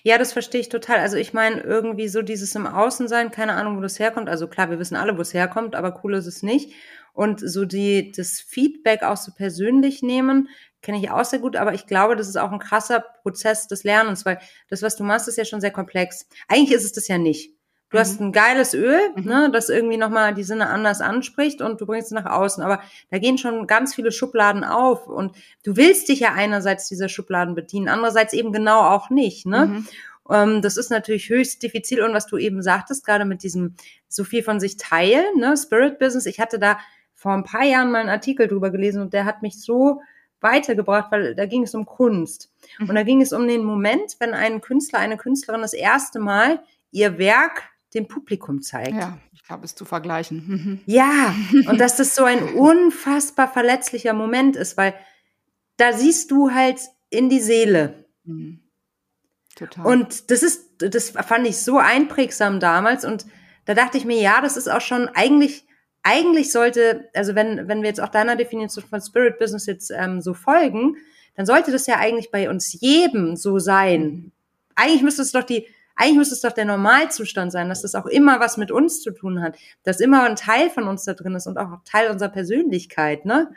Ja, 0.02 0.18
das 0.18 0.32
verstehe 0.32 0.60
ich 0.60 0.68
total. 0.68 0.98
Also 0.98 1.16
ich 1.16 1.32
meine, 1.32 1.60
irgendwie 1.60 2.08
so 2.08 2.22
dieses 2.22 2.54
im 2.54 2.66
Außen 2.66 3.08
sein, 3.08 3.30
keine 3.30 3.54
Ahnung, 3.54 3.76
wo 3.76 3.80
das 3.80 3.98
herkommt. 3.98 4.28
Also 4.28 4.46
klar, 4.46 4.70
wir 4.70 4.78
wissen 4.78 4.96
alle, 4.96 5.16
wo 5.16 5.20
es 5.20 5.34
herkommt, 5.34 5.74
aber 5.74 6.00
cool 6.04 6.14
ist 6.14 6.26
es 6.26 6.42
nicht. 6.42 6.72
Und 7.12 7.40
so 7.40 7.64
die, 7.64 8.12
das 8.12 8.40
Feedback 8.40 9.02
auch 9.02 9.16
so 9.16 9.32
persönlich 9.32 10.02
nehmen, 10.02 10.48
kenne 10.84 10.98
ich 10.98 11.10
auch 11.10 11.24
sehr 11.24 11.40
gut, 11.40 11.56
aber 11.56 11.74
ich 11.74 11.86
glaube, 11.86 12.14
das 12.14 12.28
ist 12.28 12.36
auch 12.36 12.52
ein 12.52 12.58
krasser 12.58 13.00
Prozess 13.22 13.66
des 13.66 13.82
Lernens, 13.82 14.24
weil 14.24 14.38
das, 14.68 14.82
was 14.82 14.96
du 14.96 15.02
machst, 15.02 15.26
ist 15.26 15.38
ja 15.38 15.44
schon 15.44 15.60
sehr 15.60 15.72
komplex. 15.72 16.28
Eigentlich 16.46 16.76
ist 16.76 16.84
es 16.84 16.92
das 16.92 17.08
ja 17.08 17.18
nicht. 17.18 17.52
Du 17.88 17.96
mhm. 17.96 18.00
hast 18.00 18.20
ein 18.20 18.32
geiles 18.32 18.74
Öl, 18.74 19.00
mhm. 19.16 19.24
ne, 19.24 19.50
das 19.50 19.70
irgendwie 19.70 19.96
nochmal 19.96 20.34
die 20.34 20.44
Sinne 20.44 20.68
anders 20.68 21.00
anspricht 21.00 21.62
und 21.62 21.80
du 21.80 21.86
bringst 21.86 22.08
es 22.08 22.12
nach 22.12 22.30
außen. 22.30 22.62
Aber 22.62 22.80
da 23.10 23.18
gehen 23.18 23.38
schon 23.38 23.66
ganz 23.66 23.94
viele 23.94 24.12
Schubladen 24.12 24.62
auf 24.62 25.06
und 25.06 25.34
du 25.64 25.76
willst 25.76 26.08
dich 26.08 26.20
ja 26.20 26.34
einerseits 26.34 26.86
dieser 26.88 27.08
Schubladen 27.08 27.54
bedienen, 27.54 27.88
andererseits 27.88 28.34
eben 28.34 28.52
genau 28.52 28.80
auch 28.82 29.08
nicht. 29.08 29.46
Ne? 29.46 29.66
Mhm. 29.66 29.88
Ähm, 30.30 30.62
das 30.62 30.76
ist 30.76 30.90
natürlich 30.90 31.30
höchst 31.30 31.62
diffizil 31.62 32.02
und 32.02 32.12
was 32.12 32.26
du 32.26 32.36
eben 32.36 32.62
sagtest, 32.62 33.06
gerade 33.06 33.24
mit 33.24 33.42
diesem 33.42 33.74
so 34.08 34.22
viel 34.22 34.42
von 34.42 34.60
sich 34.60 34.76
teilen, 34.76 35.38
ne, 35.38 35.56
Spirit 35.56 35.98
Business. 35.98 36.26
Ich 36.26 36.40
hatte 36.40 36.58
da 36.58 36.78
vor 37.14 37.32
ein 37.32 37.44
paar 37.44 37.64
Jahren 37.64 37.90
mal 37.90 38.00
einen 38.00 38.10
Artikel 38.10 38.48
drüber 38.48 38.70
gelesen 38.70 39.00
und 39.00 39.14
der 39.14 39.24
hat 39.24 39.40
mich 39.40 39.60
so 39.60 40.00
weitergebracht, 40.40 41.10
weil 41.10 41.34
da 41.34 41.46
ging 41.46 41.62
es 41.62 41.74
um 41.74 41.86
Kunst. 41.86 42.52
Mhm. 42.78 42.88
Und 42.88 42.94
da 42.94 43.02
ging 43.02 43.22
es 43.22 43.32
um 43.32 43.46
den 43.46 43.64
Moment, 43.64 44.16
wenn 44.18 44.34
ein 44.34 44.60
Künstler, 44.60 44.98
eine 44.98 45.16
Künstlerin 45.16 45.62
das 45.62 45.72
erste 45.72 46.18
Mal 46.18 46.62
ihr 46.90 47.18
Werk 47.18 47.62
dem 47.94 48.08
Publikum 48.08 48.60
zeigt. 48.60 48.94
Ja, 48.94 49.18
ich 49.32 49.44
glaube, 49.44 49.64
es 49.64 49.72
ist 49.72 49.78
zu 49.78 49.84
vergleichen. 49.84 50.44
Mhm. 50.46 50.80
Ja, 50.86 51.34
und 51.68 51.80
dass 51.80 51.96
das 51.96 52.14
so 52.14 52.24
ein 52.24 52.54
unfassbar 52.54 53.50
verletzlicher 53.52 54.12
Moment 54.12 54.56
ist, 54.56 54.76
weil 54.76 54.94
da 55.76 55.92
siehst 55.92 56.30
du 56.30 56.52
halt 56.52 56.80
in 57.10 57.28
die 57.28 57.40
Seele. 57.40 58.06
Mhm. 58.24 58.60
Total. 59.54 59.86
Und 59.86 60.30
das 60.30 60.42
ist, 60.42 60.64
das 60.78 61.10
fand 61.10 61.46
ich 61.46 61.58
so 61.58 61.78
einprägsam 61.78 62.58
damals 62.58 63.04
und 63.04 63.26
da 63.66 63.74
dachte 63.74 63.96
ich 63.96 64.04
mir, 64.04 64.20
ja, 64.20 64.40
das 64.40 64.56
ist 64.56 64.68
auch 64.68 64.80
schon 64.80 65.08
eigentlich 65.08 65.66
eigentlich 66.04 66.52
sollte, 66.52 67.08
also 67.14 67.34
wenn, 67.34 67.66
wenn 67.66 67.82
wir 67.82 67.88
jetzt 67.88 68.00
auch 68.00 68.10
deiner 68.10 68.36
Definition 68.36 68.84
von 68.84 69.00
Spirit 69.00 69.38
Business 69.38 69.66
jetzt 69.66 69.90
ähm, 69.90 70.20
so 70.20 70.34
folgen, 70.34 70.96
dann 71.34 71.46
sollte 71.46 71.72
das 71.72 71.86
ja 71.86 71.96
eigentlich 71.96 72.30
bei 72.30 72.48
uns 72.48 72.78
jedem 72.78 73.36
so 73.36 73.58
sein. 73.58 74.30
Eigentlich 74.76 75.02
müsste 75.02 75.22
es 75.22 75.32
doch 75.32 75.42
die, 75.42 75.66
eigentlich 75.96 76.18
müsste 76.18 76.34
es 76.34 76.42
doch 76.42 76.52
der 76.52 76.66
Normalzustand 76.66 77.50
sein, 77.50 77.70
dass 77.70 77.82
das 77.82 77.94
auch 77.94 78.06
immer 78.06 78.38
was 78.38 78.58
mit 78.58 78.70
uns 78.70 79.00
zu 79.00 79.12
tun 79.12 79.42
hat, 79.42 79.56
dass 79.82 79.98
immer 79.98 80.24
ein 80.24 80.36
Teil 80.36 80.68
von 80.68 80.86
uns 80.86 81.04
da 81.04 81.14
drin 81.14 81.34
ist 81.34 81.46
und 81.46 81.56
auch 81.56 81.78
Teil 81.84 82.10
unserer 82.10 82.28
Persönlichkeit, 82.28 83.24
ne? 83.24 83.50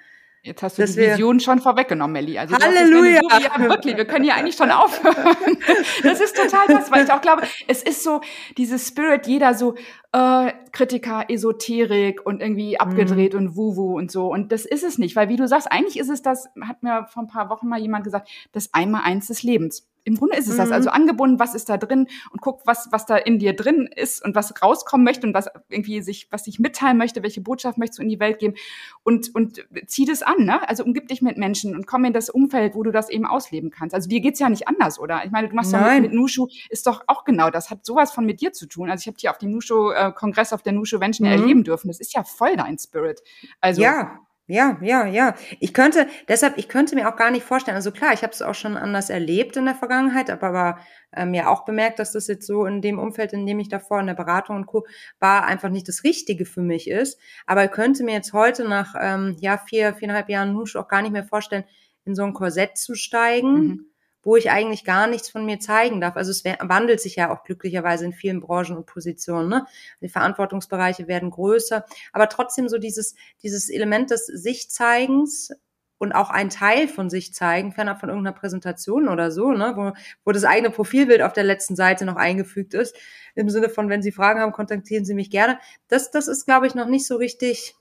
Jetzt 0.48 0.64
hast 0.64 0.78
du 0.78 0.86
die 0.86 0.96
Vision 0.96 1.42
schon 1.42 1.60
vorweggenommen, 1.60 2.14
Melli. 2.14 2.40
Also 2.40 2.56
Halleluja! 2.56 3.20
So, 3.22 3.38
ja, 3.38 3.70
wirklich, 3.70 3.98
wir 3.98 4.06
können 4.06 4.24
hier 4.24 4.36
eigentlich 4.36 4.56
schon 4.56 4.72
aufhören. 4.72 5.16
Das 6.04 6.22
ist 6.22 6.38
total 6.38 6.68
was, 6.70 6.90
weil 6.90 7.04
ich 7.04 7.12
auch 7.12 7.22
glaube, 7.22 7.44
es 7.68 7.84
ist 7.84 8.04
so 8.04 8.22
dieses 8.58 8.88
Spirit, 8.88 9.28
jeder 9.28 9.54
so 9.54 9.76
äh, 10.14 10.54
Kritiker, 10.72 11.26
Esoterik 11.30 12.26
und 12.26 12.42
irgendwie 12.42 12.80
abgedreht 12.80 13.34
mhm. 13.34 13.40
und 13.40 13.56
Wuwu 13.58 13.98
und 13.98 14.10
so. 14.10 14.32
Und 14.32 14.52
das 14.54 14.66
ist 14.66 14.84
es 14.84 14.98
nicht, 14.98 15.16
weil 15.18 15.28
wie 15.28 15.36
du 15.36 15.48
sagst, 15.48 15.70
eigentlich 15.70 16.00
ist 16.00 16.10
es 16.10 16.22
das, 16.22 16.48
hat 16.62 16.82
mir 16.82 17.08
vor 17.12 17.24
ein 17.24 17.28
paar 17.28 17.50
Wochen 17.50 17.68
mal 17.68 17.80
jemand 17.80 18.06
gesagt, 18.06 18.30
das 18.54 18.74
Einmal-Eins 18.74 19.28
des 19.28 19.44
Lebens 19.44 19.86
im 20.08 20.16
Grunde 20.16 20.38
ist 20.38 20.48
es 20.48 20.54
mhm. 20.54 20.60
das. 20.60 20.72
Also 20.72 20.90
angebunden, 20.90 21.38
was 21.38 21.54
ist 21.54 21.68
da 21.68 21.76
drin 21.76 22.08
und 22.32 22.42
guck, 22.42 22.66
was, 22.66 22.88
was 22.92 23.06
da 23.06 23.18
in 23.18 23.40
dir 23.40 23.54
drin 23.54 23.90
ist 23.94 24.24
und 24.24 24.36
was 24.36 24.54
rauskommen 24.64 25.04
möchte 25.04 25.28
und 25.28 25.34
was 25.34 25.50
irgendwie 25.68 26.02
sich, 26.02 26.30
was 26.32 26.46
sich 26.46 26.60
mitteilen 26.60 26.98
möchte, 26.98 27.24
welche 27.24 27.42
Botschaft 27.42 27.78
möchtest 27.78 28.00
du 28.00 28.04
in 28.04 28.10
die 28.10 28.20
Welt 28.20 28.40
geben 28.40 28.56
und, 29.04 29.36
und 29.36 29.66
zieh 29.86 30.06
das 30.06 30.24
an, 30.24 30.46
ne? 30.46 30.68
Also 30.68 30.86
umgib 30.86 31.10
dich 31.10 31.22
mit 31.22 31.38
Menschen 31.38 31.76
und 31.76 31.88
komm 31.88 32.06
in 32.06 32.14
das 32.14 32.30
Umfeld, 32.30 32.74
wo 32.74 32.84
du 32.84 32.92
das 32.92 33.10
eben 33.10 33.26
ausleben 33.26 33.70
kannst. 33.70 33.94
Also 33.94 34.08
dir 34.08 34.22
geht's 34.22 34.40
ja 34.40 34.50
nicht 34.50 34.68
anders, 34.70 34.98
oder? 34.98 35.26
Ich 35.26 35.32
meine, 35.32 35.50
du 35.50 35.56
machst 35.56 35.74
doch 35.74 35.82
mit, 35.82 36.04
mit 36.04 36.14
Nushu, 36.14 36.48
ist 36.70 36.88
doch 36.88 37.04
auch 37.08 37.26
genau 37.26 37.50
das, 37.50 37.70
hat 37.70 37.86
sowas 37.86 38.14
von 38.14 38.26
mit 38.26 38.40
dir 38.40 38.54
zu 38.54 38.66
tun. 38.66 38.90
Also 38.90 39.02
ich 39.02 39.08
habe 39.08 39.18
dir 39.18 39.32
auf 39.32 39.38
dem 39.38 39.52
Nushu-Kongress, 39.52 40.54
auf 40.54 40.64
der 40.64 40.72
Nushu 40.72 41.00
Menschen 41.00 41.26
mhm. 41.26 41.34
erleben 41.34 41.64
dürfen. 41.66 41.90
Das 41.90 42.00
ist 42.00 42.14
ja 42.14 42.24
voll 42.24 42.56
dein 42.56 42.78
Spirit. 42.80 43.22
Also 43.60 43.82
ja. 43.82 44.22
Ja, 44.50 44.78
ja, 44.82 45.06
ja. 45.06 45.36
Ich 45.60 45.74
könnte, 45.74 46.08
deshalb, 46.30 46.58
ich 46.58 46.70
könnte 46.70 46.96
mir 46.96 47.10
auch 47.10 47.18
gar 47.18 47.32
nicht 47.32 47.44
vorstellen, 47.44 47.76
also 47.76 47.92
klar, 47.92 48.14
ich 48.14 48.24
habe 48.24 48.32
es 48.32 48.42
auch 48.42 48.56
schon 48.56 48.78
anders 48.78 49.10
erlebt 49.10 49.58
in 49.58 49.66
der 49.66 49.76
Vergangenheit, 49.76 50.30
aber 50.30 50.54
war 50.54 50.80
ähm, 51.14 51.34
ja 51.34 51.48
auch 51.50 51.66
bemerkt, 51.66 52.00
dass 52.00 52.14
das 52.14 52.28
jetzt 52.28 52.48
so 52.48 52.66
in 52.66 52.82
dem 52.82 52.98
Umfeld, 52.98 53.34
in 53.34 53.46
dem 53.46 53.60
ich 53.60 53.68
davor 53.68 54.00
in 54.00 54.08
der 54.08 54.14
Beratung 54.14 54.56
und 54.56 54.66
Co. 54.66 54.86
war, 55.20 55.44
einfach 55.46 55.68
nicht 55.70 55.90
das 55.90 56.06
Richtige 56.06 56.46
für 56.46 56.62
mich 56.62 56.90
ist. 56.90 57.20
Aber 57.46 57.66
ich 57.66 57.72
könnte 57.72 58.06
mir 58.06 58.14
jetzt 58.14 58.32
heute 58.32 58.64
nach 58.64 58.96
ähm, 58.98 59.36
ja, 59.42 59.58
vier, 59.58 59.94
viereinhalb 59.94 60.30
Jahren 60.30 60.54
Nusch 60.54 60.78
auch 60.78 60.88
gar 60.88 61.02
nicht 61.02 61.12
mehr 61.12 61.26
vorstellen, 61.26 61.66
in 62.06 62.16
so 62.16 62.24
ein 62.24 62.34
Korsett 62.34 62.78
zu 62.78 62.96
steigen. 62.96 63.54
Mhm 63.54 63.86
wo 64.28 64.36
ich 64.36 64.52
eigentlich 64.52 64.84
gar 64.84 65.08
nichts 65.08 65.30
von 65.30 65.46
mir 65.46 65.58
zeigen 65.62 66.02
darf. 66.02 66.18
Also 66.18 66.32
es 66.32 66.44
wandelt 66.44 67.00
sich 67.00 67.16
ja 67.16 67.32
auch 67.32 67.46
glücklicherweise 67.46 68.04
in 68.04 68.12
vielen 68.12 68.42
Branchen 68.42 68.76
und 68.76 68.86
Positionen. 68.86 69.48
Ne? 69.48 69.66
Die 70.02 70.10
Verantwortungsbereiche 70.10 71.08
werden 71.08 71.30
größer, 71.30 71.86
aber 72.12 72.28
trotzdem 72.28 72.68
so 72.68 72.78
dieses, 72.78 73.16
dieses 73.42 73.70
Element 73.70 74.12
des 74.12 74.26
Sichtzeigens 74.26 75.52
und 75.98 76.12
auch 76.12 76.30
ein 76.30 76.50
Teil 76.50 76.90
von 76.90 77.10
sich 77.10 77.34
zeigen, 77.34 77.72
fernab 77.72 78.02
von 78.02 78.10
irgendeiner 78.10 78.36
Präsentation 78.38 79.08
oder 79.08 79.32
so, 79.32 79.54
ne, 79.54 79.72
wo, 79.78 79.94
wo 80.26 80.34
das 80.34 80.44
eigene 80.44 80.72
Profilbild 80.72 81.22
auf 81.22 81.32
der 81.32 81.46
letzten 81.46 81.78
Seite 81.78 82.04
noch 82.04 82.18
eingefügt 82.18 82.74
ist, 82.74 82.98
im 83.34 83.50
Sinne 83.50 83.70
von, 83.70 83.88
wenn 83.88 84.04
Sie 84.04 84.12
Fragen 84.12 84.42
haben, 84.42 84.52
kontaktieren 84.52 85.06
Sie 85.06 85.14
mich 85.14 85.32
gerne. 85.32 85.58
Das, 85.88 86.12
das 86.12 86.28
ist, 86.28 86.44
glaube 86.44 86.68
ich, 86.68 86.76
noch 86.76 86.90
nicht 86.90 87.08
so 87.08 87.16
richtig, 87.16 87.76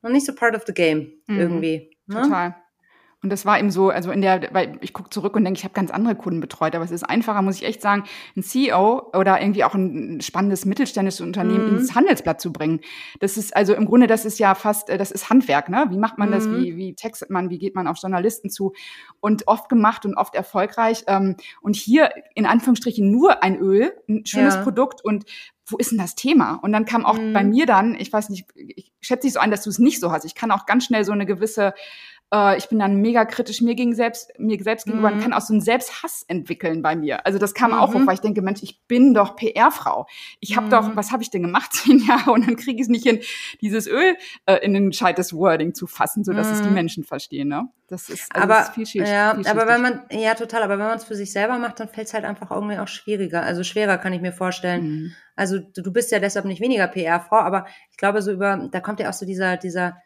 noch 0.00 0.10
nicht 0.10 0.24
so 0.24 0.34
part 0.34 0.56
of 0.56 0.62
the 0.66 0.72
game 0.72 1.12
mhm. 1.26 1.38
irgendwie. 1.38 1.90
Ne? 2.06 2.22
Total. 2.22 2.61
Und 3.22 3.30
das 3.30 3.46
war 3.46 3.56
eben 3.58 3.70
so, 3.70 3.90
also 3.90 4.10
in 4.10 4.20
der, 4.20 4.48
weil 4.52 4.78
ich 4.80 4.92
gucke 4.92 5.10
zurück 5.10 5.36
und 5.36 5.44
denke, 5.44 5.58
ich 5.58 5.64
habe 5.64 5.74
ganz 5.74 5.92
andere 5.92 6.16
Kunden 6.16 6.40
betreut, 6.40 6.74
aber 6.74 6.84
es 6.84 6.90
ist 6.90 7.04
einfacher, 7.04 7.40
muss 7.40 7.56
ich 7.56 7.64
echt 7.64 7.80
sagen, 7.80 8.02
ein 8.36 8.42
CEO 8.42 9.10
oder 9.14 9.40
irgendwie 9.40 9.62
auch 9.62 9.74
ein 9.74 10.20
spannendes 10.20 10.64
mittelständisches 10.64 11.20
Unternehmen 11.20 11.70
mhm. 11.70 11.78
ins 11.78 11.94
Handelsblatt 11.94 12.40
zu 12.40 12.52
bringen. 12.52 12.80
Das 13.20 13.36
ist 13.36 13.54
also 13.54 13.74
im 13.74 13.86
Grunde, 13.86 14.08
das 14.08 14.24
ist 14.24 14.40
ja 14.40 14.56
fast, 14.56 14.90
äh, 14.90 14.98
das 14.98 15.12
ist 15.12 15.30
Handwerk, 15.30 15.68
ne? 15.68 15.86
Wie 15.90 15.98
macht 15.98 16.18
man 16.18 16.30
mhm. 16.30 16.32
das? 16.32 16.50
Wie, 16.50 16.76
wie 16.76 16.94
textet 16.94 17.30
man? 17.30 17.48
Wie 17.48 17.58
geht 17.58 17.76
man 17.76 17.86
auf 17.86 17.96
Journalisten 18.02 18.50
zu? 18.50 18.72
Und 19.20 19.46
oft 19.46 19.68
gemacht 19.68 20.04
und 20.04 20.16
oft 20.16 20.34
erfolgreich. 20.34 21.04
Ähm, 21.06 21.36
und 21.60 21.76
hier 21.76 22.10
in 22.34 22.44
Anführungsstrichen 22.44 23.08
nur 23.08 23.44
ein 23.44 23.56
Öl, 23.56 23.92
ein 24.08 24.26
schönes 24.26 24.56
ja. 24.56 24.62
Produkt 24.62 25.04
und 25.04 25.26
wo 25.66 25.76
ist 25.76 25.92
denn 25.92 25.98
das 25.98 26.16
Thema? 26.16 26.58
Und 26.62 26.72
dann 26.72 26.86
kam 26.86 27.06
auch 27.06 27.18
mhm. 27.18 27.32
bei 27.32 27.44
mir 27.44 27.66
dann, 27.66 27.94
ich 27.94 28.12
weiß 28.12 28.30
nicht, 28.30 28.46
ich 28.56 28.92
schätze 29.00 29.26
dich 29.26 29.34
so 29.34 29.40
ein, 29.40 29.52
dass 29.52 29.62
du 29.62 29.70
es 29.70 29.78
nicht 29.78 30.00
so 30.00 30.10
hast. 30.10 30.24
Ich 30.24 30.34
kann 30.34 30.50
auch 30.50 30.66
ganz 30.66 30.84
schnell 30.84 31.04
so 31.04 31.12
eine 31.12 31.24
gewisse 31.24 31.72
äh, 32.32 32.56
ich 32.56 32.68
bin 32.68 32.78
dann 32.78 32.96
mega 32.96 33.24
kritisch 33.24 33.60
mir 33.60 33.74
gegen 33.74 33.94
selbst, 33.94 34.32
mir 34.38 34.60
selbst 34.62 34.86
gegenüber 34.86 35.10
mhm. 35.10 35.16
und 35.16 35.22
kann 35.22 35.32
auch 35.32 35.40
so 35.40 35.52
einen 35.52 35.60
Selbsthass 35.60 36.24
entwickeln 36.26 36.82
bei 36.82 36.96
mir. 36.96 37.26
Also 37.26 37.38
das 37.38 37.54
kam 37.54 37.72
mhm. 37.72 37.78
auch 37.78 37.94
auf, 37.94 38.06
weil 38.06 38.14
ich 38.14 38.20
denke, 38.20 38.42
Mensch, 38.42 38.62
ich 38.62 38.80
bin 38.86 39.14
doch 39.14 39.36
PR-Frau. 39.36 40.06
Ich 40.40 40.56
habe 40.56 40.66
mhm. 40.66 40.70
doch, 40.70 40.96
was 40.96 41.12
habe 41.12 41.22
ich 41.22 41.30
denn 41.30 41.42
gemacht 41.42 41.72
zehn 41.74 41.98
Jahre 41.98 42.32
und 42.32 42.46
dann 42.46 42.56
kriege 42.56 42.76
ich 42.76 42.82
es 42.82 42.88
nicht 42.88 43.06
hin, 43.06 43.20
dieses 43.60 43.86
Öl 43.86 44.16
äh, 44.46 44.56
in 44.56 44.74
ein 44.74 44.90
gescheites 44.90 45.34
Wording 45.34 45.74
zu 45.74 45.86
fassen, 45.86 46.24
so 46.24 46.32
dass 46.32 46.48
es 46.48 46.62
die 46.62 46.68
mhm. 46.68 46.74
Menschen 46.74 47.04
verstehen. 47.04 47.48
Ne? 47.48 47.68
Das 47.88 48.08
ist, 48.08 48.34
also 48.34 48.44
aber, 48.44 48.54
das 48.54 48.68
ist 48.68 48.74
viel, 48.74 48.86
viel, 48.86 49.06
ja, 49.06 49.34
viel 49.34 49.46
aber 49.46 49.66
wenn 49.66 49.82
man, 49.82 50.02
ja 50.10 50.34
total, 50.34 50.62
aber 50.62 50.78
wenn 50.78 50.86
man 50.86 50.96
es 50.96 51.04
für 51.04 51.14
sich 51.14 51.30
selber 51.30 51.58
macht, 51.58 51.78
dann 51.78 51.88
fällt 51.88 52.06
es 52.06 52.14
halt 52.14 52.24
einfach 52.24 52.50
irgendwie 52.50 52.78
auch 52.78 52.88
schwieriger. 52.88 53.42
Also 53.42 53.64
schwerer 53.64 53.98
kann 53.98 54.14
ich 54.14 54.22
mir 54.22 54.32
vorstellen. 54.32 54.84
Mhm. 54.84 55.12
Also 55.36 55.58
du, 55.58 55.82
du 55.82 55.92
bist 55.92 56.10
ja 56.10 56.18
deshalb 56.18 56.46
nicht 56.46 56.62
weniger 56.62 56.86
PR-Frau, 56.88 57.36
aber 57.36 57.66
ich 57.90 57.98
glaube 57.98 58.22
so 58.22 58.32
über, 58.32 58.68
da 58.70 58.80
kommt 58.80 59.00
ja 59.00 59.10
auch 59.10 59.14
so 59.14 59.26
dieser, 59.26 59.58
dieser 59.58 59.98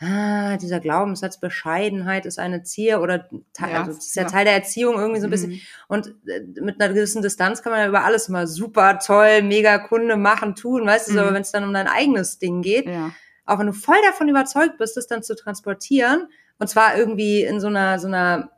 ah, 0.00 0.56
dieser 0.56 0.80
Glaubenssatz 0.80 1.38
Bescheidenheit 1.38 2.26
ist 2.26 2.38
eine 2.38 2.62
Zier 2.62 3.00
oder 3.00 3.28
Teil, 3.52 3.72
ja, 3.72 3.78
also 3.80 3.92
das 3.92 4.06
ist 4.06 4.16
ja, 4.16 4.22
ja, 4.22 4.28
Teil 4.28 4.44
der 4.44 4.54
Erziehung 4.54 4.96
irgendwie 4.96 5.20
so 5.20 5.26
ein 5.26 5.30
bisschen. 5.30 5.52
Mhm. 5.52 5.60
Und 5.88 6.14
äh, 6.26 6.40
mit 6.60 6.80
einer 6.80 6.92
gewissen 6.92 7.22
Distanz 7.22 7.62
kann 7.62 7.72
man 7.72 7.80
ja 7.80 7.88
über 7.88 8.04
alles 8.04 8.28
immer 8.28 8.46
super 8.46 8.98
toll, 8.98 9.42
mega 9.42 9.78
Kunde 9.78 10.16
machen, 10.16 10.54
tun, 10.54 10.86
weißt 10.86 11.08
du, 11.08 11.12
mhm. 11.12 11.18
aber 11.18 11.34
wenn 11.34 11.42
es 11.42 11.52
dann 11.52 11.64
um 11.64 11.72
dein 11.72 11.88
eigenes 11.88 12.38
Ding 12.38 12.62
geht, 12.62 12.86
ja. 12.86 13.12
auch 13.46 13.58
wenn 13.58 13.66
du 13.66 13.72
voll 13.72 14.00
davon 14.04 14.28
überzeugt 14.28 14.78
bist, 14.78 14.96
das 14.96 15.06
dann 15.06 15.22
zu 15.22 15.36
transportieren, 15.36 16.28
und 16.58 16.68
zwar 16.68 16.96
irgendwie 16.96 17.42
in 17.42 17.60
so 17.60 17.66
einer, 17.68 17.98
so 17.98 18.08
einer, 18.08 18.50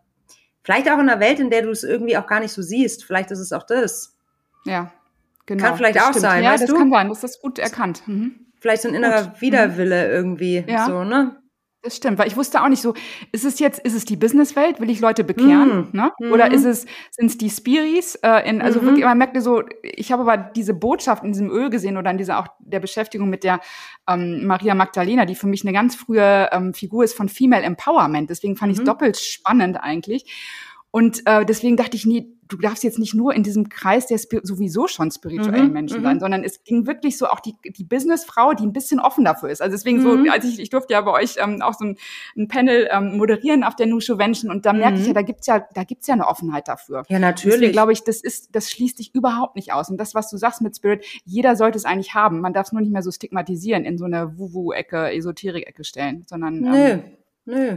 vielleicht 0.62 0.88
auch 0.90 0.98
in 0.98 1.08
einer 1.08 1.20
Welt, 1.20 1.40
in 1.40 1.50
der 1.50 1.62
du 1.62 1.70
es 1.70 1.82
irgendwie 1.82 2.16
auch 2.16 2.26
gar 2.26 2.40
nicht 2.40 2.52
so 2.52 2.62
siehst, 2.62 3.04
vielleicht 3.04 3.30
ist 3.30 3.38
es 3.38 3.52
auch 3.52 3.62
das. 3.62 4.16
Ja, 4.64 4.92
genau. 5.46 5.64
Kann 5.64 5.76
vielleicht 5.76 6.00
auch 6.00 6.10
stimmt. 6.10 6.20
sein, 6.20 6.44
ja, 6.44 6.56
das 6.56 6.66
du? 6.66 6.76
kann 6.76 6.90
sein, 6.90 7.08
das 7.08 7.24
ist 7.24 7.40
gut 7.40 7.58
erkannt. 7.58 8.02
Mhm 8.06 8.45
vielleicht 8.66 8.82
so 8.82 8.88
ein 8.88 8.94
innerer 8.94 9.22
Gut. 9.22 9.36
Mhm. 9.36 9.40
Widerwille 9.40 10.10
irgendwie, 10.10 10.64
ja. 10.66 10.86
so, 10.86 11.04
ne? 11.04 11.36
Das 11.82 11.94
stimmt, 11.94 12.18
weil 12.18 12.26
ich 12.26 12.36
wusste 12.36 12.60
auch 12.64 12.68
nicht 12.68 12.82
so, 12.82 12.94
ist 13.30 13.44
es 13.44 13.60
jetzt, 13.60 13.78
ist 13.78 13.94
es 13.94 14.04
die 14.04 14.16
Businesswelt, 14.16 14.80
will 14.80 14.90
ich 14.90 14.98
Leute 14.98 15.22
bekehren, 15.22 15.88
mm. 15.92 15.96
ne? 15.96 16.10
Oder 16.32 16.46
mhm. 16.46 16.54
ist 16.54 16.64
es, 16.64 16.86
sind 17.12 17.26
es 17.26 17.38
die 17.38 17.48
Spiris? 17.48 18.16
Äh, 18.16 18.48
in, 18.48 18.60
also 18.60 18.80
mhm. 18.80 18.86
wirklich, 18.86 19.04
man 19.04 19.18
merkte 19.18 19.40
so, 19.40 19.62
ich 19.84 20.10
habe 20.10 20.22
aber 20.22 20.36
diese 20.36 20.74
Botschaft 20.74 21.22
in 21.22 21.30
diesem 21.30 21.48
Öl 21.48 21.70
gesehen 21.70 21.96
oder 21.96 22.10
in 22.10 22.18
dieser 22.18 22.40
auch 22.40 22.48
der 22.58 22.80
Beschäftigung 22.80 23.30
mit 23.30 23.44
der 23.44 23.60
ähm, 24.08 24.44
Maria 24.48 24.74
Magdalena, 24.74 25.26
die 25.26 25.36
für 25.36 25.46
mich 25.46 25.62
eine 25.62 25.72
ganz 25.72 25.94
frühe 25.94 26.48
ähm, 26.50 26.74
Figur 26.74 27.04
ist 27.04 27.16
von 27.16 27.28
Female 27.28 27.62
Empowerment. 27.62 28.30
Deswegen 28.30 28.56
fand 28.56 28.72
ich 28.72 28.78
es 28.78 28.82
mhm. 28.82 28.86
doppelt 28.86 29.16
spannend 29.16 29.76
eigentlich. 29.80 30.24
Und 30.96 31.26
äh, 31.26 31.44
deswegen 31.44 31.76
dachte 31.76 31.94
ich 31.94 32.06
nie, 32.06 32.34
du 32.48 32.56
darfst 32.56 32.82
jetzt 32.82 32.98
nicht 32.98 33.12
nur 33.12 33.34
in 33.34 33.42
diesem 33.42 33.68
Kreis 33.68 34.06
der 34.06 34.18
sowieso 34.18 34.88
schon 34.88 35.10
spirituellen 35.10 35.66
mhm, 35.66 35.72
Menschen 35.74 36.02
sein, 36.02 36.16
mhm. 36.16 36.20
sondern 36.20 36.42
es 36.42 36.64
ging 36.64 36.86
wirklich 36.86 37.18
so 37.18 37.26
auch 37.26 37.40
die, 37.40 37.54
die 37.66 37.84
Businessfrau, 37.84 38.54
die 38.54 38.62
ein 38.62 38.72
bisschen 38.72 38.98
offen 38.98 39.22
dafür 39.22 39.50
ist. 39.50 39.60
Also 39.60 39.76
deswegen 39.76 40.00
so, 40.00 40.16
mhm. 40.16 40.30
als 40.30 40.46
ich, 40.46 40.58
ich 40.58 40.70
durfte 40.70 40.94
ja 40.94 41.02
bei 41.02 41.10
euch 41.10 41.36
ähm, 41.36 41.60
auch 41.60 41.74
so 41.74 41.84
ein, 41.84 41.98
ein 42.34 42.48
Panel 42.48 42.88
ähm, 42.90 43.18
moderieren 43.18 43.62
auf 43.62 43.76
der 43.76 43.88
Nushu 43.88 44.16
Vention 44.16 44.50
und 44.50 44.64
da 44.64 44.72
merke 44.72 44.96
ich 44.96 45.02
ja, 45.02 45.10
mhm. 45.10 45.14
da 45.16 45.20
gibt's 45.20 45.46
ja, 45.46 45.66
da 45.74 45.84
gibt's 45.84 46.06
ja 46.06 46.14
eine 46.14 46.26
Offenheit 46.26 46.66
dafür. 46.66 47.02
Ja, 47.10 47.18
natürlich. 47.18 47.56
Deswegen 47.56 47.72
glaube 47.72 47.92
ich, 47.92 48.02
das 48.02 48.22
ist, 48.22 48.54
das 48.54 48.70
schließt 48.70 48.98
dich 48.98 49.14
überhaupt 49.14 49.54
nicht 49.54 49.74
aus. 49.74 49.90
Und 49.90 49.98
das, 49.98 50.14
was 50.14 50.30
du 50.30 50.38
sagst 50.38 50.62
mit 50.62 50.74
Spirit, 50.74 51.04
jeder 51.26 51.56
sollte 51.56 51.76
es 51.76 51.84
eigentlich 51.84 52.14
haben. 52.14 52.40
Man 52.40 52.54
darf 52.54 52.68
es 52.68 52.72
nur 52.72 52.80
nicht 52.80 52.92
mehr 52.92 53.02
so 53.02 53.10
stigmatisieren, 53.10 53.84
in 53.84 53.98
so 53.98 54.06
eine 54.06 54.38
Wuwu-Ecke, 54.38 55.12
Esoterik-Ecke 55.12 55.84
stellen, 55.84 56.24
sondern. 56.26 56.60
Nö, 56.60 56.88
ähm, 56.88 57.02
nö. 57.44 57.76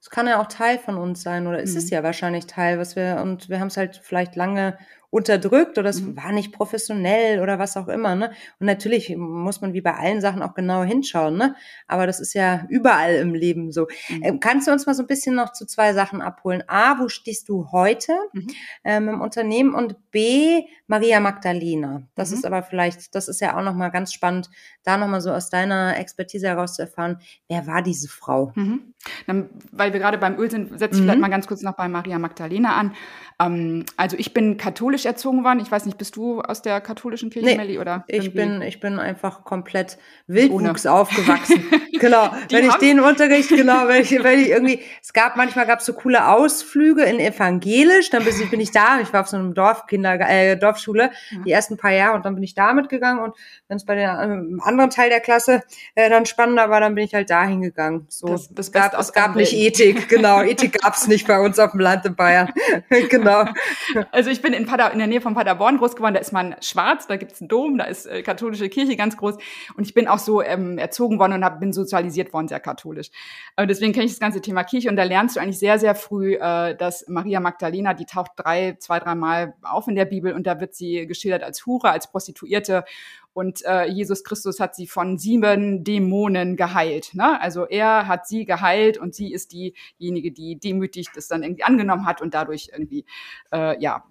Es 0.00 0.08
kann 0.08 0.26
ja 0.26 0.40
auch 0.40 0.46
Teil 0.46 0.78
von 0.78 0.96
uns 0.96 1.22
sein 1.22 1.46
oder 1.46 1.62
es 1.62 1.72
mhm. 1.72 1.78
ist 1.78 1.90
ja 1.90 2.02
wahrscheinlich 2.02 2.46
Teil, 2.46 2.78
was 2.78 2.96
wir 2.96 3.20
und 3.22 3.48
wir 3.48 3.60
haben 3.60 3.68
es 3.68 3.76
halt 3.76 4.00
vielleicht 4.02 4.34
lange 4.34 4.78
unterdrückt 5.10 5.76
oder 5.76 5.90
es 5.90 6.00
mhm. 6.00 6.16
war 6.16 6.30
nicht 6.30 6.52
professionell 6.52 7.40
oder 7.40 7.58
was 7.58 7.76
auch 7.76 7.88
immer, 7.88 8.14
ne? 8.14 8.30
Und 8.60 8.66
natürlich 8.66 9.14
muss 9.16 9.60
man 9.60 9.72
wie 9.72 9.80
bei 9.80 9.94
allen 9.94 10.20
Sachen 10.20 10.40
auch 10.42 10.54
genau 10.54 10.84
hinschauen, 10.84 11.36
ne? 11.36 11.56
Aber 11.88 12.06
das 12.06 12.20
ist 12.20 12.32
ja 12.34 12.64
überall 12.68 13.16
im 13.16 13.34
Leben 13.34 13.72
so. 13.72 13.88
Mhm. 14.08 14.22
Ähm, 14.22 14.40
kannst 14.40 14.68
du 14.68 14.72
uns 14.72 14.86
mal 14.86 14.94
so 14.94 15.02
ein 15.02 15.08
bisschen 15.08 15.34
noch 15.34 15.52
zu 15.52 15.66
zwei 15.66 15.92
Sachen 15.94 16.22
abholen? 16.22 16.62
A, 16.68 17.00
wo 17.00 17.08
stehst 17.08 17.48
du 17.48 17.72
heute 17.72 18.12
mhm. 18.32 18.46
ähm, 18.84 19.08
im 19.08 19.20
Unternehmen? 19.20 19.74
Und 19.74 20.10
B, 20.12 20.62
Maria 20.86 21.18
Magdalena. 21.20 22.02
Das 22.14 22.30
mhm. 22.30 22.36
ist 22.36 22.44
aber 22.44 22.62
vielleicht, 22.62 23.14
das 23.14 23.26
ist 23.28 23.40
ja 23.40 23.58
auch 23.58 23.62
nochmal 23.62 23.90
ganz 23.90 24.12
spannend, 24.12 24.48
da 24.84 24.96
nochmal 24.96 25.20
so 25.20 25.32
aus 25.32 25.50
deiner 25.50 25.98
Expertise 25.98 26.46
heraus 26.46 26.74
zu 26.74 26.82
erfahren, 26.82 27.18
wer 27.48 27.66
war 27.66 27.82
diese 27.82 28.08
Frau? 28.08 28.52
Mhm. 28.54 28.94
Dann, 29.26 29.50
weil 29.72 29.92
wir 29.92 30.00
gerade 30.00 30.18
beim 30.18 30.38
Öl 30.38 30.50
sind, 30.50 30.78
setze 30.78 30.96
ich 30.96 31.02
vielleicht 31.02 31.16
mhm. 31.16 31.22
mal 31.22 31.30
ganz 31.30 31.46
kurz 31.46 31.62
noch 31.62 31.74
bei 31.74 31.88
Maria 31.88 32.18
Magdalena 32.18 32.76
an. 32.76 32.94
Ähm, 33.40 33.84
also 33.96 34.16
ich 34.18 34.34
bin 34.34 34.56
katholisch 34.56 34.99
erzogen 35.06 35.44
worden. 35.44 35.60
Ich 35.60 35.70
weiß 35.70 35.86
nicht, 35.86 35.98
bist 35.98 36.16
du 36.16 36.40
aus 36.40 36.62
der 36.62 36.80
katholischen 36.80 37.30
Kirche, 37.30 37.46
nee, 37.46 37.56
Melli, 37.56 37.78
oder? 37.78 38.04
Ich 38.06 38.32
bin, 38.32 38.62
ich 38.62 38.80
bin 38.80 38.98
einfach 38.98 39.44
komplett 39.44 39.98
Wildwuchs 40.26 40.86
Ohne. 40.86 40.94
aufgewachsen. 40.94 41.64
genau. 42.00 42.30
wenn 42.50 42.66
ich 42.66 42.74
den 42.76 43.00
Unterricht, 43.00 43.48
genau, 43.48 43.88
wenn 43.88 44.02
ich, 44.02 44.10
wenn 44.22 44.40
ich 44.40 44.48
irgendwie, 44.48 44.80
es 45.02 45.12
gab, 45.12 45.36
manchmal 45.36 45.66
gab 45.66 45.80
es 45.80 45.86
so 45.86 45.92
coole 45.92 46.28
Ausflüge 46.28 47.02
in 47.04 47.20
evangelisch, 47.20 48.10
dann 48.10 48.24
bin 48.24 48.60
ich, 48.60 48.70
da, 48.70 49.00
ich 49.00 49.12
war 49.12 49.22
auf 49.22 49.28
so 49.28 49.36
einem 49.36 49.54
Dorfkinder, 49.54 50.18
äh, 50.20 50.56
Dorfschule, 50.56 51.10
ja. 51.30 51.38
die 51.44 51.50
ersten 51.50 51.76
paar 51.76 51.92
Jahre 51.92 52.16
und 52.16 52.24
dann 52.24 52.34
bin 52.34 52.42
ich 52.42 52.54
da 52.54 52.72
mitgegangen 52.72 53.22
und 53.22 53.34
wenn 53.68 53.76
es 53.76 53.84
bei 53.84 53.94
der 53.94 54.12
äh, 54.20 54.62
anderen 54.62 54.90
Teil 54.90 55.10
der 55.10 55.20
Klasse 55.20 55.62
äh, 55.94 56.08
dann 56.08 56.26
spannender 56.26 56.70
war, 56.70 56.80
dann 56.80 56.94
bin 56.94 57.04
ich 57.04 57.14
halt 57.14 57.30
da 57.30 57.44
hingegangen. 57.44 58.06
So, 58.08 58.28
das, 58.28 58.48
das 58.52 58.72
gab, 58.72 58.98
es 58.98 59.12
gab 59.12 59.36
nicht 59.36 59.52
Ethik, 59.52 60.08
genau, 60.08 60.42
Ethik 60.42 60.80
gab's 60.80 61.06
nicht 61.06 61.26
bei 61.26 61.40
uns 61.40 61.58
auf 61.58 61.72
dem 61.72 61.80
Land 61.80 62.04
in 62.06 62.14
Bayern. 62.16 62.52
genau. 63.08 63.44
Also 64.12 64.30
ich 64.30 64.42
bin 64.42 64.52
in, 64.52 64.66
Pader, 64.66 64.89
in 64.92 64.98
der 64.98 65.06
Nähe 65.06 65.20
von 65.20 65.34
Paderborn 65.34 65.78
groß 65.78 65.96
geworden, 65.96 66.14
da 66.14 66.20
ist 66.20 66.32
man 66.32 66.56
schwarz, 66.60 67.06
da 67.06 67.16
gibt's 67.16 67.40
einen 67.40 67.48
Dom, 67.48 67.78
da 67.78 67.84
ist 67.84 68.06
äh, 68.06 68.22
katholische 68.22 68.68
Kirche 68.68 68.96
ganz 68.96 69.16
groß 69.16 69.36
und 69.76 69.86
ich 69.86 69.94
bin 69.94 70.08
auch 70.08 70.18
so 70.18 70.42
ähm, 70.42 70.78
erzogen 70.78 71.18
worden 71.18 71.34
und 71.34 71.44
hab, 71.44 71.60
bin 71.60 71.72
sozialisiert 71.72 72.32
worden, 72.32 72.48
sehr 72.48 72.60
katholisch. 72.60 73.10
Und 73.56 73.68
deswegen 73.68 73.92
kenne 73.92 74.06
ich 74.06 74.12
das 74.12 74.20
ganze 74.20 74.40
Thema 74.40 74.64
Kirche 74.64 74.88
und 74.88 74.96
da 74.96 75.04
lernst 75.04 75.36
du 75.36 75.40
eigentlich 75.40 75.58
sehr, 75.58 75.78
sehr 75.78 75.94
früh, 75.94 76.34
äh, 76.34 76.76
dass 76.76 77.06
Maria 77.08 77.40
Magdalena, 77.40 77.94
die 77.94 78.06
taucht 78.06 78.32
drei, 78.36 78.76
zwei, 78.78 79.00
dreimal 79.00 79.54
auf 79.62 79.88
in 79.88 79.94
der 79.94 80.04
Bibel 80.04 80.32
und 80.32 80.46
da 80.46 80.60
wird 80.60 80.74
sie 80.74 81.06
geschildert 81.06 81.42
als 81.42 81.64
Hure, 81.66 81.90
als 81.90 82.10
Prostituierte 82.10 82.84
und 83.32 83.64
äh, 83.64 83.86
Jesus 83.86 84.24
Christus 84.24 84.58
hat 84.58 84.74
sie 84.74 84.86
von 84.86 85.16
sieben 85.16 85.84
Dämonen 85.84 86.56
geheilt. 86.56 87.14
Ne? 87.14 87.40
Also 87.40 87.66
er 87.66 88.08
hat 88.08 88.26
sie 88.26 88.44
geheilt 88.44 88.98
und 88.98 89.14
sie 89.14 89.32
ist 89.32 89.52
diejenige, 89.52 90.32
die 90.32 90.58
demütig 90.58 91.08
das 91.14 91.28
dann 91.28 91.42
irgendwie 91.42 91.62
angenommen 91.62 92.06
hat 92.06 92.20
und 92.20 92.34
dadurch 92.34 92.70
irgendwie 92.72 93.04
äh, 93.52 93.80
ja 93.80 94.04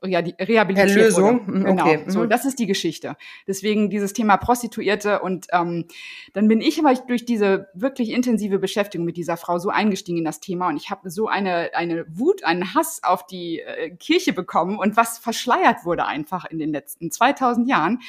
äh, 0.00 0.16
rehabilitiert 0.16 0.96
Erlösung. 0.96 1.46
Wurde. 1.46 1.58
Mhm, 1.58 1.64
genau, 1.64 1.82
okay. 1.84 2.04
so 2.08 2.20
mhm. 2.20 2.28
das 2.28 2.44
ist 2.44 2.58
die 2.58 2.66
Geschichte. 2.66 3.16
Deswegen 3.46 3.90
dieses 3.90 4.12
Thema 4.12 4.36
Prostituierte 4.36 5.20
und 5.20 5.46
ähm, 5.52 5.86
dann 6.32 6.48
bin 6.48 6.60
ich 6.60 6.78
aber 6.78 6.94
durch 6.94 7.24
diese 7.24 7.68
wirklich 7.74 8.10
intensive 8.10 8.58
Beschäftigung 8.58 9.04
mit 9.04 9.16
dieser 9.16 9.36
Frau 9.36 9.58
so 9.58 9.70
eingestiegen 9.70 10.18
in 10.18 10.24
das 10.24 10.40
Thema 10.40 10.68
und 10.68 10.76
ich 10.76 10.90
habe 10.90 11.10
so 11.10 11.28
eine 11.28 11.70
eine 11.74 12.04
Wut, 12.08 12.44
einen 12.44 12.74
Hass 12.74 13.02
auf 13.02 13.26
die 13.26 13.60
äh, 13.60 13.90
Kirche 13.96 14.32
bekommen 14.32 14.78
und 14.78 14.96
was 14.96 15.18
verschleiert 15.18 15.84
wurde 15.84 16.06
einfach 16.06 16.44
in 16.44 16.58
den 16.58 16.72
letzten 16.72 17.10
2000 17.10 17.68
Jahren 17.68 18.00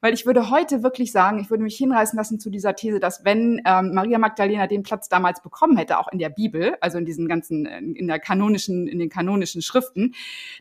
weil 0.00 0.14
ich 0.14 0.26
würde 0.26 0.50
heute 0.50 0.82
wirklich 0.82 1.12
sagen, 1.12 1.38
ich 1.38 1.50
würde 1.50 1.62
mich 1.62 1.76
hinreißen 1.76 2.16
lassen 2.16 2.38
zu 2.38 2.50
dieser 2.50 2.74
These, 2.74 3.00
dass 3.00 3.24
wenn 3.24 3.60
ähm, 3.66 3.94
Maria 3.94 4.18
Magdalena 4.18 4.66
den 4.66 4.82
Platz 4.82 5.08
damals 5.08 5.42
bekommen 5.42 5.76
hätte, 5.76 5.98
auch 5.98 6.08
in 6.12 6.18
der 6.18 6.30
Bibel, 6.30 6.76
also 6.80 6.98
in 6.98 7.04
diesen 7.04 7.28
ganzen, 7.28 7.66
in 7.66 8.06
der 8.06 8.18
kanonischen, 8.18 8.86
in 8.86 8.98
den 8.98 9.08
kanonischen 9.08 9.62
Schriften, 9.62 10.14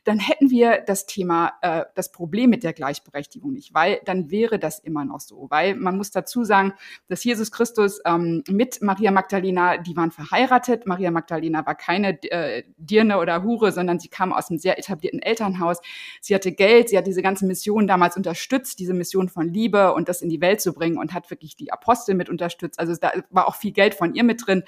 dann 0.04 0.20
hätten 0.20 0.50
wir 0.50 0.84
das 0.86 1.06
Thema, 1.06 1.54
äh, 1.62 1.86
das 1.96 2.12
Problem 2.12 2.50
mit 2.50 2.64
der 2.64 2.74
Gleichberechtigung 2.74 3.54
nicht, 3.54 3.74
weil 3.74 4.00
dann 4.06 4.32
wäre 4.32 4.60
das 4.60 4.80
immer 4.80 5.06
noch 5.06 5.20
so. 5.20 5.48
Weil 5.50 5.76
man 5.76 5.98
muss 5.98 6.12
dazu 6.12 6.44
sagen, 6.44 6.74
dass 7.08 7.24
Jesus 7.24 7.52
Christus 7.52 8.00
ähm, 8.06 8.44
mit 8.50 8.82
Maria 8.82 9.12
Magdalena, 9.12 9.78
die 9.78 9.96
waren 9.96 10.12
verheiratet. 10.12 10.86
Maria 10.86 11.12
Magdalena 11.12 11.66
war 11.66 11.76
keine 11.76 12.22
äh, 12.24 12.64
Dirne 12.78 13.18
oder 13.18 13.44
Hure, 13.44 13.72
sondern 13.72 14.00
sie 14.00 14.08
kam 14.08 14.34
aus 14.34 14.50
einem 14.50 14.60
sehr 14.60 14.78
etablierten 14.78 15.22
Elternhaus. 15.22 15.78
Sie 16.22 16.34
hatte 16.36 16.52
Geld, 16.52 16.90
sie 16.90 16.98
hat 16.98 17.08
diese 17.08 17.22
ganze 17.22 17.46
Mission 17.46 17.88
damals 17.88 18.18
unterstützt, 18.18 18.80
diese 18.80 18.94
Mission 18.94 19.25
von 19.30 19.48
Liebe 19.50 19.94
und 19.94 20.10
das 20.10 20.22
in 20.22 20.30
die 20.30 20.42
Welt 20.42 20.62
zu 20.62 20.74
bringen 20.74 20.98
und 20.98 21.14
hat 21.14 21.30
wirklich 21.30 21.56
die 21.56 21.72
Apostel 21.72 22.16
mit 22.16 22.30
unterstützt. 22.30 22.80
Also 22.80 22.96
da 22.96 23.12
war 23.30 23.48
auch 23.48 23.56
viel 23.56 23.72
Geld 23.72 23.96
von 23.96 24.14
ihr 24.14 24.24
mit 24.24 24.46
drin. 24.46 24.64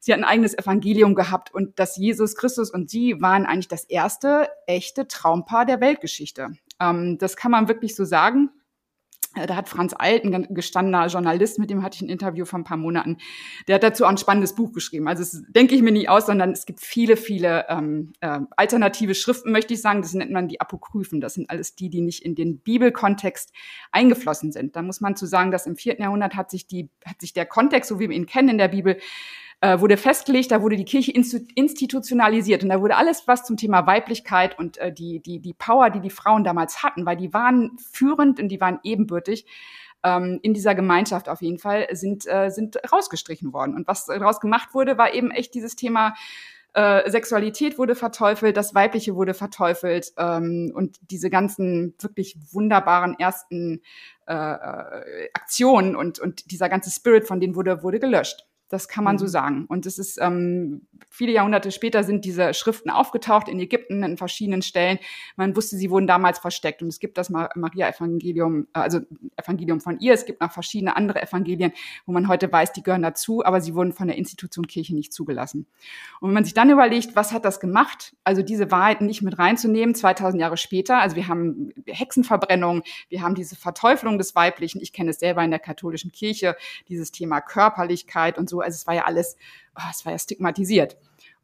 Sie 0.00 0.12
hat 0.12 0.20
ein 0.20 0.24
eigenes 0.24 0.56
Evangelium 0.56 1.14
gehabt 1.14 1.52
und 1.52 1.78
dass 1.78 1.96
Jesus 1.96 2.36
Christus 2.36 2.70
und 2.70 2.88
sie 2.88 3.20
waren 3.20 3.46
eigentlich 3.46 3.68
das 3.68 3.84
erste 3.84 4.48
echte 4.66 5.08
Traumpaar 5.08 5.66
der 5.66 5.80
Weltgeschichte. 5.80 6.50
Ähm, 6.80 7.18
das 7.18 7.36
kann 7.36 7.50
man 7.50 7.68
wirklich 7.68 7.96
so 7.96 8.04
sagen. 8.04 8.50
Äh, 9.34 9.46
da 9.46 9.56
hat 9.56 9.68
Franz 9.68 9.94
Alt, 9.96 10.24
ein 10.24 10.54
gestandener 10.54 11.06
Journalist, 11.06 11.58
mit 11.58 11.70
dem 11.70 11.82
hatte 11.82 11.96
ich 11.96 12.02
ein 12.02 12.08
Interview 12.08 12.44
vor 12.44 12.58
ein 12.58 12.64
paar 12.64 12.76
Monaten, 12.76 13.18
der 13.66 13.76
hat 13.76 13.82
dazu 13.82 14.04
auch 14.04 14.10
ein 14.10 14.18
spannendes 14.18 14.54
Buch 14.54 14.72
geschrieben. 14.72 15.08
Also 15.08 15.22
das 15.22 15.42
denke 15.48 15.74
ich 15.74 15.82
mir 15.82 15.92
nicht 15.92 16.08
aus, 16.08 16.26
sondern 16.26 16.52
es 16.52 16.66
gibt 16.66 16.80
viele, 16.80 17.16
viele 17.16 17.66
ähm, 17.68 18.12
äh, 18.20 18.40
alternative 18.56 19.14
Schriften, 19.14 19.52
möchte 19.52 19.74
ich 19.74 19.80
sagen. 19.80 20.02
Das 20.02 20.14
nennt 20.14 20.30
man 20.30 20.48
die 20.48 20.60
Apokryphen. 20.60 21.20
Das 21.20 21.34
sind 21.34 21.50
alles 21.50 21.74
die, 21.74 21.90
die 21.90 22.00
nicht 22.00 22.24
in 22.24 22.34
den 22.34 22.58
Bibelkontext 22.60 23.52
eingeflossen 23.92 24.52
sind. 24.52 24.76
Da 24.76 24.82
muss 24.82 25.00
man 25.00 25.16
zu 25.16 25.26
sagen, 25.26 25.50
dass 25.50 25.66
im 25.66 25.76
vierten 25.76 26.02
Jahrhundert 26.02 26.34
hat 26.34 26.50
sich, 26.50 26.66
die, 26.66 26.88
hat 27.04 27.20
sich 27.20 27.32
der 27.32 27.46
Kontext, 27.46 27.88
so 27.88 28.00
wie 28.00 28.08
wir 28.08 28.16
ihn 28.16 28.26
kennen 28.26 28.50
in 28.50 28.58
der 28.58 28.68
Bibel, 28.68 28.98
äh, 29.60 29.80
wurde 29.80 29.96
festgelegt, 29.96 30.52
da 30.52 30.62
wurde 30.62 30.76
die 30.76 30.84
Kirche 30.84 31.12
institutionalisiert 31.12 32.62
und 32.62 32.68
da 32.68 32.80
wurde 32.80 32.96
alles, 32.96 33.26
was 33.26 33.44
zum 33.44 33.56
Thema 33.56 33.86
Weiblichkeit 33.86 34.58
und 34.58 34.78
äh, 34.78 34.92
die, 34.92 35.20
die, 35.20 35.40
die 35.40 35.54
Power, 35.54 35.90
die 35.90 36.00
die 36.00 36.10
Frauen 36.10 36.44
damals 36.44 36.82
hatten, 36.82 37.04
weil 37.06 37.16
die 37.16 37.32
waren 37.32 37.76
führend 37.78 38.38
und 38.40 38.48
die 38.48 38.60
waren 38.60 38.78
ebenbürtig, 38.84 39.46
ähm, 40.04 40.38
in 40.42 40.54
dieser 40.54 40.74
Gemeinschaft 40.74 41.28
auf 41.28 41.42
jeden 41.42 41.58
Fall, 41.58 41.88
sind, 41.92 42.26
äh, 42.26 42.50
sind 42.50 42.78
rausgestrichen 42.92 43.52
worden. 43.52 43.74
Und 43.74 43.88
was 43.88 44.06
daraus 44.06 44.40
gemacht 44.40 44.74
wurde, 44.74 44.96
war 44.96 45.12
eben 45.12 45.32
echt 45.32 45.54
dieses 45.54 45.74
Thema, 45.74 46.14
äh, 46.74 47.10
Sexualität 47.10 47.78
wurde 47.78 47.96
verteufelt, 47.96 48.56
das 48.56 48.74
Weibliche 48.74 49.16
wurde 49.16 49.34
verteufelt 49.34 50.12
ähm, 50.18 50.70
und 50.74 50.98
diese 51.10 51.30
ganzen 51.30 51.94
wirklich 51.98 52.36
wunderbaren 52.52 53.18
ersten 53.18 53.80
äh, 54.26 54.34
äh 54.34 55.30
Aktionen 55.32 55.96
und, 55.96 56.20
und 56.20 56.50
dieser 56.50 56.68
ganze 56.68 56.90
Spirit 56.90 57.26
von 57.26 57.40
denen 57.40 57.56
wurde, 57.56 57.82
wurde 57.82 57.98
gelöscht. 57.98 58.47
Das 58.68 58.88
kann 58.88 59.04
man 59.04 59.16
mhm. 59.16 59.20
so 59.20 59.26
sagen. 59.26 59.64
Und 59.66 59.86
es 59.86 59.98
ist 59.98 60.18
ähm, 60.20 60.82
viele 61.08 61.32
Jahrhunderte 61.32 61.72
später 61.72 62.04
sind 62.04 62.24
diese 62.24 62.52
Schriften 62.52 62.90
aufgetaucht 62.90 63.48
in 63.48 63.58
Ägypten 63.58 64.02
in 64.02 64.16
verschiedenen 64.16 64.62
Stellen. 64.62 64.98
Man 65.36 65.56
wusste, 65.56 65.76
sie 65.76 65.90
wurden 65.90 66.06
damals 66.06 66.38
versteckt. 66.38 66.82
Und 66.82 66.88
es 66.88 67.00
gibt 67.00 67.16
das 67.16 67.30
Maria-Evangelium, 67.30 68.68
äh, 68.74 68.78
also 68.80 69.00
Evangelium 69.36 69.80
von 69.80 69.98
ihr. 70.00 70.12
Es 70.12 70.26
gibt 70.26 70.40
noch 70.40 70.52
verschiedene 70.52 70.96
andere 70.96 71.22
Evangelien, 71.22 71.72
wo 72.06 72.12
man 72.12 72.28
heute 72.28 72.52
weiß, 72.52 72.72
die 72.72 72.82
gehören 72.82 73.02
dazu, 73.02 73.44
aber 73.44 73.60
sie 73.60 73.74
wurden 73.74 73.92
von 73.92 74.08
der 74.08 74.16
Institution 74.16 74.66
Kirche 74.66 74.94
nicht 74.94 75.12
zugelassen. 75.12 75.66
Und 76.20 76.28
wenn 76.28 76.34
man 76.34 76.44
sich 76.44 76.54
dann 76.54 76.70
überlegt, 76.70 77.16
was 77.16 77.32
hat 77.32 77.44
das 77.44 77.60
gemacht? 77.60 78.14
Also 78.24 78.42
diese 78.42 78.70
Wahrheiten 78.70 79.06
nicht 79.06 79.22
mit 79.22 79.38
reinzunehmen, 79.38 79.94
2000 79.94 80.40
Jahre 80.40 80.56
später. 80.56 80.98
Also 80.98 81.16
wir 81.16 81.28
haben 81.28 81.72
Hexenverbrennung, 81.86 82.82
wir 83.08 83.22
haben 83.22 83.34
diese 83.34 83.56
Verteufelung 83.56 84.18
des 84.18 84.34
Weiblichen. 84.34 84.80
Ich 84.80 84.92
kenne 84.92 85.10
es 85.10 85.20
selber 85.20 85.42
in 85.42 85.50
der 85.50 85.58
katholischen 85.60 86.12
Kirche, 86.12 86.56
dieses 86.88 87.12
Thema 87.12 87.40
Körperlichkeit 87.40 88.38
und 88.38 88.48
so 88.48 88.57
also 88.60 88.74
es 88.74 88.86
war 88.86 88.94
ja 88.94 89.04
alles, 89.04 89.36
oh, 89.76 89.82
es 89.90 90.04
war 90.04 90.12
ja 90.12 90.18
stigmatisiert. 90.18 90.96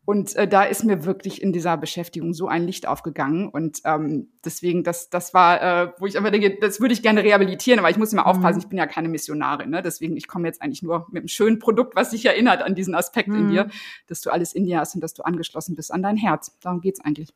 Und 0.07 0.37
äh, 0.37 0.47
da 0.47 0.65
ist 0.65 0.85
mir 0.85 1.07
wirklich 1.07 1.41
in 1.41 1.53
dieser 1.53 1.79
Beschäftigung 1.79 2.35
so 2.35 2.47
ein 2.47 2.67
Licht 2.67 2.87
aufgegangen. 2.87 3.49
Und 3.49 3.81
ähm, 3.85 4.29
deswegen, 4.45 4.85
das, 4.85 5.09
das 5.09 5.33
war, 5.33 5.63
äh, 5.63 5.93
wo 5.99 6.07
ich 6.07 6.19
einfach 6.19 6.31
denke, 6.31 6.59
das 6.61 6.81
würde 6.81 6.93
ich 6.93 7.03
gerne 7.03 7.25
rehabilitieren, 7.25 7.79
aber 7.79 7.89
ich 7.89 7.97
muss 7.97 8.13
immer 8.13 8.27
aufpassen, 8.27 8.57
mhm. 8.57 8.63
ich 8.63 8.69
bin 8.69 8.79
ja 8.79 8.87
keine 8.87 9.09
Missionarin. 9.09 9.71
Ne? 9.71 9.81
Deswegen, 9.81 10.17
ich 10.17 10.29
komme 10.29 10.47
jetzt 10.47 10.61
eigentlich 10.61 10.83
nur 10.83 11.07
mit 11.11 11.23
einem 11.23 11.29
schönen 11.29 11.59
Produkt, 11.59 11.97
was 11.97 12.11
sich 12.11 12.27
erinnert 12.27 12.61
an 12.63 12.75
diesen 12.75 12.95
Aspekt 12.95 13.29
mhm. 13.29 13.37
in 13.37 13.49
dir, 13.49 13.69
dass 14.07 14.21
du 14.21 14.31
alles 14.31 14.53
in 14.53 14.67
dir 14.67 14.79
hast 14.81 14.95
und 14.95 15.01
dass 15.01 15.15
du 15.15 15.23
angeschlossen 15.23 15.75
bist 15.75 15.91
an 15.93 16.03
dein 16.03 16.19
Herz. 16.19 16.55
Darum 16.61 16.83
geht's 16.83 17.01
eigentlich. 17.01 17.33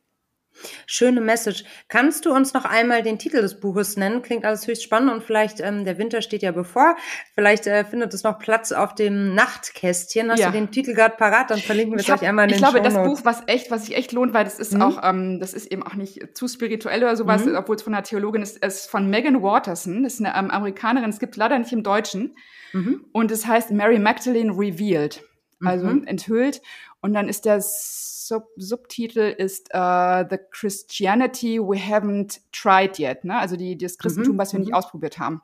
Schöne 0.85 1.21
Message. 1.21 1.63
Kannst 1.87 2.25
du 2.25 2.33
uns 2.33 2.53
noch 2.53 2.65
einmal 2.65 3.03
den 3.03 3.17
Titel 3.17 3.41
des 3.41 3.59
Buches 3.59 3.97
nennen? 3.97 4.21
Klingt 4.21 4.45
alles 4.45 4.67
höchst 4.67 4.83
spannend 4.83 5.11
und 5.11 5.23
vielleicht, 5.23 5.61
ähm, 5.61 5.85
der 5.85 5.97
Winter 5.97 6.21
steht 6.21 6.41
ja 6.41 6.51
bevor, 6.51 6.95
vielleicht 7.35 7.67
äh, 7.67 7.85
findet 7.85 8.13
es 8.13 8.23
noch 8.23 8.39
Platz 8.39 8.71
auf 8.71 8.95
dem 8.95 9.33
Nachtkästchen. 9.35 10.31
Hast 10.31 10.39
ja. 10.39 10.47
du 10.47 10.53
den 10.53 10.71
Titel 10.71 10.93
gerade 10.93 11.15
parat? 11.15 11.51
Dann 11.51 11.59
verlinken 11.59 11.93
wir 11.93 12.01
es 12.01 12.09
euch 12.09 12.27
einmal 12.27 12.45
in 12.45 12.49
den 12.49 12.55
Ich 12.55 12.61
glaube, 12.61 12.81
das 12.81 12.95
Buch, 12.95 13.21
was 13.23 13.43
echt, 13.47 13.71
was 13.71 13.85
sich 13.85 13.95
echt 13.95 14.11
lohnt, 14.11 14.33
weil 14.33 14.43
das 14.43 14.59
ist 14.59 14.73
mhm. 14.73 14.81
auch, 14.81 15.03
ähm, 15.03 15.39
das 15.39 15.53
ist 15.53 15.71
eben 15.71 15.83
auch 15.83 15.93
nicht 15.93 16.35
zu 16.35 16.47
spirituell 16.47 17.03
oder 17.03 17.15
sowas, 17.15 17.45
mhm. 17.45 17.55
obwohl 17.55 17.75
es 17.75 17.83
von 17.83 17.93
einer 17.93 18.03
Theologin 18.03 18.41
ist, 18.41 18.57
ist 18.57 18.89
von 18.89 19.09
Megan 19.09 19.41
Waterson, 19.41 20.03
das 20.03 20.15
ist 20.15 20.25
eine 20.25 20.35
ähm, 20.37 20.51
Amerikanerin, 20.51 21.09
es 21.09 21.19
gibt 21.19 21.35
leider 21.35 21.57
nicht 21.57 21.71
im 21.71 21.83
Deutschen. 21.83 22.35
Mhm. 22.73 23.05
Und 23.11 23.31
es 23.31 23.47
heißt 23.47 23.71
Mary 23.71 23.99
Magdalene 23.99 24.51
Revealed, 24.51 25.23
also 25.63 25.87
mhm. 25.87 26.05
enthüllt. 26.05 26.61
Und 27.01 27.13
dann 27.13 27.27
ist 27.27 27.45
das 27.45 28.27
Sub 28.27 28.47
Subtitel 28.57 29.21
ist 29.21 29.69
uh, 29.73 30.23
The 30.29 30.37
Christianity 30.51 31.59
We 31.59 31.77
Haven't 31.77 32.41
Tried 32.51 32.99
Yet, 32.99 33.25
ne? 33.25 33.37
also 33.37 33.55
die, 33.55 33.77
das 33.77 33.97
Christentum, 33.97 34.35
mhm. 34.35 34.39
was 34.39 34.53
wir 34.53 34.59
nicht 34.59 34.69
mhm. 34.69 34.75
ausprobiert 34.75 35.17
haben. 35.17 35.41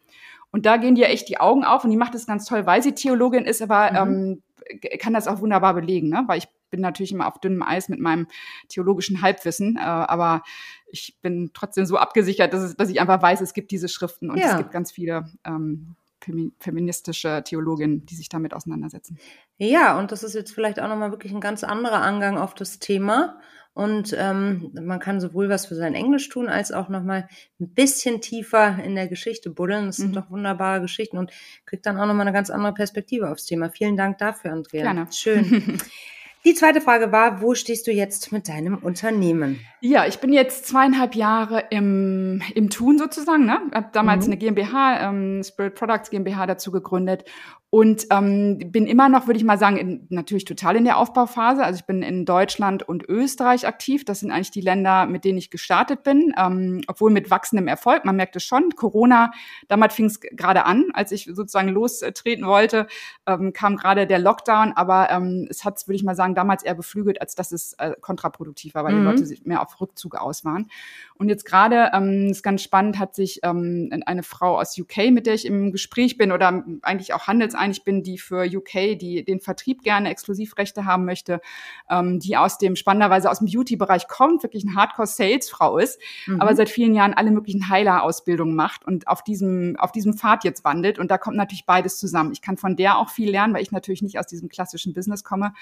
Und 0.52 0.66
da 0.66 0.78
gehen 0.78 0.96
dir 0.96 1.10
echt 1.10 1.28
die 1.28 1.40
Augen 1.40 1.66
auf 1.66 1.84
und 1.84 1.90
die 1.90 1.98
macht 1.98 2.16
es 2.16 2.28
ganz 2.28 2.46
toll, 2.46 2.66
weil 2.66 2.82
sie 2.84 2.94
Theologin 2.94 3.46
ist, 3.46 3.62
aber 3.62 4.06
mhm. 4.06 4.42
ähm, 4.80 5.00
kann 5.00 5.14
das 5.14 5.28
auch 5.28 5.42
wunderbar 5.42 5.74
belegen, 5.74 6.10
ne? 6.10 6.24
weil 6.28 6.38
ich 6.38 6.48
bin 6.70 6.82
natürlich 6.82 7.12
immer 7.12 7.28
auf 7.28 7.40
dünnem 7.40 7.64
Eis 7.64 7.90
mit 7.90 8.00
meinem 8.00 8.28
theologischen 8.70 9.22
Halbwissen, 9.22 9.78
äh, 9.78 9.82
aber 9.82 10.44
ich 10.88 11.18
bin 11.22 11.52
trotzdem 11.54 11.86
so 11.86 11.98
abgesichert, 11.98 12.54
dass, 12.54 12.64
es, 12.64 12.76
dass 12.76 12.90
ich 12.90 13.02
einfach 13.02 13.22
weiß, 13.22 13.42
es 13.42 13.54
gibt 13.54 13.72
diese 13.72 13.88
Schriften 13.88 14.30
und 14.30 14.38
ja. 14.38 14.52
es 14.52 14.58
gibt 14.58 14.72
ganz 14.72 14.92
viele 14.92 15.26
ähm, 15.44 15.96
feministische 16.60 17.44
Theologinnen, 17.44 18.06
die 18.06 18.16
sich 18.16 18.30
damit 18.30 18.54
auseinandersetzen. 18.54 19.18
Ja, 19.58 19.98
und 19.98 20.12
das 20.12 20.24
ist 20.24 20.34
jetzt 20.34 20.54
vielleicht 20.54 20.80
auch 20.80 20.88
nochmal 20.88 21.12
wirklich 21.12 21.34
ein 21.34 21.42
ganz 21.42 21.64
anderer 21.64 22.02
Angang 22.02 22.38
auf 22.38 22.54
das 22.54 22.80
Thema. 22.80 23.40
Und 23.74 24.16
ähm, 24.18 24.72
man 24.74 25.02
kann 25.02 25.20
sowohl 25.20 25.50
was 25.50 25.66
für 25.66 25.76
sein 25.76 25.96
Englisch 25.96 26.30
tun, 26.30 26.48
als 26.48 26.72
auch 26.72 26.88
nochmal 26.88 27.28
ein 27.60 27.74
bisschen 27.74 28.22
tiefer 28.22 28.82
in 28.82 28.96
der 28.96 29.10
Geschichte 29.10 29.50
buddeln. 29.50 29.88
Das 29.88 29.98
sind 29.98 30.12
mhm. 30.12 30.14
doch 30.14 30.30
wunderbare 30.30 30.80
Geschichten 30.80 31.18
und 31.18 31.32
kriegt 31.66 31.86
dann 31.86 31.98
auch 31.98 32.06
nochmal 32.06 32.26
eine 32.26 32.34
ganz 32.34 32.50
andere 32.50 32.74
Perspektive 32.74 33.30
aufs 33.30 33.46
Thema. 33.46 33.70
Vielen 33.70 33.98
Dank 33.98 34.18
dafür, 34.18 34.54
Andrea. 34.54 34.84
Gerne. 34.84 35.08
Schön. 35.12 35.78
Die 36.46 36.54
zweite 36.54 36.80
Frage 36.80 37.12
war, 37.12 37.42
wo 37.42 37.56
stehst 37.56 37.88
du 37.88 37.92
jetzt 37.92 38.32
mit 38.32 38.48
deinem 38.48 38.78
Unternehmen? 38.78 39.62
Ja, 39.82 40.06
ich 40.06 40.20
bin 40.20 40.32
jetzt 40.32 40.68
zweieinhalb 40.68 41.16
Jahre 41.16 41.64
im, 41.72 42.44
im 42.54 42.70
Tun 42.70 43.00
sozusagen. 43.00 43.48
Ne? 43.48 43.60
Hab 43.72 43.94
damals 43.94 44.28
mhm. 44.28 44.34
eine 44.34 44.38
GmbH, 44.38 45.10
ähm, 45.10 45.42
Spirit 45.44 45.74
Products 45.74 46.12
GmbH 46.12 46.46
dazu 46.46 46.72
gegründet 46.72 47.26
und 47.76 48.08
ähm, 48.10 48.58
bin 48.72 48.88
immer 48.88 49.10
noch, 49.10 49.28
würde 49.28 49.38
ich 49.38 49.44
mal 49.44 49.58
sagen, 49.58 49.76
in, 49.76 50.08
natürlich 50.10 50.46
total 50.46 50.78
in 50.78 50.86
der 50.86 50.98
Aufbauphase. 50.98 51.62
Also 51.62 51.80
ich 51.80 51.86
bin 51.86 52.04
in 52.04 52.24
Deutschland 52.24 52.88
und 52.88 53.04
Österreich 53.10 53.68
aktiv. 53.68 54.06
Das 54.06 54.22
sind 54.22 54.32
eigentlich 54.32 54.52
die 54.52 54.62
Länder, 54.62 55.06
mit 55.08 55.26
denen 55.26 55.38
ich 55.38 55.50
gestartet 55.50 56.04
bin, 56.04 56.34
ähm, 56.38 56.82
obwohl 56.88 57.12
mit 57.12 57.32
wachsendem 57.32 57.68
Erfolg. 57.68 58.06
Man 58.06 58.16
merkt 58.16 58.36
es 58.36 58.44
schon. 58.44 58.70
Corona, 58.76 59.32
damals 59.68 59.94
fing 59.94 60.06
es 60.06 60.22
gerade 60.22 60.64
an, 60.66 60.86
als 60.94 61.12
ich 61.12 61.26
sozusagen 61.26 61.68
lostreten 61.68 62.46
wollte, 62.46 62.88
ähm, 63.26 63.52
kam 63.52 63.76
gerade 63.76 64.08
der 64.08 64.20
Lockdown. 64.20 64.72
Aber 64.74 65.10
ähm, 65.10 65.48
es 65.50 65.66
hat, 65.66 65.86
würde 65.86 65.98
ich 65.98 66.04
mal 66.04 66.16
sagen, 66.16 66.35
damals 66.36 66.64
eher 66.64 66.76
beflügelt, 66.76 67.22
als 67.22 67.36
dass 67.36 67.52
es 67.52 67.74
äh, 67.74 67.94
kontraproduktiv 68.00 68.76
war, 68.76 68.84
weil 68.84 68.94
mhm. 68.94 69.00
die 69.00 69.04
Leute 69.06 69.26
sich 69.26 69.46
mehr 69.46 69.62
auf 69.62 69.80
Rückzug 69.82 70.16
aus 70.16 70.46
waren. 70.46 70.70
Und 71.16 71.30
jetzt 71.30 71.46
gerade, 71.46 71.92
ähm, 71.94 72.30
ist 72.30 72.44
ganz 72.44 72.62
spannend, 72.62 73.00
hat 73.00 73.16
sich 73.16 73.40
ähm, 73.44 73.90
eine 74.06 74.24
Frau 74.24 74.60
aus 74.60 74.78
UK, 74.78 75.12
mit 75.12 75.26
der 75.26 75.34
ich 75.34 75.46
im 75.46 75.72
Gespräch 75.72 76.18
bin 76.18 76.32
oder 76.32 76.64
eigentlich 76.82 77.14
auch 77.14 77.28
handelseinig 77.28 77.84
bin, 77.84 78.04
die 78.04 78.18
für 78.18 78.46
UK 78.46 79.00
die, 79.00 79.24
den 79.24 79.40
Vertrieb 79.40 79.82
gerne 79.82 80.10
Exklusivrechte 80.10 80.86
haben 80.86 81.06
möchte, 81.06 81.42
ähm, 81.90 82.20
die 82.20 82.38
aus 82.38 82.58
dem, 82.58 82.76
spannenderweise 82.76 83.30
aus 83.30 83.40
dem 83.40 83.48
Beauty-Bereich 83.48 84.08
kommt, 84.08 84.44
wirklich 84.44 84.66
eine 84.66 84.76
Hardcore-Sales-Frau 84.76 85.78
ist, 85.78 86.00
mhm. 86.26 86.42
aber 86.42 86.56
seit 86.56 86.70
vielen 86.70 86.94
Jahren 86.94 87.14
alle 87.14 87.32
möglichen 87.32 87.70
Heiler-Ausbildungen 87.70 88.56
macht 88.56 88.86
und 88.86 89.08
auf 89.08 89.24
diesem, 89.24 89.76
auf 89.78 89.92
diesem 89.92 90.14
Pfad 90.14 90.44
jetzt 90.44 90.64
wandelt. 90.64 91.00
Und 91.00 91.12
da 91.12 91.18
kommt 91.18 91.38
natürlich 91.38 91.66
beides 91.66 91.98
zusammen. 91.98 92.32
Ich 92.34 92.42
kann 92.42 92.58
von 92.58 92.76
der 92.76 92.98
auch 92.98 93.10
viel 93.10 93.30
lernen, 93.30 93.54
weil 93.54 93.62
ich 93.62 93.72
natürlich 93.72 94.02
nicht 94.02 94.20
aus 94.20 94.28
diesem 94.28 94.50
klassischen 94.50 94.94
Business 94.94 95.24
komme. 95.24 95.54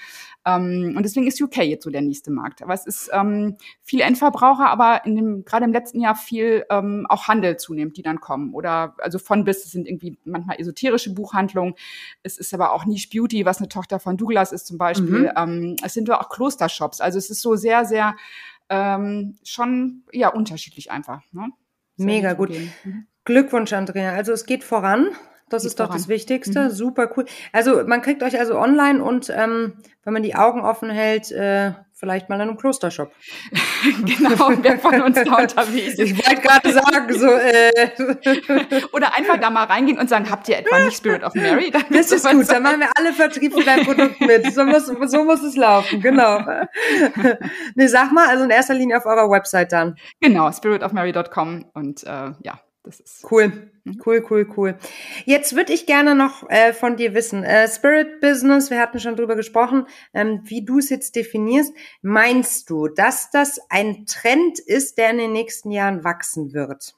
Ähm, 0.44 0.63
und 0.96 1.02
deswegen 1.02 1.26
ist 1.26 1.40
UK 1.40 1.58
jetzt 1.58 1.84
so 1.84 1.90
der 1.90 2.02
nächste 2.02 2.30
Markt. 2.30 2.62
Aber 2.62 2.74
es 2.74 2.86
ist 2.86 3.10
ähm, 3.12 3.56
viel 3.82 4.00
Endverbraucher, 4.00 4.66
aber 4.66 5.04
in 5.04 5.16
dem 5.16 5.44
gerade 5.44 5.64
im 5.64 5.72
letzten 5.72 6.00
Jahr 6.00 6.14
viel 6.14 6.64
ähm, 6.70 7.06
auch 7.08 7.28
Handel 7.28 7.56
zunimmt, 7.56 7.96
die 7.96 8.02
dann 8.02 8.20
kommen. 8.20 8.54
Oder 8.54 8.94
also 8.98 9.18
von 9.18 9.44
bis, 9.44 9.64
es 9.64 9.72
sind 9.72 9.86
irgendwie 9.86 10.18
manchmal 10.24 10.60
esoterische 10.60 11.14
Buchhandlungen. 11.14 11.74
Es 12.22 12.38
ist 12.38 12.52
aber 12.54 12.72
auch 12.72 12.84
Niche 12.84 13.08
Beauty, 13.12 13.44
was 13.44 13.58
eine 13.58 13.68
Tochter 13.68 13.98
von 13.98 14.16
Douglas 14.16 14.52
ist 14.52 14.66
zum 14.66 14.78
Beispiel. 14.78 15.22
Mhm. 15.22 15.30
Ähm, 15.36 15.76
es 15.84 15.94
sind 15.94 16.10
auch 16.10 16.28
Klostershops. 16.28 17.00
Also 17.00 17.18
es 17.18 17.30
ist 17.30 17.42
so 17.42 17.56
sehr, 17.56 17.84
sehr 17.84 18.16
ähm, 18.68 19.36
schon 19.44 20.02
ja 20.12 20.28
unterschiedlich 20.28 20.90
einfach. 20.90 21.22
Ne? 21.32 21.50
Mega 21.96 22.32
gut. 22.32 22.50
Mhm. 22.50 23.06
Glückwunsch, 23.24 23.72
Andrea. 23.72 24.12
Also 24.12 24.32
es 24.32 24.46
geht 24.46 24.64
voran. 24.64 25.08
Das 25.48 25.64
ist 25.64 25.78
doch 25.78 25.86
voran. 25.86 25.98
das 25.98 26.08
Wichtigste. 26.08 26.64
Mhm. 26.64 26.70
Super 26.70 27.10
cool. 27.16 27.26
Also 27.52 27.84
man 27.86 28.02
kriegt 28.02 28.22
euch 28.22 28.38
also 28.38 28.58
online 28.58 29.02
und 29.02 29.30
ähm, 29.34 29.74
wenn 30.04 30.12
man 30.12 30.22
die 30.22 30.34
Augen 30.34 30.60
offen 30.60 30.90
hält, 30.90 31.30
äh, 31.32 31.72
vielleicht 31.92 32.28
mal 32.28 32.36
in 32.36 32.42
einem 32.42 32.56
Klostershop. 32.56 33.12
genau, 34.04 34.52
wer 34.60 34.78
von 34.78 35.00
uns 35.02 35.22
da 35.22 35.36
unterwegs 35.42 35.98
Ich 35.98 36.16
wollte 36.16 36.42
gerade 36.42 36.72
sagen, 36.72 37.18
so, 37.18 37.28
äh. 37.28 38.82
Oder 38.92 39.16
einfach 39.16 39.38
da 39.38 39.50
mal 39.50 39.64
reingehen 39.64 39.98
und 39.98 40.08
sagen, 40.08 40.30
habt 40.30 40.48
ihr 40.48 40.58
etwa 40.58 40.78
nicht 40.80 40.96
Spirit 40.96 41.22
of 41.22 41.34
Mary? 41.34 41.70
Dann 41.70 41.84
das 41.90 42.12
ist 42.12 42.28
gut, 42.28 42.50
dann 42.50 42.62
machen 42.62 42.80
wir 42.80 42.90
alle 42.96 43.12
Vertrieb 43.12 43.54
für 43.54 43.64
dein 43.64 43.84
Produkt 43.84 44.20
mit. 44.20 44.52
So 44.52 44.64
muss, 44.64 44.86
so 44.86 45.24
muss 45.24 45.42
es 45.42 45.56
laufen, 45.56 46.00
genau. 46.00 46.40
nee, 47.74 47.86
sag 47.86 48.12
mal, 48.12 48.28
also 48.28 48.44
in 48.44 48.50
erster 48.50 48.74
Linie 48.74 48.98
auf 48.98 49.06
eurer 49.06 49.30
Website 49.30 49.72
dann. 49.72 49.96
Genau, 50.20 50.50
spiritofmary.com 50.50 51.66
und 51.72 52.04
äh, 52.04 52.32
ja, 52.42 52.60
das 52.84 53.00
ist 53.00 53.30
cool. 53.30 53.70
Mhm. 53.84 54.00
Cool, 54.04 54.24
cool, 54.30 54.46
cool. 54.56 54.78
Jetzt 55.24 55.56
würde 55.56 55.72
ich 55.72 55.86
gerne 55.86 56.14
noch 56.14 56.48
äh, 56.50 56.72
von 56.72 56.96
dir 56.96 57.14
wissen, 57.14 57.42
äh, 57.42 57.66
Spirit 57.66 58.20
Business, 58.20 58.70
wir 58.70 58.78
hatten 58.78 59.00
schon 59.00 59.16
drüber 59.16 59.36
gesprochen, 59.36 59.86
ähm, 60.12 60.42
wie 60.44 60.64
du 60.64 60.78
es 60.78 60.90
jetzt 60.90 61.16
definierst. 61.16 61.74
Meinst 62.02 62.68
du, 62.70 62.88
dass 62.88 63.30
das 63.30 63.58
ein 63.70 64.04
Trend 64.06 64.58
ist, 64.58 64.98
der 64.98 65.10
in 65.10 65.18
den 65.18 65.32
nächsten 65.32 65.70
Jahren 65.70 66.04
wachsen 66.04 66.52
wird? 66.52 66.94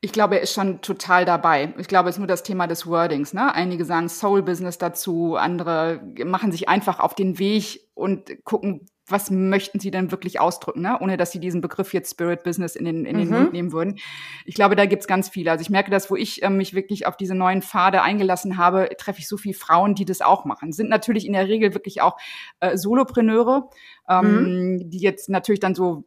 Ich 0.00 0.12
glaube, 0.12 0.36
er 0.36 0.42
ist 0.42 0.52
schon 0.52 0.80
total 0.80 1.24
dabei. 1.24 1.74
Ich 1.78 1.88
glaube, 1.88 2.08
es 2.10 2.16
ist 2.16 2.18
nur 2.18 2.28
das 2.28 2.42
Thema 2.42 2.66
des 2.66 2.86
Wordings. 2.86 3.32
Ne? 3.32 3.52
Einige 3.54 3.84
sagen 3.84 4.08
Soul 4.08 4.42
Business 4.42 4.78
dazu, 4.78 5.34
andere 5.34 6.02
machen 6.24 6.52
sich 6.52 6.68
einfach 6.68 7.00
auf 7.00 7.14
den 7.14 7.38
Weg 7.38 7.88
und 7.94 8.44
gucken, 8.44 8.86
was 9.06 9.30
möchten 9.30 9.80
sie 9.80 9.90
denn 9.90 10.10
wirklich 10.10 10.40
ausdrücken, 10.40 10.80
ne? 10.80 10.98
ohne 11.00 11.16
dass 11.16 11.30
sie 11.30 11.40
diesen 11.40 11.60
Begriff 11.60 11.92
jetzt 11.92 12.12
Spirit 12.12 12.42
Business 12.42 12.74
in 12.74 12.84
den, 12.84 13.04
in 13.04 13.18
den 13.18 13.28
mhm. 13.28 13.34
Mund 13.34 13.52
nehmen 13.52 13.72
würden. 13.72 13.98
Ich 14.46 14.54
glaube, 14.54 14.76
da 14.76 14.86
gibt's 14.86 15.06
ganz 15.06 15.28
viele. 15.28 15.50
Also 15.50 15.62
ich 15.62 15.70
merke 15.70 15.90
das, 15.90 16.10
wo 16.10 16.16
ich 16.16 16.42
äh, 16.42 16.50
mich 16.50 16.74
wirklich 16.74 17.06
auf 17.06 17.16
diese 17.16 17.34
neuen 17.34 17.60
Pfade 17.60 18.02
eingelassen 18.02 18.56
habe, 18.56 18.88
treffe 18.96 19.20
ich 19.20 19.28
so 19.28 19.36
viele 19.36 19.54
Frauen, 19.54 19.94
die 19.94 20.06
das 20.06 20.22
auch 20.22 20.44
machen. 20.44 20.72
Sind 20.72 20.88
natürlich 20.88 21.26
in 21.26 21.34
der 21.34 21.48
Regel 21.48 21.74
wirklich 21.74 22.00
auch 22.00 22.16
äh, 22.60 22.76
Solopreneure, 22.76 23.68
ähm, 24.08 24.76
mhm. 24.76 24.90
die 24.90 25.00
jetzt 25.00 25.28
natürlich 25.28 25.60
dann 25.60 25.74
so 25.74 26.04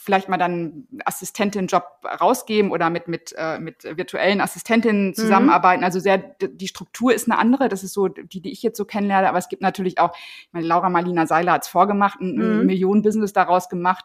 vielleicht 0.00 0.28
mal 0.28 0.36
dann 0.38 0.86
Assistentin-Job 1.04 1.84
rausgeben 2.20 2.70
oder 2.70 2.88
mit, 2.88 3.08
mit, 3.08 3.34
äh, 3.36 3.58
mit 3.58 3.82
virtuellen 3.82 4.40
Assistentinnen 4.40 5.08
mhm. 5.08 5.14
zusammenarbeiten. 5.14 5.80
Mhm. 5.80 5.84
Also 5.84 5.98
sehr, 5.98 6.18
die 6.18 6.68
Struktur 6.68 7.12
ist 7.12 7.28
eine 7.28 7.38
andere. 7.38 7.68
Das 7.68 7.82
ist 7.82 7.92
so 7.92 8.06
die, 8.06 8.40
die 8.40 8.52
ich 8.52 8.62
jetzt 8.62 8.78
so 8.78 8.84
kennenlerne. 8.84 9.28
Aber 9.28 9.38
es 9.38 9.48
gibt 9.48 9.60
natürlich 9.60 9.98
auch, 9.98 10.14
ich 10.14 10.52
meine, 10.52 10.66
Laura 10.66 10.88
Marlina 10.88 11.26
Seiler 11.26 11.52
hat's 11.52 11.68
vorgemacht, 11.68 12.20
ein, 12.20 12.36
mhm. 12.36 12.66
Millionenbusiness 12.66 13.32
daraus 13.32 13.68
gemacht. 13.68 14.04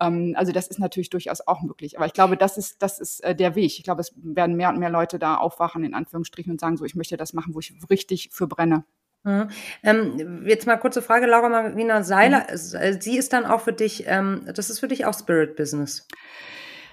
Ähm, 0.00 0.34
also 0.36 0.50
das 0.50 0.66
ist 0.66 0.80
natürlich 0.80 1.10
durchaus 1.10 1.40
auch 1.46 1.62
möglich. 1.62 1.96
Aber 1.96 2.06
ich 2.06 2.12
glaube, 2.12 2.36
das 2.36 2.58
ist, 2.58 2.82
das 2.82 2.98
ist 2.98 3.20
äh, 3.20 3.36
der 3.36 3.54
Weg. 3.54 3.78
Ich 3.78 3.84
glaube, 3.84 4.00
es 4.00 4.12
werden 4.16 4.56
mehr 4.56 4.70
und 4.70 4.78
mehr 4.78 4.90
Leute 4.90 5.20
da 5.20 5.36
aufwachen, 5.36 5.84
in 5.84 5.94
Anführungsstrichen, 5.94 6.50
und 6.50 6.60
sagen 6.60 6.76
so, 6.76 6.84
ich 6.84 6.96
möchte 6.96 7.16
das 7.16 7.32
machen, 7.32 7.54
wo 7.54 7.60
ich 7.60 7.72
richtig 7.88 8.30
für 8.32 8.48
brenne. 8.48 8.84
Mhm. 9.24 9.50
Ähm, 9.82 10.44
jetzt 10.46 10.66
mal 10.66 10.76
kurze 10.76 11.02
Frage, 11.02 11.26
Laura 11.26 11.48
Marina 11.48 12.02
Seiler. 12.02 12.46
Mhm. 12.50 13.00
Sie 13.00 13.16
ist 13.18 13.32
dann 13.32 13.46
auch 13.46 13.60
für 13.60 13.72
dich, 13.72 14.04
ähm, 14.06 14.42
das 14.54 14.70
ist 14.70 14.80
für 14.80 14.88
dich 14.88 15.04
auch 15.04 15.18
Spirit 15.18 15.56
Business. 15.56 16.06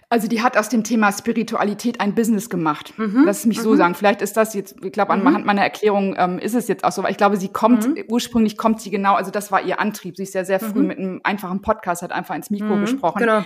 Also 0.07 0.27
die 0.27 0.41
hat 0.43 0.55
aus 0.55 0.69
dem 0.69 0.83
Thema 0.83 1.11
Spiritualität 1.11 1.99
ein 1.99 2.13
Business 2.13 2.49
gemacht. 2.49 2.93
Mhm. 2.97 3.23
Lass 3.25 3.39
es 3.39 3.45
mich 3.47 3.57
mhm. 3.59 3.63
so 3.63 3.75
sagen. 3.75 3.95
Vielleicht 3.95 4.21
ist 4.21 4.37
das 4.37 4.53
jetzt, 4.53 4.75
ich 4.83 4.91
glaube, 4.91 5.11
anhand 5.11 5.39
mhm. 5.39 5.45
meiner 5.45 5.63
Erklärung 5.63 6.15
ähm, 6.17 6.37
ist 6.37 6.53
es 6.53 6.67
jetzt 6.67 6.83
auch 6.83 6.91
so, 6.91 7.03
weil 7.03 7.11
ich 7.11 7.17
glaube, 7.17 7.37
sie 7.37 7.49
kommt, 7.49 7.87
mhm. 7.87 8.03
ursprünglich 8.07 8.57
kommt 8.57 8.81
sie 8.81 8.91
genau, 8.91 9.15
also 9.15 9.31
das 9.31 9.51
war 9.51 9.63
ihr 9.63 9.79
Antrieb. 9.79 10.15
Sie 10.15 10.23
ist 10.23 10.35
ja 10.35 10.45
sehr 10.45 10.59
früh 10.59 10.81
mhm. 10.81 10.87
mit 10.87 10.97
einem 10.99 11.21
einfachen 11.23 11.61
Podcast, 11.61 12.03
hat 12.03 12.11
einfach 12.11 12.35
ins 12.35 12.49
Mikro 12.49 12.77
gesprochen. 12.77 13.19
Genau. 13.19 13.43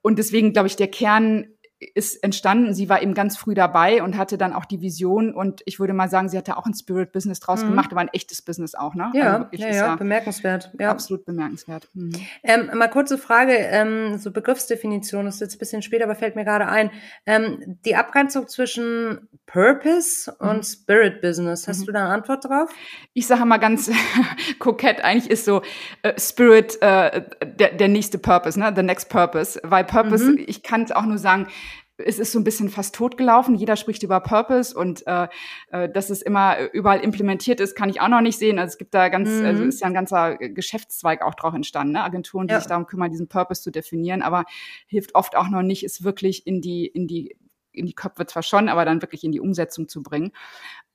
Und 0.00 0.18
deswegen, 0.18 0.52
glaube 0.52 0.68
ich, 0.68 0.76
der 0.76 0.88
Kern 0.88 1.46
ist 1.94 2.22
entstanden. 2.24 2.74
Sie 2.74 2.88
war 2.88 3.02
eben 3.02 3.14
ganz 3.14 3.36
früh 3.36 3.54
dabei 3.54 4.02
und 4.02 4.16
hatte 4.16 4.36
dann 4.36 4.52
auch 4.52 4.64
die 4.64 4.80
Vision 4.80 5.32
und 5.32 5.62
ich 5.64 5.78
würde 5.78 5.92
mal 5.92 6.08
sagen, 6.08 6.28
sie 6.28 6.36
hatte 6.36 6.56
auch 6.56 6.66
ein 6.66 6.74
Spirit-Business 6.74 7.38
draus 7.38 7.62
mhm. 7.62 7.68
gemacht, 7.68 7.92
aber 7.92 8.00
ein 8.00 8.08
echtes 8.08 8.42
Business 8.42 8.74
auch, 8.74 8.94
ne? 8.94 9.10
Ja, 9.14 9.48
also 9.52 9.64
ja, 9.64 9.72
ja, 9.72 9.96
bemerkenswert. 9.96 10.72
Ja. 10.78 10.90
Absolut 10.90 11.24
bemerkenswert. 11.24 11.88
Mhm. 11.94 12.12
Ähm, 12.42 12.70
mal 12.74 12.88
kurze 12.88 13.16
Frage, 13.16 13.52
ähm, 13.52 14.18
so 14.18 14.32
Begriffsdefinition, 14.32 15.26
das 15.26 15.36
ist 15.36 15.40
jetzt 15.40 15.54
ein 15.56 15.58
bisschen 15.58 15.82
später, 15.82 16.04
aber 16.04 16.16
fällt 16.16 16.34
mir 16.34 16.44
gerade 16.44 16.66
ein. 16.66 16.90
Ähm, 17.26 17.78
die 17.84 17.94
Abgrenzung 17.94 18.48
zwischen 18.48 19.28
Purpose 19.46 20.34
mhm. 20.40 20.48
und 20.48 20.64
Spirit-Business, 20.64 21.68
hast 21.68 21.80
mhm. 21.80 21.86
du 21.86 21.92
da 21.92 22.00
eine 22.00 22.14
Antwort 22.14 22.44
drauf? 22.44 22.70
Ich 23.14 23.28
sage 23.28 23.44
mal 23.44 23.58
ganz 23.58 23.88
kokett, 24.58 25.04
eigentlich 25.04 25.30
ist 25.30 25.44
so 25.44 25.62
äh, 26.02 26.18
Spirit 26.18 26.82
äh, 26.82 27.22
der, 27.44 27.74
der 27.74 27.88
nächste 27.88 28.18
Purpose, 28.18 28.58
ne? 28.58 28.72
The 28.74 28.82
next 28.82 29.10
Purpose, 29.10 29.60
weil 29.62 29.84
Purpose, 29.84 30.32
mhm. 30.32 30.42
ich 30.44 30.64
kann 30.64 30.82
es 30.82 30.90
auch 30.90 31.04
nur 31.04 31.18
sagen, 31.18 31.46
es 31.98 32.18
ist 32.18 32.32
so 32.32 32.38
ein 32.38 32.44
bisschen 32.44 32.68
fast 32.68 32.94
totgelaufen. 32.94 33.56
Jeder 33.56 33.76
spricht 33.76 34.02
über 34.02 34.20
Purpose 34.20 34.76
und 34.76 35.06
äh, 35.06 35.28
äh, 35.70 35.88
dass 35.88 36.10
es 36.10 36.22
immer 36.22 36.70
überall 36.72 37.00
implementiert 37.00 37.60
ist, 37.60 37.74
kann 37.74 37.90
ich 37.90 38.00
auch 38.00 38.08
noch 38.08 38.20
nicht 38.20 38.38
sehen. 38.38 38.58
Also 38.58 38.72
es 38.72 38.78
gibt 38.78 38.94
da 38.94 39.08
ganz, 39.08 39.28
mhm. 39.28 39.44
also 39.44 39.64
ist 39.64 39.80
ja 39.80 39.88
ein 39.88 39.94
ganzer 39.94 40.36
Geschäftszweig 40.36 41.22
auch 41.22 41.34
drauf 41.34 41.54
entstanden, 41.54 41.94
ne? 41.94 42.04
Agenturen, 42.04 42.46
die 42.46 42.52
ja. 42.52 42.60
sich 42.60 42.68
darum 42.68 42.86
kümmern, 42.86 43.10
diesen 43.10 43.28
Purpose 43.28 43.62
zu 43.62 43.70
definieren, 43.70 44.22
aber 44.22 44.44
hilft 44.86 45.14
oft 45.14 45.36
auch 45.36 45.48
noch 45.48 45.62
nicht, 45.62 45.82
es 45.82 46.04
wirklich 46.04 46.46
in 46.46 46.60
die, 46.60 46.86
in 46.86 47.06
die 47.06 47.36
in 47.72 47.86
die 47.86 47.94
Köpfe 47.94 48.26
zwar 48.26 48.42
schon, 48.42 48.68
aber 48.68 48.84
dann 48.84 49.02
wirklich 49.02 49.22
in 49.22 49.30
die 49.30 49.40
Umsetzung 49.40 49.88
zu 49.88 50.02
bringen. 50.02 50.32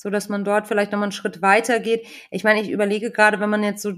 so 0.00 0.10
dass 0.10 0.28
man 0.28 0.44
dort 0.44 0.66
vielleicht 0.66 0.92
nochmal 0.92 1.06
einen 1.06 1.12
Schritt 1.12 1.42
weiter 1.42 1.80
geht. 1.80 2.06
Ich 2.30 2.44
meine, 2.44 2.60
ich 2.60 2.70
überlege 2.70 3.10
gerade, 3.10 3.40
wenn 3.40 3.50
man 3.50 3.62
jetzt 3.62 3.82
so, 3.82 3.92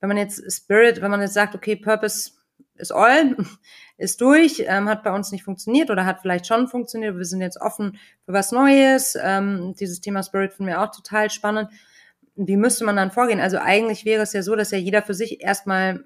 wenn 0.00 0.08
man 0.08 0.16
jetzt 0.16 0.42
Spirit, 0.52 1.00
wenn 1.00 1.10
man 1.10 1.20
jetzt 1.20 1.34
sagt, 1.34 1.54
okay, 1.54 1.76
Purpose 1.76 2.32
ist 2.74 2.92
all, 2.92 3.36
ist 3.96 4.20
durch, 4.20 4.64
ähm, 4.66 4.88
hat 4.88 5.02
bei 5.02 5.12
uns 5.12 5.32
nicht 5.32 5.44
funktioniert 5.44 5.90
oder 5.90 6.04
hat 6.04 6.20
vielleicht 6.20 6.46
schon 6.46 6.68
funktioniert, 6.68 7.16
wir 7.16 7.24
sind 7.24 7.40
jetzt 7.40 7.60
offen 7.60 7.98
für 8.26 8.32
was 8.32 8.52
Neues. 8.52 9.16
Ähm, 9.22 9.74
dieses 9.78 10.00
Thema 10.00 10.22
Spirit 10.22 10.52
finden 10.52 10.70
wir 10.70 10.82
auch 10.82 10.90
total 10.90 11.30
spannend 11.30 11.70
wie 12.46 12.56
müsste 12.56 12.84
man 12.84 12.96
dann 12.96 13.10
vorgehen? 13.10 13.40
Also 13.40 13.58
eigentlich 13.58 14.04
wäre 14.04 14.22
es 14.22 14.32
ja 14.32 14.42
so, 14.42 14.56
dass 14.56 14.70
ja 14.70 14.78
jeder 14.78 15.02
für 15.02 15.14
sich 15.14 15.42
erstmal 15.42 16.04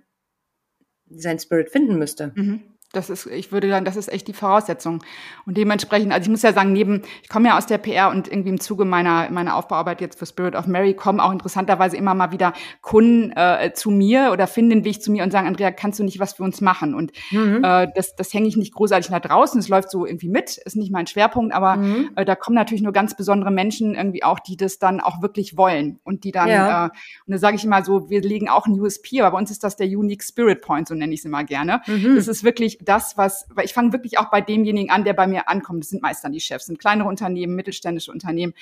sein 1.08 1.38
Spirit 1.38 1.70
finden 1.70 1.96
müsste. 1.96 2.32
Mhm. 2.34 2.62
Das 2.96 3.10
ist, 3.10 3.26
ich 3.26 3.52
würde 3.52 3.68
sagen, 3.68 3.84
das 3.84 3.96
ist 3.96 4.12
echt 4.12 4.28
die 4.28 4.32
Voraussetzung. 4.32 5.02
Und 5.46 5.56
dementsprechend, 5.56 6.12
also 6.12 6.24
ich 6.24 6.30
muss 6.30 6.42
ja 6.42 6.52
sagen, 6.52 6.72
neben, 6.72 7.02
ich 7.22 7.28
komme 7.28 7.48
ja 7.48 7.58
aus 7.58 7.66
der 7.66 7.78
PR 7.78 8.10
und 8.10 8.28
irgendwie 8.28 8.50
im 8.50 8.60
Zuge 8.60 8.84
meiner, 8.84 9.30
meiner 9.30 9.56
Aufbauarbeit 9.56 10.00
jetzt 10.00 10.18
für 10.18 10.26
Spirit 10.26 10.54
of 10.54 10.66
Mary 10.66 10.94
kommen 10.94 11.20
auch 11.20 11.32
interessanterweise 11.32 11.96
immer 11.96 12.14
mal 12.14 12.32
wieder 12.32 12.52
Kunden 12.80 13.32
äh, 13.32 13.72
zu 13.74 13.90
mir 13.90 14.30
oder 14.32 14.46
finden 14.46 14.70
den 14.70 14.84
Weg 14.84 15.02
zu 15.02 15.10
mir 15.12 15.24
und 15.24 15.30
sagen, 15.30 15.46
Andrea, 15.46 15.70
kannst 15.70 15.98
du 15.98 16.04
nicht 16.04 16.18
was 16.18 16.34
für 16.34 16.42
uns 16.42 16.60
machen? 16.60 16.94
Und 16.94 17.12
mhm. 17.30 17.62
äh, 17.62 17.88
das, 17.94 18.16
das 18.16 18.32
hänge 18.32 18.48
ich 18.48 18.56
nicht 18.56 18.74
großartig 18.74 19.10
nach 19.10 19.20
draußen, 19.20 19.60
es 19.60 19.68
läuft 19.68 19.90
so 19.90 20.06
irgendwie 20.06 20.28
mit, 20.28 20.58
ist 20.58 20.76
nicht 20.76 20.92
mein 20.92 21.06
Schwerpunkt, 21.06 21.54
aber 21.54 21.76
mhm. 21.76 22.10
äh, 22.16 22.24
da 22.24 22.34
kommen 22.34 22.54
natürlich 22.54 22.82
nur 22.82 22.92
ganz 22.92 23.16
besondere 23.16 23.50
Menschen 23.50 23.94
irgendwie 23.94 24.24
auch, 24.24 24.38
die 24.38 24.56
das 24.56 24.78
dann 24.78 25.00
auch 25.00 25.22
wirklich 25.22 25.56
wollen 25.56 25.98
und 26.04 26.24
die 26.24 26.32
dann, 26.32 26.48
ja. 26.48 26.86
äh, 26.86 26.90
und 27.26 27.32
da 27.32 27.38
sage 27.38 27.56
ich 27.56 27.64
immer 27.64 27.84
so, 27.84 28.10
wir 28.10 28.20
legen 28.20 28.48
auch 28.48 28.66
ein 28.66 28.80
USP, 28.80 29.20
aber 29.20 29.32
bei 29.32 29.38
uns 29.38 29.50
ist 29.50 29.64
das 29.64 29.76
der 29.76 29.86
Unique 29.86 30.22
Spirit 30.22 30.60
Point, 30.60 30.88
so 30.88 30.94
nenne 30.94 31.12
ich 31.12 31.20
es 31.20 31.24
immer 31.24 31.44
gerne. 31.44 31.80
Mhm. 31.86 32.16
Das 32.16 32.28
ist 32.28 32.44
wirklich 32.44 32.78
das, 32.84 33.16
was, 33.16 33.46
weil 33.50 33.64
ich 33.64 33.74
fange 33.74 33.92
wirklich 33.92 34.18
auch 34.18 34.30
bei 34.30 34.40
demjenigen 34.40 34.90
an, 34.90 35.04
der 35.04 35.14
bei 35.14 35.26
mir 35.26 35.48
ankommt. 35.48 35.82
Das 35.82 35.90
sind 35.90 36.02
meist 36.02 36.24
dann 36.24 36.32
die 36.32 36.40
Chefs, 36.40 36.66
sind 36.66 36.78
kleinere 36.78 37.08
Unternehmen, 37.08 37.54
mittelständische 37.54 38.12
Unternehmen. 38.12 38.54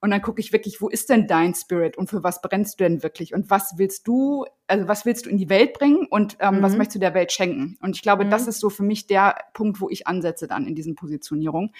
Und 0.00 0.10
dann 0.10 0.20
gucke 0.20 0.40
ich 0.40 0.52
wirklich, 0.52 0.82
wo 0.82 0.90
ist 0.90 1.08
denn 1.08 1.26
dein 1.26 1.54
Spirit 1.54 1.96
und 1.96 2.10
für 2.10 2.22
was 2.22 2.42
brennst 2.42 2.78
du 2.78 2.84
denn 2.84 3.02
wirklich? 3.02 3.32
Und 3.32 3.48
was 3.48 3.78
willst 3.78 4.06
du, 4.06 4.44
also 4.66 4.86
was 4.86 5.06
willst 5.06 5.24
du 5.24 5.30
in 5.30 5.38
die 5.38 5.48
Welt 5.48 5.72
bringen 5.72 6.06
und 6.10 6.36
ähm, 6.40 6.56
mhm. 6.56 6.62
was 6.62 6.76
möchtest 6.76 6.96
du 6.96 7.00
der 7.00 7.14
Welt 7.14 7.32
schenken? 7.32 7.78
Und 7.80 7.96
ich 7.96 8.02
glaube, 8.02 8.26
mhm. 8.26 8.30
das 8.30 8.46
ist 8.46 8.60
so 8.60 8.68
für 8.68 8.82
mich 8.82 9.06
der 9.06 9.36
Punkt, 9.54 9.80
wo 9.80 9.88
ich 9.88 10.06
ansetze 10.06 10.46
dann 10.46 10.66
in 10.66 10.74
diesen 10.74 10.94
Positionierungen. 10.94 11.70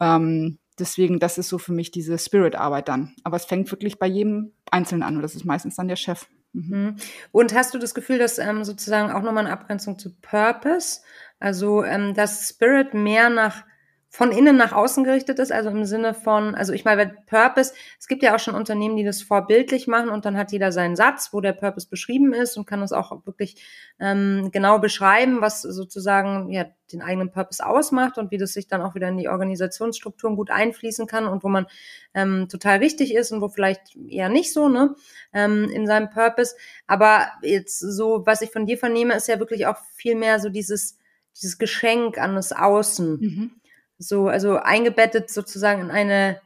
Ähm, 0.00 0.58
deswegen, 0.78 1.18
das 1.18 1.36
ist 1.36 1.50
so 1.50 1.58
für 1.58 1.72
mich 1.72 1.90
diese 1.90 2.18
Spirit-Arbeit 2.18 2.88
dann. 2.88 3.14
Aber 3.24 3.36
es 3.36 3.44
fängt 3.44 3.70
wirklich 3.70 3.98
bei 3.98 4.06
jedem 4.06 4.52
Einzelnen 4.70 5.02
an 5.02 5.16
und 5.16 5.22
das 5.22 5.34
ist 5.34 5.44
meistens 5.44 5.76
dann 5.76 5.88
der 5.88 5.96
Chef. 5.96 6.28
Mhm. 6.52 6.96
Und 7.32 7.54
hast 7.54 7.74
du 7.74 7.78
das 7.78 7.94
Gefühl, 7.94 8.18
dass 8.18 8.38
ähm, 8.38 8.64
sozusagen 8.64 9.12
auch 9.12 9.22
nochmal 9.22 9.46
eine 9.46 9.52
Abgrenzung 9.52 9.98
zu 9.98 10.14
Purpose, 10.20 11.00
also 11.38 11.84
ähm, 11.84 12.14
dass 12.14 12.48
Spirit 12.48 12.94
mehr 12.94 13.30
nach 13.30 13.64
von 14.12 14.32
innen 14.32 14.56
nach 14.56 14.72
außen 14.72 15.04
gerichtet 15.04 15.38
ist, 15.38 15.52
also 15.52 15.70
im 15.70 15.84
Sinne 15.84 16.14
von, 16.14 16.56
also 16.56 16.72
ich 16.72 16.84
meine, 16.84 17.14
Purpose, 17.26 17.72
es 17.96 18.08
gibt 18.08 18.24
ja 18.24 18.34
auch 18.34 18.40
schon 18.40 18.56
Unternehmen, 18.56 18.96
die 18.96 19.04
das 19.04 19.22
vorbildlich 19.22 19.86
machen 19.86 20.08
und 20.08 20.24
dann 20.24 20.36
hat 20.36 20.50
jeder 20.50 20.72
seinen 20.72 20.96
Satz, 20.96 21.32
wo 21.32 21.40
der 21.40 21.52
Purpose 21.52 21.88
beschrieben 21.88 22.32
ist 22.32 22.56
und 22.56 22.66
kann 22.66 22.80
das 22.80 22.92
auch 22.92 23.24
wirklich 23.24 23.62
ähm, 24.00 24.50
genau 24.50 24.80
beschreiben, 24.80 25.40
was 25.40 25.62
sozusagen 25.62 26.50
ja 26.50 26.66
den 26.92 27.02
eigenen 27.02 27.30
Purpose 27.30 27.64
ausmacht 27.64 28.18
und 28.18 28.32
wie 28.32 28.36
das 28.36 28.52
sich 28.52 28.66
dann 28.66 28.82
auch 28.82 28.96
wieder 28.96 29.06
in 29.06 29.16
die 29.16 29.28
Organisationsstrukturen 29.28 30.34
gut 30.34 30.50
einfließen 30.50 31.06
kann 31.06 31.28
und 31.28 31.44
wo 31.44 31.48
man 31.48 31.66
ähm, 32.12 32.48
total 32.50 32.78
richtig 32.78 33.14
ist 33.14 33.30
und 33.30 33.40
wo 33.40 33.48
vielleicht 33.48 33.94
eher 34.08 34.28
nicht 34.28 34.52
so, 34.52 34.68
ne, 34.68 34.96
ähm, 35.32 35.70
in 35.72 35.86
seinem 35.86 36.10
Purpose. 36.10 36.56
Aber 36.88 37.28
jetzt 37.42 37.78
so, 37.78 38.26
was 38.26 38.42
ich 38.42 38.50
von 38.50 38.66
dir 38.66 38.76
vernehme, 38.76 39.14
ist 39.14 39.28
ja 39.28 39.38
wirklich 39.38 39.68
auch 39.68 39.76
viel 39.94 40.16
mehr 40.16 40.40
so 40.40 40.48
dieses, 40.48 40.98
dieses 41.36 41.58
Geschenk 41.58 42.18
an 42.18 42.34
das 42.34 42.50
Außen. 42.50 43.20
Mhm 43.20 43.59
so, 44.00 44.28
also 44.28 44.56
eingebettet 44.56 45.30
sozusagen 45.30 45.82
in 45.82 45.90
eine 45.90 46.40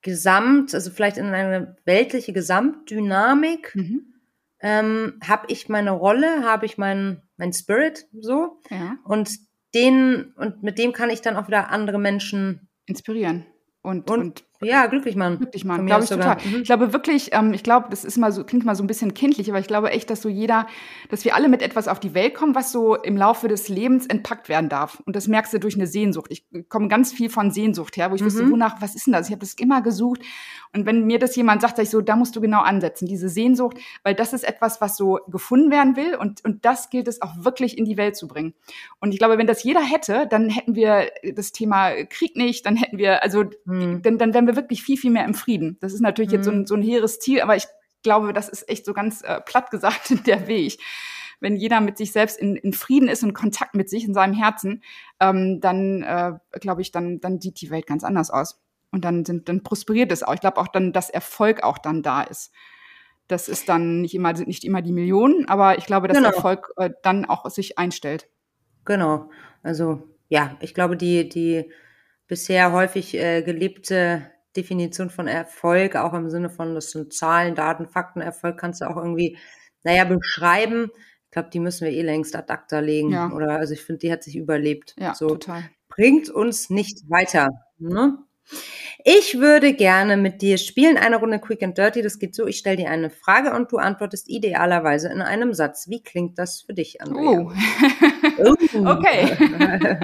Gesamt, 0.00 0.74
also 0.74 0.90
vielleicht 0.90 1.16
in 1.16 1.26
eine 1.26 1.76
weltliche 1.84 2.32
Gesamtdynamik. 2.32 3.74
Mhm. 3.74 4.14
Ähm, 4.60 5.18
habe 5.26 5.46
ich 5.48 5.68
meine 5.68 5.90
Rolle, 5.90 6.44
habe 6.44 6.66
ich 6.66 6.78
meinen 6.78 7.22
mein 7.36 7.52
Spirit 7.52 8.06
so 8.12 8.60
ja. 8.70 8.96
und 9.04 9.30
den 9.74 10.32
und 10.36 10.62
mit 10.62 10.78
dem 10.78 10.92
kann 10.92 11.10
ich 11.10 11.20
dann 11.20 11.36
auch 11.36 11.48
wieder 11.48 11.70
andere 11.70 11.98
Menschen 11.98 12.68
inspirieren 12.86 13.44
und, 13.82 14.08
und, 14.08 14.20
und 14.20 14.44
ja, 14.62 14.86
glücklich 14.86 15.16
machen. 15.16 15.38
Glücklich 15.38 15.64
machen, 15.64 15.86
glaube 15.86 16.04
ich 16.04 16.08
sogar. 16.08 16.38
total. 16.38 16.50
Mhm. 16.50 16.58
Ich 16.58 16.64
glaube 16.64 16.92
wirklich, 16.92 17.30
ähm, 17.32 17.52
ich 17.52 17.62
glaube, 17.62 17.88
das 17.90 18.04
ist 18.04 18.18
mal 18.18 18.32
so, 18.32 18.44
klingt 18.44 18.64
mal 18.64 18.74
so 18.74 18.82
ein 18.82 18.86
bisschen 18.86 19.14
kindlich, 19.14 19.50
aber 19.50 19.58
ich 19.58 19.66
glaube 19.66 19.90
echt, 19.90 20.10
dass 20.10 20.22
so 20.22 20.28
jeder, 20.28 20.66
dass 21.08 21.24
wir 21.24 21.34
alle 21.34 21.48
mit 21.48 21.62
etwas 21.62 21.88
auf 21.88 22.00
die 22.00 22.14
Welt 22.14 22.34
kommen, 22.34 22.54
was 22.54 22.72
so 22.72 22.96
im 22.96 23.16
Laufe 23.16 23.48
des 23.48 23.68
Lebens 23.68 24.06
entpackt 24.06 24.48
werden 24.48 24.68
darf. 24.68 25.02
Und 25.06 25.16
das 25.16 25.28
merkst 25.28 25.52
du 25.52 25.58
durch 25.58 25.74
eine 25.74 25.86
Sehnsucht. 25.86 26.30
Ich 26.30 26.44
komme 26.68 26.88
ganz 26.88 27.12
viel 27.12 27.30
von 27.30 27.50
Sehnsucht 27.50 27.96
her, 27.96 28.10
wo 28.10 28.14
ich 28.14 28.20
mhm. 28.20 28.26
wusste, 28.26 28.50
wonach, 28.50 28.80
was 28.80 28.94
ist 28.94 29.06
denn 29.06 29.12
das? 29.12 29.26
Ich 29.26 29.32
habe 29.32 29.40
das 29.40 29.54
immer 29.54 29.82
gesucht. 29.82 30.20
Und 30.72 30.86
wenn 30.86 31.04
mir 31.04 31.18
das 31.18 31.36
jemand 31.36 31.60
sagt, 31.60 31.76
sag 31.76 31.84
ich 31.84 31.90
so, 31.90 32.00
da 32.00 32.16
musst 32.16 32.34
du 32.36 32.40
genau 32.40 32.60
ansetzen, 32.60 33.06
diese 33.06 33.28
Sehnsucht, 33.28 33.78
weil 34.02 34.14
das 34.14 34.32
ist 34.32 34.44
etwas, 34.44 34.80
was 34.80 34.96
so 34.96 35.20
gefunden 35.28 35.70
werden 35.70 35.96
will 35.96 36.16
und, 36.16 36.44
und 36.44 36.64
das 36.64 36.90
gilt 36.90 37.08
es 37.08 37.20
auch 37.20 37.44
wirklich 37.44 37.76
in 37.76 37.84
die 37.84 37.96
Welt 37.96 38.16
zu 38.16 38.28
bringen. 38.28 38.54
Und 39.00 39.12
ich 39.12 39.18
glaube, 39.18 39.38
wenn 39.38 39.46
das 39.46 39.62
jeder 39.62 39.82
hätte, 39.82 40.26
dann 40.28 40.48
hätten 40.48 40.74
wir 40.74 41.10
das 41.34 41.52
Thema 41.52 41.90
Krieg 42.08 42.36
nicht, 42.36 42.64
dann 42.64 42.76
hätten 42.76 42.98
wir, 42.98 43.22
also, 43.22 43.44
mhm. 43.64 44.02
dann, 44.02 44.18
dann 44.18 44.32
wären 44.32 44.46
wir 44.46 44.51
wirklich 44.56 44.82
viel, 44.82 44.96
viel 44.96 45.10
mehr 45.10 45.24
im 45.24 45.34
Frieden. 45.34 45.78
Das 45.80 45.92
ist 45.92 46.00
natürlich 46.00 46.30
mhm. 46.30 46.36
jetzt 46.36 46.44
so 46.44 46.50
ein, 46.50 46.58
mhm. 46.60 46.66
so 46.66 46.74
ein 46.74 46.82
hehres 46.82 47.18
Ziel, 47.18 47.40
aber 47.40 47.56
ich 47.56 47.66
glaube, 48.02 48.32
das 48.32 48.48
ist 48.48 48.68
echt 48.68 48.84
so 48.84 48.92
ganz 48.92 49.22
äh, 49.22 49.40
platt 49.40 49.70
gesagt 49.70 50.14
der 50.26 50.46
Weg. 50.46 50.78
Wenn 51.40 51.56
jeder 51.56 51.80
mit 51.80 51.98
sich 51.98 52.12
selbst 52.12 52.38
in, 52.38 52.54
in 52.56 52.72
Frieden 52.72 53.08
ist 53.08 53.24
und 53.24 53.32
Kontakt 53.32 53.74
mit 53.74 53.90
sich 53.90 54.04
in 54.04 54.14
seinem 54.14 54.34
Herzen, 54.34 54.82
ähm, 55.20 55.60
dann 55.60 56.02
äh, 56.02 56.34
glaube 56.60 56.82
ich, 56.82 56.92
dann, 56.92 57.20
dann 57.20 57.40
sieht 57.40 57.60
die 57.60 57.70
Welt 57.70 57.86
ganz 57.86 58.04
anders 58.04 58.30
aus. 58.30 58.60
Und 58.92 59.04
dann 59.04 59.24
sind, 59.24 59.48
dann 59.48 59.62
prosperiert 59.62 60.12
es 60.12 60.22
auch. 60.22 60.34
Ich 60.34 60.40
glaube 60.40 60.58
auch 60.58 60.68
dann, 60.68 60.92
dass 60.92 61.10
Erfolg 61.10 61.64
auch 61.64 61.78
dann 61.78 62.02
da 62.02 62.22
ist. 62.22 62.52
Das 63.26 63.48
ist 63.48 63.68
dann 63.68 64.02
nicht 64.02 64.14
immer, 64.14 64.36
sind 64.36 64.48
nicht 64.48 64.64
immer 64.64 64.82
die 64.82 64.92
Millionen, 64.92 65.48
aber 65.48 65.78
ich 65.78 65.86
glaube, 65.86 66.06
dass 66.06 66.16
genau. 66.16 66.28
Erfolg 66.28 66.72
äh, 66.76 66.90
dann 67.02 67.24
auch 67.24 67.48
sich 67.50 67.78
einstellt. 67.78 68.28
Genau. 68.84 69.30
Also 69.62 70.02
ja, 70.28 70.56
ich 70.60 70.74
glaube, 70.74 70.96
die, 70.96 71.28
die 71.28 71.70
bisher 72.26 72.72
häufig 72.72 73.14
äh, 73.14 73.42
gelebte 73.42 74.31
Definition 74.56 75.10
von 75.10 75.28
Erfolg, 75.28 75.96
auch 75.96 76.12
im 76.14 76.30
Sinne 76.30 76.50
von, 76.50 76.74
das 76.74 76.90
sind 76.90 77.12
Zahlen, 77.12 77.54
Daten, 77.54 77.86
Fakten, 77.86 78.20
Erfolg 78.20 78.58
kannst 78.58 78.80
du 78.80 78.86
auch 78.86 78.96
irgendwie, 78.96 79.38
naja, 79.82 80.04
beschreiben. 80.04 80.90
Ich 81.26 81.30
glaube, 81.30 81.50
die 81.50 81.60
müssen 81.60 81.86
wir 81.86 81.92
eh 81.92 82.02
längst 82.02 82.36
ad 82.36 82.52
acta 82.52 82.80
legen. 82.80 83.10
Ja. 83.10 83.32
Oder 83.32 83.52
also 83.52 83.72
ich 83.72 83.82
finde, 83.82 84.00
die 84.00 84.12
hat 84.12 84.22
sich 84.22 84.36
überlebt. 84.36 84.94
Ja, 84.98 85.14
so. 85.14 85.28
total. 85.28 85.64
Bringt 85.88 86.28
uns 86.28 86.70
nicht 86.70 87.08
weiter. 87.08 87.48
Ne? 87.78 88.18
Ich 89.04 89.38
würde 89.38 89.74
gerne 89.74 90.16
mit 90.16 90.42
dir 90.42 90.58
spielen, 90.58 90.96
eine 90.96 91.16
Runde 91.16 91.40
Quick 91.40 91.62
and 91.62 91.76
Dirty. 91.76 92.02
Das 92.02 92.18
geht 92.18 92.34
so, 92.34 92.46
ich 92.46 92.58
stelle 92.58 92.76
dir 92.76 92.90
eine 92.90 93.10
Frage 93.10 93.52
und 93.52 93.72
du 93.72 93.78
antwortest 93.78 94.28
idealerweise 94.28 95.08
in 95.08 95.22
einem 95.22 95.54
Satz. 95.54 95.88
Wie 95.88 96.02
klingt 96.02 96.38
das 96.38 96.62
für 96.62 96.74
dich, 96.74 97.00
Andrea? 97.00 97.40
Oh. 97.40 97.52
uh. 98.38 98.56
Okay. 98.92 99.32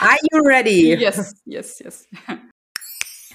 Are 0.00 0.18
you 0.30 0.40
ready? 0.42 0.94
Yes, 0.94 1.34
yes, 1.44 1.78
yes. 1.78 2.08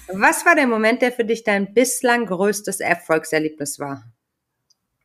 Was 0.08 0.46
war 0.46 0.54
der 0.54 0.66
Moment, 0.66 1.02
der 1.02 1.12
für 1.12 1.24
dich 1.24 1.44
dein 1.44 1.74
bislang 1.74 2.26
größtes 2.26 2.80
Erfolgserlebnis 2.80 3.78
war? 3.78 4.04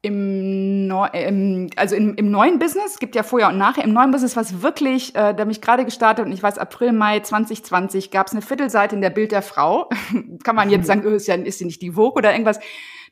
Im, 0.03 0.87
Neu 0.87 1.07
im 1.13 1.69
also 1.75 1.95
im, 1.95 2.15
im 2.15 2.31
neuen 2.31 2.57
Business, 2.57 2.97
gibt 2.97 3.15
ja 3.15 3.21
vorher 3.21 3.49
und 3.49 3.59
nachher, 3.59 3.83
im 3.83 3.93
neuen 3.93 4.09
Business, 4.09 4.35
was 4.35 4.63
wirklich, 4.63 5.13
äh, 5.15 5.35
da 5.35 5.45
mich 5.45 5.61
gerade 5.61 5.85
gestartet 5.85 6.25
und 6.25 6.31
ich 6.31 6.41
weiß, 6.41 6.57
April, 6.57 6.91
Mai 6.91 7.19
2020 7.19 8.09
gab 8.09 8.25
es 8.25 8.33
eine 8.33 8.41
Viertelseite 8.41 8.95
in 8.95 9.01
der 9.01 9.11
Bild 9.11 9.31
der 9.31 9.43
Frau. 9.43 9.89
Kann 10.43 10.55
man 10.55 10.71
jetzt 10.71 10.87
sagen, 10.87 11.03
öh, 11.03 11.15
ist 11.15 11.27
ja 11.27 11.35
ist 11.35 11.59
sie 11.59 11.65
nicht 11.65 11.81
die 11.83 11.91
Vogue 11.91 12.17
oder 12.17 12.31
irgendwas. 12.31 12.59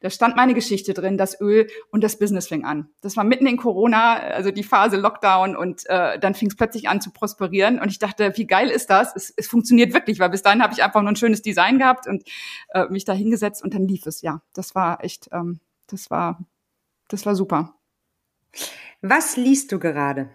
Da 0.01 0.09
stand 0.09 0.35
meine 0.35 0.53
Geschichte 0.53 0.93
drin, 0.93 1.17
das 1.17 1.39
Öl 1.41 1.67
und 1.91 2.03
das 2.03 2.17
Business 2.17 2.47
fing 2.47 2.63
an. 2.63 2.89
Das 3.01 3.17
war 3.17 3.23
mitten 3.23 3.47
in 3.47 3.57
Corona, 3.57 4.15
also 4.15 4.51
die 4.51 4.63
Phase 4.63 4.97
Lockdown 4.97 5.55
und 5.55 5.85
äh, 5.87 6.17
dann 6.19 6.35
fing 6.35 6.49
es 6.49 6.55
plötzlich 6.55 6.87
an 6.87 7.01
zu 7.01 7.11
prosperieren 7.11 7.79
und 7.79 7.89
ich 7.89 7.99
dachte, 7.99 8.31
wie 8.35 8.47
geil 8.47 8.69
ist 8.69 8.89
das? 8.89 9.15
Es, 9.15 9.33
es 9.35 9.47
funktioniert 9.47 9.93
wirklich, 9.93 10.19
weil 10.19 10.29
bis 10.29 10.41
dahin 10.41 10.63
habe 10.63 10.73
ich 10.73 10.83
einfach 10.83 11.01
nur 11.01 11.11
ein 11.11 11.17
schönes 11.17 11.41
Design 11.41 11.79
gehabt 11.79 12.07
und 12.07 12.23
äh, 12.69 12.85
mich 12.89 13.03
da 13.03 13.13
hingesetzt 13.13 13.63
und 13.63 13.73
dann 13.73 13.87
lief 13.87 14.05
es. 14.05 14.21
Ja, 14.21 14.41
das 14.53 14.73
war 14.73 15.03
echt, 15.03 15.29
ähm, 15.33 15.59
das 15.87 16.09
war, 16.09 16.39
das 17.09 17.25
war 17.25 17.35
super. 17.35 17.75
Was 19.01 19.37
liest 19.37 19.71
du 19.71 19.79
gerade? 19.79 20.29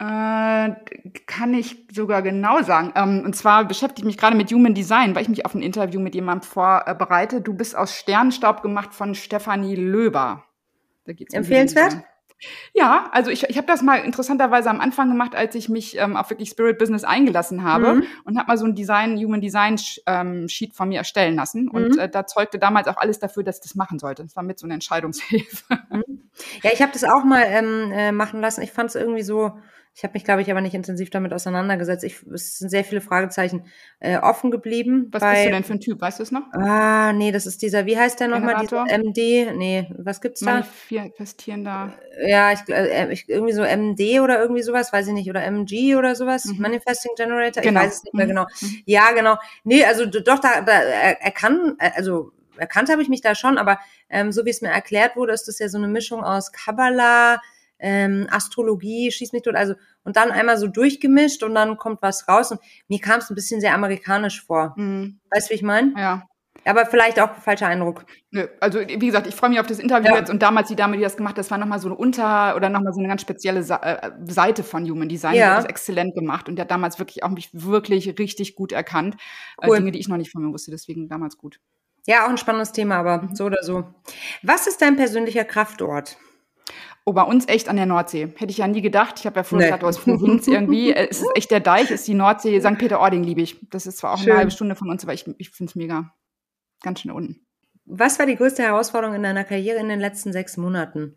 Äh, 0.00 0.74
kann 1.26 1.54
ich 1.54 1.88
sogar 1.92 2.22
genau 2.22 2.62
sagen. 2.62 2.92
Ähm, 2.94 3.22
und 3.24 3.34
zwar 3.34 3.64
beschäftige 3.64 4.02
ich 4.02 4.14
mich 4.14 4.16
gerade 4.16 4.36
mit 4.36 4.52
Human 4.52 4.74
Design, 4.74 5.14
weil 5.14 5.22
ich 5.22 5.28
mich 5.28 5.44
auf 5.44 5.54
ein 5.54 5.62
Interview 5.62 6.00
mit 6.00 6.14
jemandem 6.14 6.48
vorbereite. 6.48 7.40
Du 7.40 7.54
bist 7.54 7.76
aus 7.76 7.94
Sternenstaub 7.96 8.62
gemacht 8.62 8.94
von 8.94 9.14
Stefanie 9.14 9.74
Löber. 9.74 10.44
Empfehlenswert? 11.04 11.94
Um 11.94 12.02
ja, 12.72 13.08
also 13.12 13.30
ich, 13.30 13.44
ich 13.44 13.56
habe 13.56 13.66
das 13.66 13.82
mal 13.82 13.96
interessanterweise 13.96 14.70
am 14.70 14.80
Anfang 14.80 15.08
gemacht, 15.08 15.34
als 15.34 15.56
ich 15.56 15.68
mich 15.68 15.98
ähm, 15.98 16.16
auf 16.16 16.30
wirklich 16.30 16.50
Spirit 16.50 16.78
Business 16.78 17.02
eingelassen 17.02 17.64
habe 17.64 17.94
mhm. 17.94 18.02
und 18.24 18.38
habe 18.38 18.46
mal 18.46 18.56
so 18.56 18.64
ein 18.64 18.76
Design, 18.76 19.16
Human 19.16 19.40
Design 19.40 19.76
ähm, 20.06 20.48
Sheet 20.48 20.74
von 20.74 20.88
mir 20.88 20.98
erstellen 20.98 21.34
lassen. 21.34 21.64
Mhm. 21.64 21.70
Und 21.70 21.98
äh, 21.98 22.08
da 22.08 22.26
zeugte 22.26 22.60
damals 22.60 22.86
auch 22.86 22.96
alles 22.96 23.18
dafür, 23.18 23.42
dass 23.42 23.56
ich 23.56 23.62
das 23.62 23.74
machen 23.74 23.98
sollte. 23.98 24.22
Das 24.22 24.36
war 24.36 24.44
mit 24.44 24.58
so 24.58 24.66
einer 24.66 24.74
Entscheidungshilfe. 24.74 25.78
Mhm. 25.90 26.30
Ja, 26.62 26.70
ich 26.72 26.80
habe 26.80 26.92
das 26.92 27.02
auch 27.02 27.24
mal 27.24 27.42
ähm, 27.44 27.90
äh, 27.90 28.12
machen 28.12 28.40
lassen. 28.40 28.62
Ich 28.62 28.70
fand 28.70 28.90
es 28.90 28.94
irgendwie 28.94 29.22
so, 29.22 29.58
ich 29.98 30.04
habe 30.04 30.12
mich, 30.14 30.22
glaube 30.22 30.42
ich, 30.42 30.48
aber 30.48 30.60
nicht 30.60 30.74
intensiv 30.74 31.10
damit 31.10 31.32
auseinandergesetzt. 31.32 32.04
Ich, 32.04 32.22
es 32.32 32.58
sind 32.58 32.68
sehr 32.68 32.84
viele 32.84 33.00
Fragezeichen 33.00 33.64
äh, 33.98 34.16
offen 34.18 34.52
geblieben. 34.52 35.08
Was 35.10 35.22
bei, 35.22 35.32
bist 35.32 35.46
du 35.46 35.50
denn 35.50 35.64
für 35.64 35.72
ein 35.72 35.80
Typ? 35.80 36.00
Weißt 36.00 36.20
du 36.20 36.22
es 36.22 36.30
noch? 36.30 36.44
Ah, 36.52 37.12
nee, 37.12 37.32
das 37.32 37.46
ist 37.46 37.62
dieser, 37.62 37.84
wie 37.84 37.98
heißt 37.98 38.20
der 38.20 38.28
nochmal? 38.28 38.64
MD? 38.64 39.52
Nee, 39.56 39.90
was 39.98 40.20
gibt's 40.20 40.38
da? 40.38 40.62
Manifestierender. 40.88 41.94
Ja, 42.24 42.52
ich, 42.52 42.60
äh, 42.68 43.12
ich, 43.12 43.28
irgendwie 43.28 43.52
so 43.52 43.62
MD 43.64 44.20
oder 44.20 44.40
irgendwie 44.40 44.62
sowas, 44.62 44.92
weiß 44.92 45.08
ich 45.08 45.14
nicht, 45.14 45.28
oder 45.28 45.42
MG 45.42 45.96
oder 45.96 46.14
sowas. 46.14 46.44
Mhm. 46.44 46.60
Manifesting 46.60 47.16
Generator, 47.16 47.64
genau. 47.64 47.80
ich 47.80 47.86
weiß 47.86 47.96
es 47.96 48.04
nicht 48.04 48.14
mehr 48.14 48.26
mhm. 48.26 48.30
genau. 48.30 48.46
Mhm. 48.60 48.82
Ja, 48.84 49.10
genau. 49.10 49.36
Nee, 49.64 49.84
also 49.84 50.06
doch, 50.06 50.38
da, 50.38 50.60
da 50.60 50.74
er, 50.74 51.20
er 51.22 51.30
kann, 51.32 51.74
äh, 51.80 51.90
also 51.96 52.30
erkannt 52.56 52.88
habe 52.88 53.02
ich 53.02 53.08
mich 53.08 53.20
da 53.20 53.34
schon, 53.34 53.58
aber 53.58 53.80
ähm, 54.10 54.30
so 54.30 54.44
wie 54.44 54.50
es 54.50 54.62
mir 54.62 54.68
erklärt 54.68 55.16
wurde, 55.16 55.32
ist 55.32 55.48
das 55.48 55.58
ja 55.58 55.68
so 55.68 55.76
eine 55.76 55.88
Mischung 55.88 56.22
aus 56.22 56.52
Kabbalah, 56.52 57.40
ähm, 57.78 58.26
Astrologie, 58.30 59.10
schieß 59.10 59.32
mich 59.32 59.42
tot, 59.42 59.54
also 59.54 59.74
und 60.04 60.16
dann 60.16 60.30
einmal 60.30 60.58
so 60.58 60.66
durchgemischt 60.66 61.42
und 61.42 61.54
dann 61.54 61.76
kommt 61.76 62.02
was 62.02 62.28
raus 62.28 62.50
und 62.50 62.60
mir 62.88 63.00
kam 63.00 63.18
es 63.18 63.30
ein 63.30 63.34
bisschen 63.34 63.60
sehr 63.60 63.74
amerikanisch 63.74 64.42
vor. 64.44 64.74
Mhm. 64.76 65.20
Weißt 65.30 65.48
du, 65.48 65.50
wie 65.50 65.56
ich 65.56 65.62
meine? 65.62 65.92
Ja. 65.96 66.28
Aber 66.64 66.86
vielleicht 66.86 67.20
auch 67.20 67.34
falscher 67.34 67.66
Eindruck. 67.66 68.04
Nö, 68.30 68.46
also 68.60 68.80
wie 68.80 68.98
gesagt, 68.98 69.26
ich 69.26 69.34
freue 69.34 69.50
mich 69.50 69.60
auf 69.60 69.66
das 69.66 69.78
Interview 69.78 70.10
ja. 70.10 70.18
jetzt 70.18 70.28
und 70.28 70.42
damals 70.42 70.68
die 70.68 70.76
Dame, 70.76 70.96
die 70.96 71.02
das 71.02 71.16
gemacht 71.16 71.32
hat, 71.32 71.38
das 71.38 71.50
war 71.50 71.58
nochmal 71.58 71.78
so 71.78 71.88
eine 71.88 71.96
Unter- 71.96 72.56
oder 72.56 72.68
nochmal 72.68 72.92
so 72.92 72.98
eine 72.98 73.08
ganz 73.08 73.22
spezielle 73.22 73.60
äh, 73.60 74.10
Seite 74.26 74.64
von 74.64 74.88
Human 74.88 75.08
Design. 75.08 75.34
Ja. 75.34 75.44
Die 75.44 75.50
hat 75.50 75.58
das 75.58 75.70
exzellent 75.70 76.14
gemacht 76.14 76.48
und 76.48 76.56
der 76.56 76.64
hat 76.64 76.70
damals 76.70 76.98
wirklich 76.98 77.22
auch 77.22 77.30
mich 77.30 77.50
wirklich 77.52 78.18
richtig 78.18 78.54
gut 78.54 78.72
erkannt. 78.72 79.14
Äh, 79.62 79.68
cool. 79.68 79.76
Äh, 79.76 79.78
Dinge, 79.78 79.92
die 79.92 79.98
ich 79.98 80.08
noch 80.08 80.16
nicht 80.16 80.30
von 80.30 80.42
mir 80.42 80.52
wusste, 80.52 80.70
deswegen 80.70 81.08
damals 81.08 81.38
gut. 81.38 81.60
Ja, 82.06 82.24
auch 82.24 82.30
ein 82.30 82.38
spannendes 82.38 82.72
Thema, 82.72 82.96
aber 82.96 83.22
mhm. 83.22 83.34
so 83.34 83.44
oder 83.44 83.62
so. 83.62 83.84
Was 84.42 84.66
ist 84.66 84.82
dein 84.82 84.96
persönlicher 84.96 85.44
Kraftort? 85.44 86.16
Oh, 87.08 87.14
bei 87.14 87.22
uns 87.22 87.48
echt 87.48 87.70
an 87.70 87.76
der 87.76 87.86
Nordsee. 87.86 88.34
Hätte 88.36 88.50
ich 88.50 88.58
ja 88.58 88.68
nie 88.68 88.82
gedacht. 88.82 89.14
Ich 89.18 89.24
habe 89.24 89.36
ja 89.36 89.42
vorher 89.42 89.70
nee. 89.70 89.78
gesagt, 89.78 89.82
aus 89.82 89.98
Provinz 89.98 90.46
irgendwie. 90.46 90.92
Es 90.94 91.22
ist 91.22 91.30
echt 91.34 91.50
der 91.50 91.60
Deich, 91.60 91.90
ist 91.90 92.06
die 92.06 92.12
Nordsee. 92.12 92.60
St. 92.60 92.76
Peter-Ording 92.76 93.24
liebe 93.24 93.40
ich. 93.40 93.66
Das 93.70 93.86
ist 93.86 93.96
zwar 93.96 94.12
auch 94.12 94.18
Schön. 94.18 94.32
eine 94.32 94.40
halbe 94.40 94.50
Stunde 94.50 94.74
von 94.74 94.90
uns, 94.90 95.04
aber 95.04 95.14
ich, 95.14 95.26
ich 95.38 95.48
finde 95.48 95.70
es 95.70 95.74
mega. 95.74 96.12
Ganz 96.82 97.00
schön 97.00 97.10
unten. 97.10 97.46
Was 97.86 98.18
war 98.18 98.26
die 98.26 98.36
größte 98.36 98.62
Herausforderung 98.62 99.16
in 99.16 99.22
deiner 99.22 99.44
Karriere 99.44 99.78
in 99.78 99.88
den 99.88 100.00
letzten 100.00 100.34
sechs 100.34 100.58
Monaten? 100.58 101.16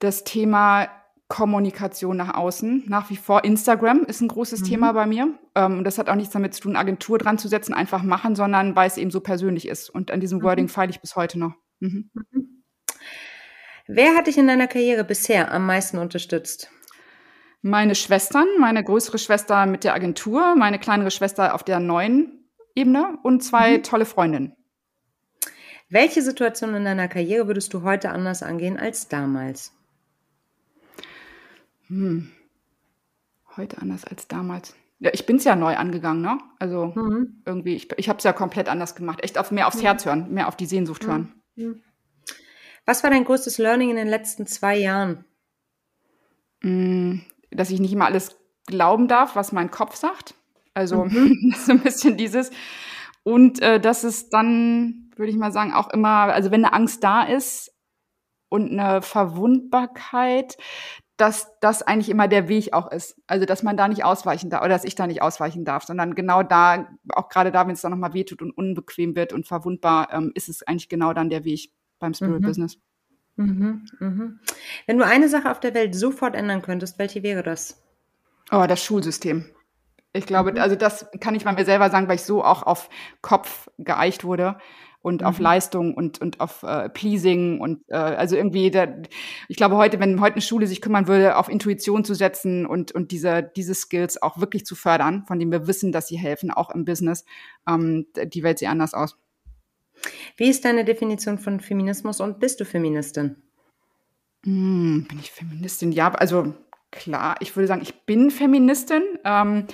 Das 0.00 0.24
Thema 0.24 0.88
Kommunikation 1.28 2.16
nach 2.16 2.34
außen. 2.34 2.82
Nach 2.88 3.10
wie 3.10 3.16
vor 3.16 3.44
Instagram 3.44 4.06
ist 4.06 4.22
ein 4.22 4.28
großes 4.28 4.62
mhm. 4.62 4.64
Thema 4.64 4.92
bei 4.92 5.06
mir. 5.06 5.38
Ähm, 5.54 5.78
und 5.78 5.84
das 5.84 5.98
hat 5.98 6.10
auch 6.10 6.16
nichts 6.16 6.32
damit 6.32 6.54
zu 6.54 6.62
tun, 6.62 6.74
Agentur 6.74 7.18
dran 7.18 7.38
zu 7.38 7.46
setzen, 7.46 7.74
einfach 7.74 8.02
machen, 8.02 8.34
sondern 8.34 8.74
weil 8.74 8.88
es 8.88 8.96
eben 8.96 9.12
so 9.12 9.20
persönlich 9.20 9.68
ist. 9.68 9.88
Und 9.88 10.10
an 10.10 10.18
diesem 10.18 10.40
mhm. 10.40 10.42
Wording 10.42 10.66
feile 10.66 10.90
ich 10.90 11.00
bis 11.00 11.14
heute 11.14 11.38
noch. 11.38 11.52
Mhm. 11.78 12.10
Wer 13.90 14.14
hat 14.14 14.26
dich 14.26 14.36
in 14.36 14.46
deiner 14.46 14.68
Karriere 14.68 15.02
bisher 15.02 15.50
am 15.50 15.64
meisten 15.64 15.96
unterstützt? 15.96 16.70
Meine 17.62 17.94
Schwestern, 17.94 18.46
meine 18.60 18.84
größere 18.84 19.16
Schwester 19.16 19.64
mit 19.64 19.82
der 19.82 19.94
Agentur, 19.94 20.54
meine 20.56 20.78
kleinere 20.78 21.10
Schwester 21.10 21.54
auf 21.54 21.64
der 21.64 21.80
neuen 21.80 22.50
Ebene 22.74 23.18
und 23.22 23.42
zwei 23.42 23.78
mhm. 23.78 23.82
tolle 23.82 24.04
Freundinnen. 24.04 24.54
Welche 25.88 26.20
Situation 26.20 26.74
in 26.74 26.84
deiner 26.84 27.08
Karriere 27.08 27.46
würdest 27.46 27.72
du 27.72 27.82
heute 27.82 28.10
anders 28.10 28.42
angehen 28.42 28.78
als 28.78 29.08
damals? 29.08 29.72
Hm. 31.86 32.30
Heute 33.56 33.78
anders 33.80 34.04
als 34.04 34.28
damals. 34.28 34.76
Ja, 34.98 35.10
ich 35.14 35.24
bin 35.24 35.36
es 35.36 35.44
ja 35.44 35.56
neu 35.56 35.74
angegangen, 35.76 36.20
ne? 36.20 36.38
Also 36.58 36.92
mhm. 36.94 37.42
irgendwie, 37.46 37.74
ich, 37.74 37.88
ich 37.96 38.10
habe 38.10 38.18
es 38.18 38.24
ja 38.24 38.34
komplett 38.34 38.68
anders 38.68 38.94
gemacht. 38.94 39.20
Echt 39.22 39.38
auf, 39.38 39.50
mehr 39.50 39.66
aufs. 39.66 39.82
Herz 39.82 40.04
hören, 40.04 40.30
mehr 40.34 40.48
auf 40.48 40.56
die 40.56 40.66
Sehnsucht 40.66 41.04
mhm. 41.04 41.08
hören. 41.08 41.32
Mhm. 41.56 41.82
Was 42.88 43.02
war 43.02 43.10
dein 43.10 43.24
größtes 43.24 43.58
Learning 43.58 43.90
in 43.90 43.96
den 43.96 44.08
letzten 44.08 44.46
zwei 44.46 44.78
Jahren? 44.78 45.26
Hm, 46.62 47.20
dass 47.50 47.68
ich 47.68 47.80
nicht 47.80 47.92
immer 47.92 48.06
alles 48.06 48.40
glauben 48.64 49.08
darf, 49.08 49.36
was 49.36 49.52
mein 49.52 49.70
Kopf 49.70 49.94
sagt. 49.94 50.32
Also 50.72 51.04
mhm. 51.04 51.54
so 51.66 51.72
ein 51.72 51.80
bisschen 51.80 52.16
dieses. 52.16 52.50
Und 53.24 53.60
äh, 53.60 53.78
dass 53.78 54.04
es 54.04 54.30
dann 54.30 55.10
würde 55.16 55.30
ich 55.30 55.36
mal 55.36 55.52
sagen, 55.52 55.74
auch 55.74 55.90
immer, 55.90 56.32
also 56.32 56.50
wenn 56.50 56.64
eine 56.64 56.72
Angst 56.72 57.04
da 57.04 57.24
ist 57.24 57.74
und 58.48 58.72
eine 58.72 59.02
Verwundbarkeit, 59.02 60.56
dass 61.18 61.58
das 61.60 61.82
eigentlich 61.82 62.08
immer 62.08 62.26
der 62.26 62.48
Weg 62.48 62.72
auch 62.72 62.90
ist. 62.90 63.20
Also, 63.26 63.44
dass 63.44 63.62
man 63.62 63.76
da 63.76 63.86
nicht 63.88 64.02
ausweichen 64.02 64.48
darf 64.48 64.62
oder 64.62 64.70
dass 64.70 64.84
ich 64.84 64.94
da 64.94 65.06
nicht 65.06 65.20
ausweichen 65.20 65.66
darf, 65.66 65.84
sondern 65.84 66.14
genau 66.14 66.42
da, 66.42 66.88
auch 67.10 67.28
gerade 67.28 67.52
da, 67.52 67.66
wenn 67.66 67.74
es 67.74 67.82
dann 67.82 67.90
nochmal 67.90 68.14
wehtut 68.14 68.40
und 68.40 68.52
unbequem 68.52 69.14
wird 69.14 69.34
und 69.34 69.46
verwundbar, 69.46 70.10
ähm, 70.10 70.32
ist 70.34 70.48
es 70.48 70.66
eigentlich 70.66 70.88
genau 70.88 71.12
dann 71.12 71.28
der 71.28 71.44
Weg 71.44 71.72
beim 71.98 72.14
Spirit 72.14 72.40
mhm. 72.40 72.46
Business. 72.46 72.78
Mhm, 73.36 73.86
mhm. 74.00 74.40
Wenn 74.86 74.98
du 74.98 75.04
eine 75.04 75.28
Sache 75.28 75.50
auf 75.50 75.60
der 75.60 75.74
Welt 75.74 75.94
sofort 75.94 76.34
ändern 76.34 76.62
könntest, 76.62 76.98
welche 76.98 77.22
wäre 77.22 77.42
das? 77.42 77.82
Oh, 78.50 78.64
das 78.66 78.82
Schulsystem. 78.82 79.44
Ich 80.12 80.26
glaube, 80.26 80.52
mhm. 80.52 80.58
also 80.58 80.74
das 80.74 81.06
kann 81.20 81.34
ich 81.34 81.44
bei 81.44 81.52
mir 81.52 81.64
selber 81.64 81.90
sagen, 81.90 82.08
weil 82.08 82.16
ich 82.16 82.22
so 82.22 82.42
auch 82.42 82.62
auf 82.64 82.88
Kopf 83.22 83.68
geeicht 83.78 84.24
wurde 84.24 84.58
und 85.00 85.20
mhm. 85.20 85.26
auf 85.26 85.38
Leistung 85.38 85.94
und, 85.94 86.20
und 86.20 86.40
auf 86.40 86.64
äh, 86.64 86.88
Pleasing 86.88 87.60
und 87.60 87.82
äh, 87.88 87.96
also 87.96 88.34
irgendwie, 88.34 88.70
da, 88.70 88.88
ich 89.48 89.56
glaube 89.56 89.76
heute, 89.76 90.00
wenn 90.00 90.20
heute 90.20 90.34
eine 90.34 90.42
Schule 90.42 90.66
sich 90.66 90.80
kümmern 90.80 91.06
würde, 91.06 91.36
auf 91.36 91.48
Intuition 91.48 92.04
zu 92.04 92.14
setzen 92.14 92.66
und, 92.66 92.92
und 92.92 93.12
diese, 93.12 93.42
diese 93.54 93.74
Skills 93.74 94.20
auch 94.20 94.38
wirklich 94.40 94.66
zu 94.66 94.74
fördern, 94.74 95.24
von 95.26 95.38
denen 95.38 95.52
wir 95.52 95.66
wissen, 95.68 95.92
dass 95.92 96.08
sie 96.08 96.18
helfen, 96.18 96.50
auch 96.50 96.70
im 96.70 96.84
Business, 96.84 97.24
ähm, 97.68 98.06
die 98.16 98.42
Welt 98.42 98.58
sieht 98.58 98.68
anders 98.68 98.94
aus. 98.94 99.16
Wie 100.36 100.48
ist 100.48 100.64
deine 100.64 100.84
Definition 100.84 101.38
von 101.38 101.60
Feminismus 101.60 102.20
und 102.20 102.40
bist 102.40 102.60
du 102.60 102.64
Feministin? 102.64 103.36
Hm, 104.44 105.06
bin 105.08 105.18
ich 105.18 105.30
Feministin? 105.30 105.92
Ja, 105.92 106.12
also 106.12 106.54
klar, 106.90 107.36
ich 107.40 107.56
würde 107.56 107.66
sagen, 107.66 107.82
ich 107.82 108.06
bin 108.06 108.30
Feministin. 108.30 109.02
Ähm, 109.24 109.66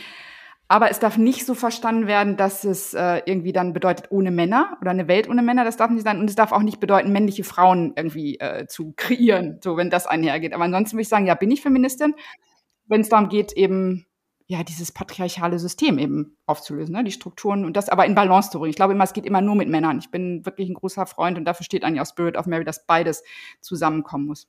aber 0.66 0.90
es 0.90 0.98
darf 0.98 1.18
nicht 1.18 1.44
so 1.44 1.54
verstanden 1.54 2.06
werden, 2.06 2.36
dass 2.36 2.64
es 2.64 2.94
äh, 2.94 3.20
irgendwie 3.26 3.52
dann 3.52 3.74
bedeutet 3.74 4.10
ohne 4.10 4.30
Männer 4.30 4.78
oder 4.80 4.92
eine 4.92 5.08
Welt 5.08 5.28
ohne 5.28 5.42
Männer. 5.42 5.64
Das 5.64 5.76
darf 5.76 5.90
nicht 5.90 6.04
sein. 6.04 6.18
Und 6.18 6.30
es 6.30 6.36
darf 6.36 6.52
auch 6.52 6.62
nicht 6.62 6.80
bedeuten, 6.80 7.12
männliche 7.12 7.44
Frauen 7.44 7.92
irgendwie 7.96 8.40
äh, 8.40 8.66
zu 8.66 8.94
kreieren, 8.96 9.60
so 9.62 9.76
wenn 9.76 9.90
das 9.90 10.06
einhergeht. 10.06 10.54
Aber 10.54 10.64
ansonsten 10.64 10.96
würde 10.96 11.02
ich 11.02 11.08
sagen, 11.08 11.26
ja, 11.26 11.34
bin 11.34 11.50
ich 11.50 11.60
Feministin, 11.60 12.14
wenn 12.86 13.02
es 13.02 13.10
darum 13.10 13.28
geht, 13.28 13.52
eben 13.52 14.06
ja 14.46 14.62
dieses 14.62 14.92
patriarchale 14.92 15.58
System 15.58 15.98
eben 15.98 16.36
aufzulösen, 16.46 16.94
ne? 16.94 17.04
die 17.04 17.12
Strukturen 17.12 17.64
und 17.64 17.76
das 17.76 17.88
aber 17.88 18.04
in 18.04 18.14
Balance 18.14 18.50
zu 18.50 18.58
bringen. 18.58 18.70
Ich 18.70 18.76
glaube 18.76 18.92
immer, 18.92 19.04
es 19.04 19.14
geht 19.14 19.26
immer 19.26 19.40
nur 19.40 19.54
mit 19.54 19.68
Männern. 19.68 19.98
Ich 19.98 20.10
bin 20.10 20.44
wirklich 20.44 20.68
ein 20.68 20.74
großer 20.74 21.06
Freund 21.06 21.38
und 21.38 21.46
dafür 21.46 21.64
steht 21.64 21.84
eigentlich 21.84 22.02
auch 22.02 22.06
Spirit 22.06 22.36
of 22.36 22.46
Mary, 22.46 22.64
dass 22.64 22.86
beides 22.86 23.22
zusammenkommen 23.60 24.26
muss. 24.26 24.48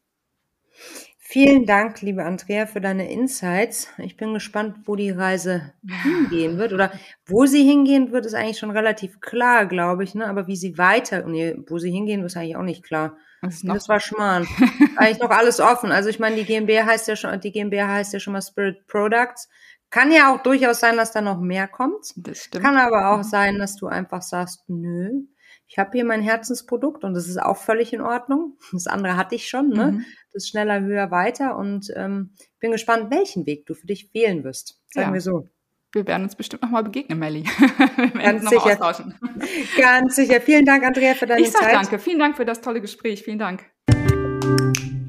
Vielen 1.27 1.65
Dank, 1.65 2.01
liebe 2.01 2.23
Andrea, 2.23 2.67
für 2.67 2.81
deine 2.81 3.09
Insights. 3.11 3.87
Ich 3.97 4.15
bin 4.15 4.35
gespannt, 4.35 4.77
wo 4.85 4.95
die 4.95 5.09
Reise 5.09 5.73
hingehen 6.03 6.59
wird. 6.59 6.71
Oder 6.71 6.91
wo 7.25 7.47
sie 7.47 7.63
hingehen 7.63 8.11
wird, 8.11 8.27
ist 8.27 8.35
eigentlich 8.35 8.59
schon 8.59 8.69
relativ 8.69 9.21
klar, 9.21 9.65
glaube 9.65 10.03
ich. 10.03 10.13
Ne? 10.13 10.27
Aber 10.27 10.45
wie 10.45 10.55
sie 10.55 10.77
weiter, 10.77 11.25
nee, 11.25 11.55
wo 11.67 11.79
sie 11.79 11.89
hingehen, 11.89 12.23
ist 12.23 12.37
eigentlich 12.37 12.57
auch 12.57 12.63
nicht 12.63 12.83
klar. 12.83 13.17
Das, 13.41 13.61
das 13.61 13.89
war 13.89 13.99
Schmarrn. 13.99 14.45
eigentlich 14.97 15.19
noch 15.19 15.31
alles 15.31 15.59
offen. 15.59 15.91
Also 15.91 16.09
ich 16.09 16.19
meine, 16.19 16.35
die 16.35 16.45
GmbH 16.45 16.85
heißt 16.85 17.07
ja 17.07 17.15
schon, 17.15 17.39
die 17.39 17.51
GmbH 17.51 17.87
heißt 17.87 18.13
ja 18.13 18.19
schon 18.19 18.33
mal 18.33 18.41
Spirit 18.41 18.85
Products. 18.85 19.49
Kann 19.89 20.11
ja 20.11 20.33
auch 20.33 20.41
durchaus 20.41 20.79
sein, 20.79 20.97
dass 20.97 21.11
da 21.11 21.21
noch 21.21 21.39
mehr 21.39 21.67
kommt. 21.67 22.13
Das 22.17 22.39
stimmt. 22.39 22.63
Kann 22.63 22.77
aber 22.77 23.11
auch 23.11 23.19
mhm. 23.19 23.23
sein, 23.23 23.59
dass 23.59 23.75
du 23.75 23.87
einfach 23.87 24.21
sagst, 24.21 24.63
nö, 24.67 25.11
ich 25.67 25.77
habe 25.77 25.91
hier 25.93 26.05
mein 26.05 26.21
Herzensprodukt 26.21 27.03
und 27.03 27.13
das 27.13 27.27
ist 27.27 27.41
auch 27.41 27.57
völlig 27.57 27.93
in 27.93 28.01
Ordnung. 28.01 28.57
Das 28.71 28.87
andere 28.87 29.17
hatte 29.17 29.35
ich 29.35 29.47
schon, 29.47 29.69
ne? 29.69 29.93
Mhm. 29.93 30.05
Das 30.33 30.47
schneller, 30.47 30.81
höher, 30.81 31.11
weiter 31.11 31.57
und 31.57 31.91
ähm, 31.95 32.33
bin 32.59 32.71
gespannt, 32.71 33.09
welchen 33.09 33.45
Weg 33.45 33.65
du 33.65 33.73
für 33.73 33.87
dich 33.87 34.13
wählen 34.13 34.43
wirst. 34.43 34.81
Sagen 34.89 35.09
ja. 35.09 35.13
wir 35.13 35.21
so. 35.21 35.47
Wir 35.93 36.05
werden 36.07 36.23
uns 36.23 36.35
bestimmt 36.35 36.61
nochmal 36.61 36.83
begegnen, 36.83 37.17
Melli. 37.17 37.43
Ganz 38.21 38.49
sicher. 38.49 38.75
Ganz 39.79 40.15
sicher. 40.15 40.41
Vielen 40.41 40.65
Dank, 40.65 40.83
Andrea, 40.83 41.13
für 41.13 41.25
deine 41.25 41.41
ich 41.41 41.51
sag 41.51 41.61
Zeit. 41.61 41.73
Danke. 41.73 41.99
Vielen 41.99 42.19
Dank 42.19 42.35
für 42.35 42.43
das 42.43 42.59
tolle 42.59 42.81
Gespräch. 42.81 43.23
Vielen 43.23 43.39
Dank. 43.39 43.63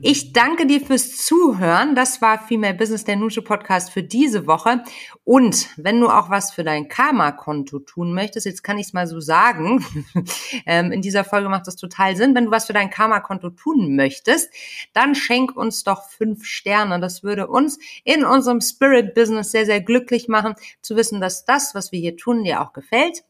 Ich 0.08 0.32
danke 0.32 0.68
dir 0.68 0.80
fürs 0.80 1.16
Zuhören. 1.16 1.96
Das 1.96 2.22
war 2.22 2.38
Female 2.38 2.74
Business, 2.74 3.02
der 3.02 3.16
Nusche 3.16 3.42
Podcast 3.42 3.90
für 3.90 4.04
diese 4.04 4.46
Woche. 4.46 4.84
Und 5.24 5.68
wenn 5.76 5.98
du 5.98 6.08
auch 6.08 6.30
was 6.30 6.52
für 6.52 6.62
dein 6.62 6.86
Karma-Konto 6.86 7.80
tun 7.80 8.14
möchtest, 8.14 8.46
jetzt 8.46 8.62
kann 8.62 8.78
ich 8.78 8.86
es 8.86 8.92
mal 8.92 9.08
so 9.08 9.18
sagen, 9.18 9.84
ähm, 10.66 10.92
in 10.92 11.02
dieser 11.02 11.24
Folge 11.24 11.48
macht 11.48 11.66
das 11.66 11.74
total 11.74 12.14
Sinn. 12.14 12.36
Wenn 12.36 12.44
du 12.44 12.50
was 12.52 12.66
für 12.66 12.72
dein 12.72 12.88
Karma-Konto 12.88 13.50
tun 13.50 13.96
möchtest, 13.96 14.48
dann 14.92 15.16
schenk 15.16 15.56
uns 15.56 15.82
doch 15.82 16.08
fünf 16.08 16.44
Sterne. 16.44 17.00
Das 17.00 17.24
würde 17.24 17.48
uns 17.48 17.80
in 18.04 18.24
unserem 18.24 18.60
Spirit-Business 18.60 19.50
sehr, 19.50 19.66
sehr 19.66 19.80
glücklich 19.80 20.28
machen, 20.28 20.54
zu 20.82 20.94
wissen, 20.94 21.20
dass 21.20 21.44
das, 21.46 21.74
was 21.74 21.90
wir 21.90 21.98
hier 21.98 22.16
tun, 22.16 22.44
dir 22.44 22.60
auch 22.60 22.72
gefällt. 22.72 23.24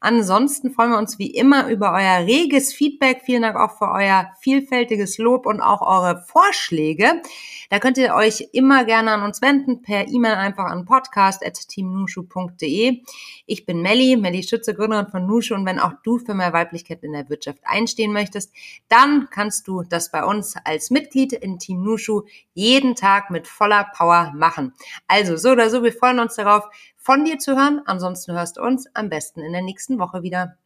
Ansonsten 0.00 0.72
freuen 0.72 0.90
wir 0.90 0.98
uns 0.98 1.18
wie 1.18 1.30
immer 1.30 1.68
über 1.68 1.92
euer 1.92 2.26
reges 2.26 2.74
Feedback. 2.74 3.22
Vielen 3.24 3.42
Dank 3.42 3.56
auch 3.56 3.78
für 3.78 3.88
euer 3.90 4.32
vielfältiges 4.40 5.18
Lob 5.18 5.46
und 5.46 5.60
auch 5.60 5.82
eure 5.82 6.24
Vorschläge. 6.26 7.22
Da 7.70 7.78
könnt 7.78 7.96
ihr 7.96 8.14
euch 8.14 8.48
immer 8.52 8.84
gerne 8.84 9.12
an 9.12 9.22
uns 9.22 9.40
wenden, 9.40 9.80
per 9.80 10.08
E-Mail 10.08 10.34
einfach 10.34 10.66
an 10.66 10.84
podcast.teamnushu.de. 10.84 13.00
Ich 13.46 13.64
bin 13.64 13.80
Melli, 13.80 14.18
Melli 14.18 14.42
Schütze, 14.42 14.74
Gründerin 14.74 15.08
von 15.08 15.26
Nushu 15.26 15.54
und 15.54 15.64
wenn 15.64 15.78
auch 15.78 15.94
du 16.04 16.18
für 16.18 16.34
mehr 16.34 16.52
Weiblichkeit 16.52 17.02
in 17.02 17.12
der 17.12 17.30
Wirtschaft 17.30 17.60
einstehen 17.62 18.12
möchtest, 18.12 18.52
dann 18.88 19.28
kannst 19.30 19.66
du 19.68 19.82
das 19.82 20.10
bei 20.10 20.22
uns 20.22 20.54
als 20.64 20.90
Mitglied 20.90 21.32
in 21.32 21.58
Team 21.58 21.82
Nushu 21.82 22.24
jeden 22.52 22.94
Tag 22.94 23.30
mit 23.30 23.48
voller 23.48 23.90
Power 23.96 24.34
machen. 24.36 24.74
Also 25.08 25.38
so 25.38 25.52
oder 25.52 25.70
so, 25.70 25.82
wir 25.82 25.94
freuen 25.94 26.20
uns 26.20 26.34
darauf, 26.34 26.64
von 27.02 27.24
dir 27.24 27.38
zu 27.38 27.56
hören. 27.56 27.82
Ansonsten 27.84 28.32
hörst 28.32 28.56
du 28.56 28.62
uns 28.62 28.86
am 28.94 29.10
besten 29.10 29.42
in 29.42 29.52
der 29.52 29.62
nächsten 29.62 29.98
Woche 29.98 30.22
wieder. 30.22 30.56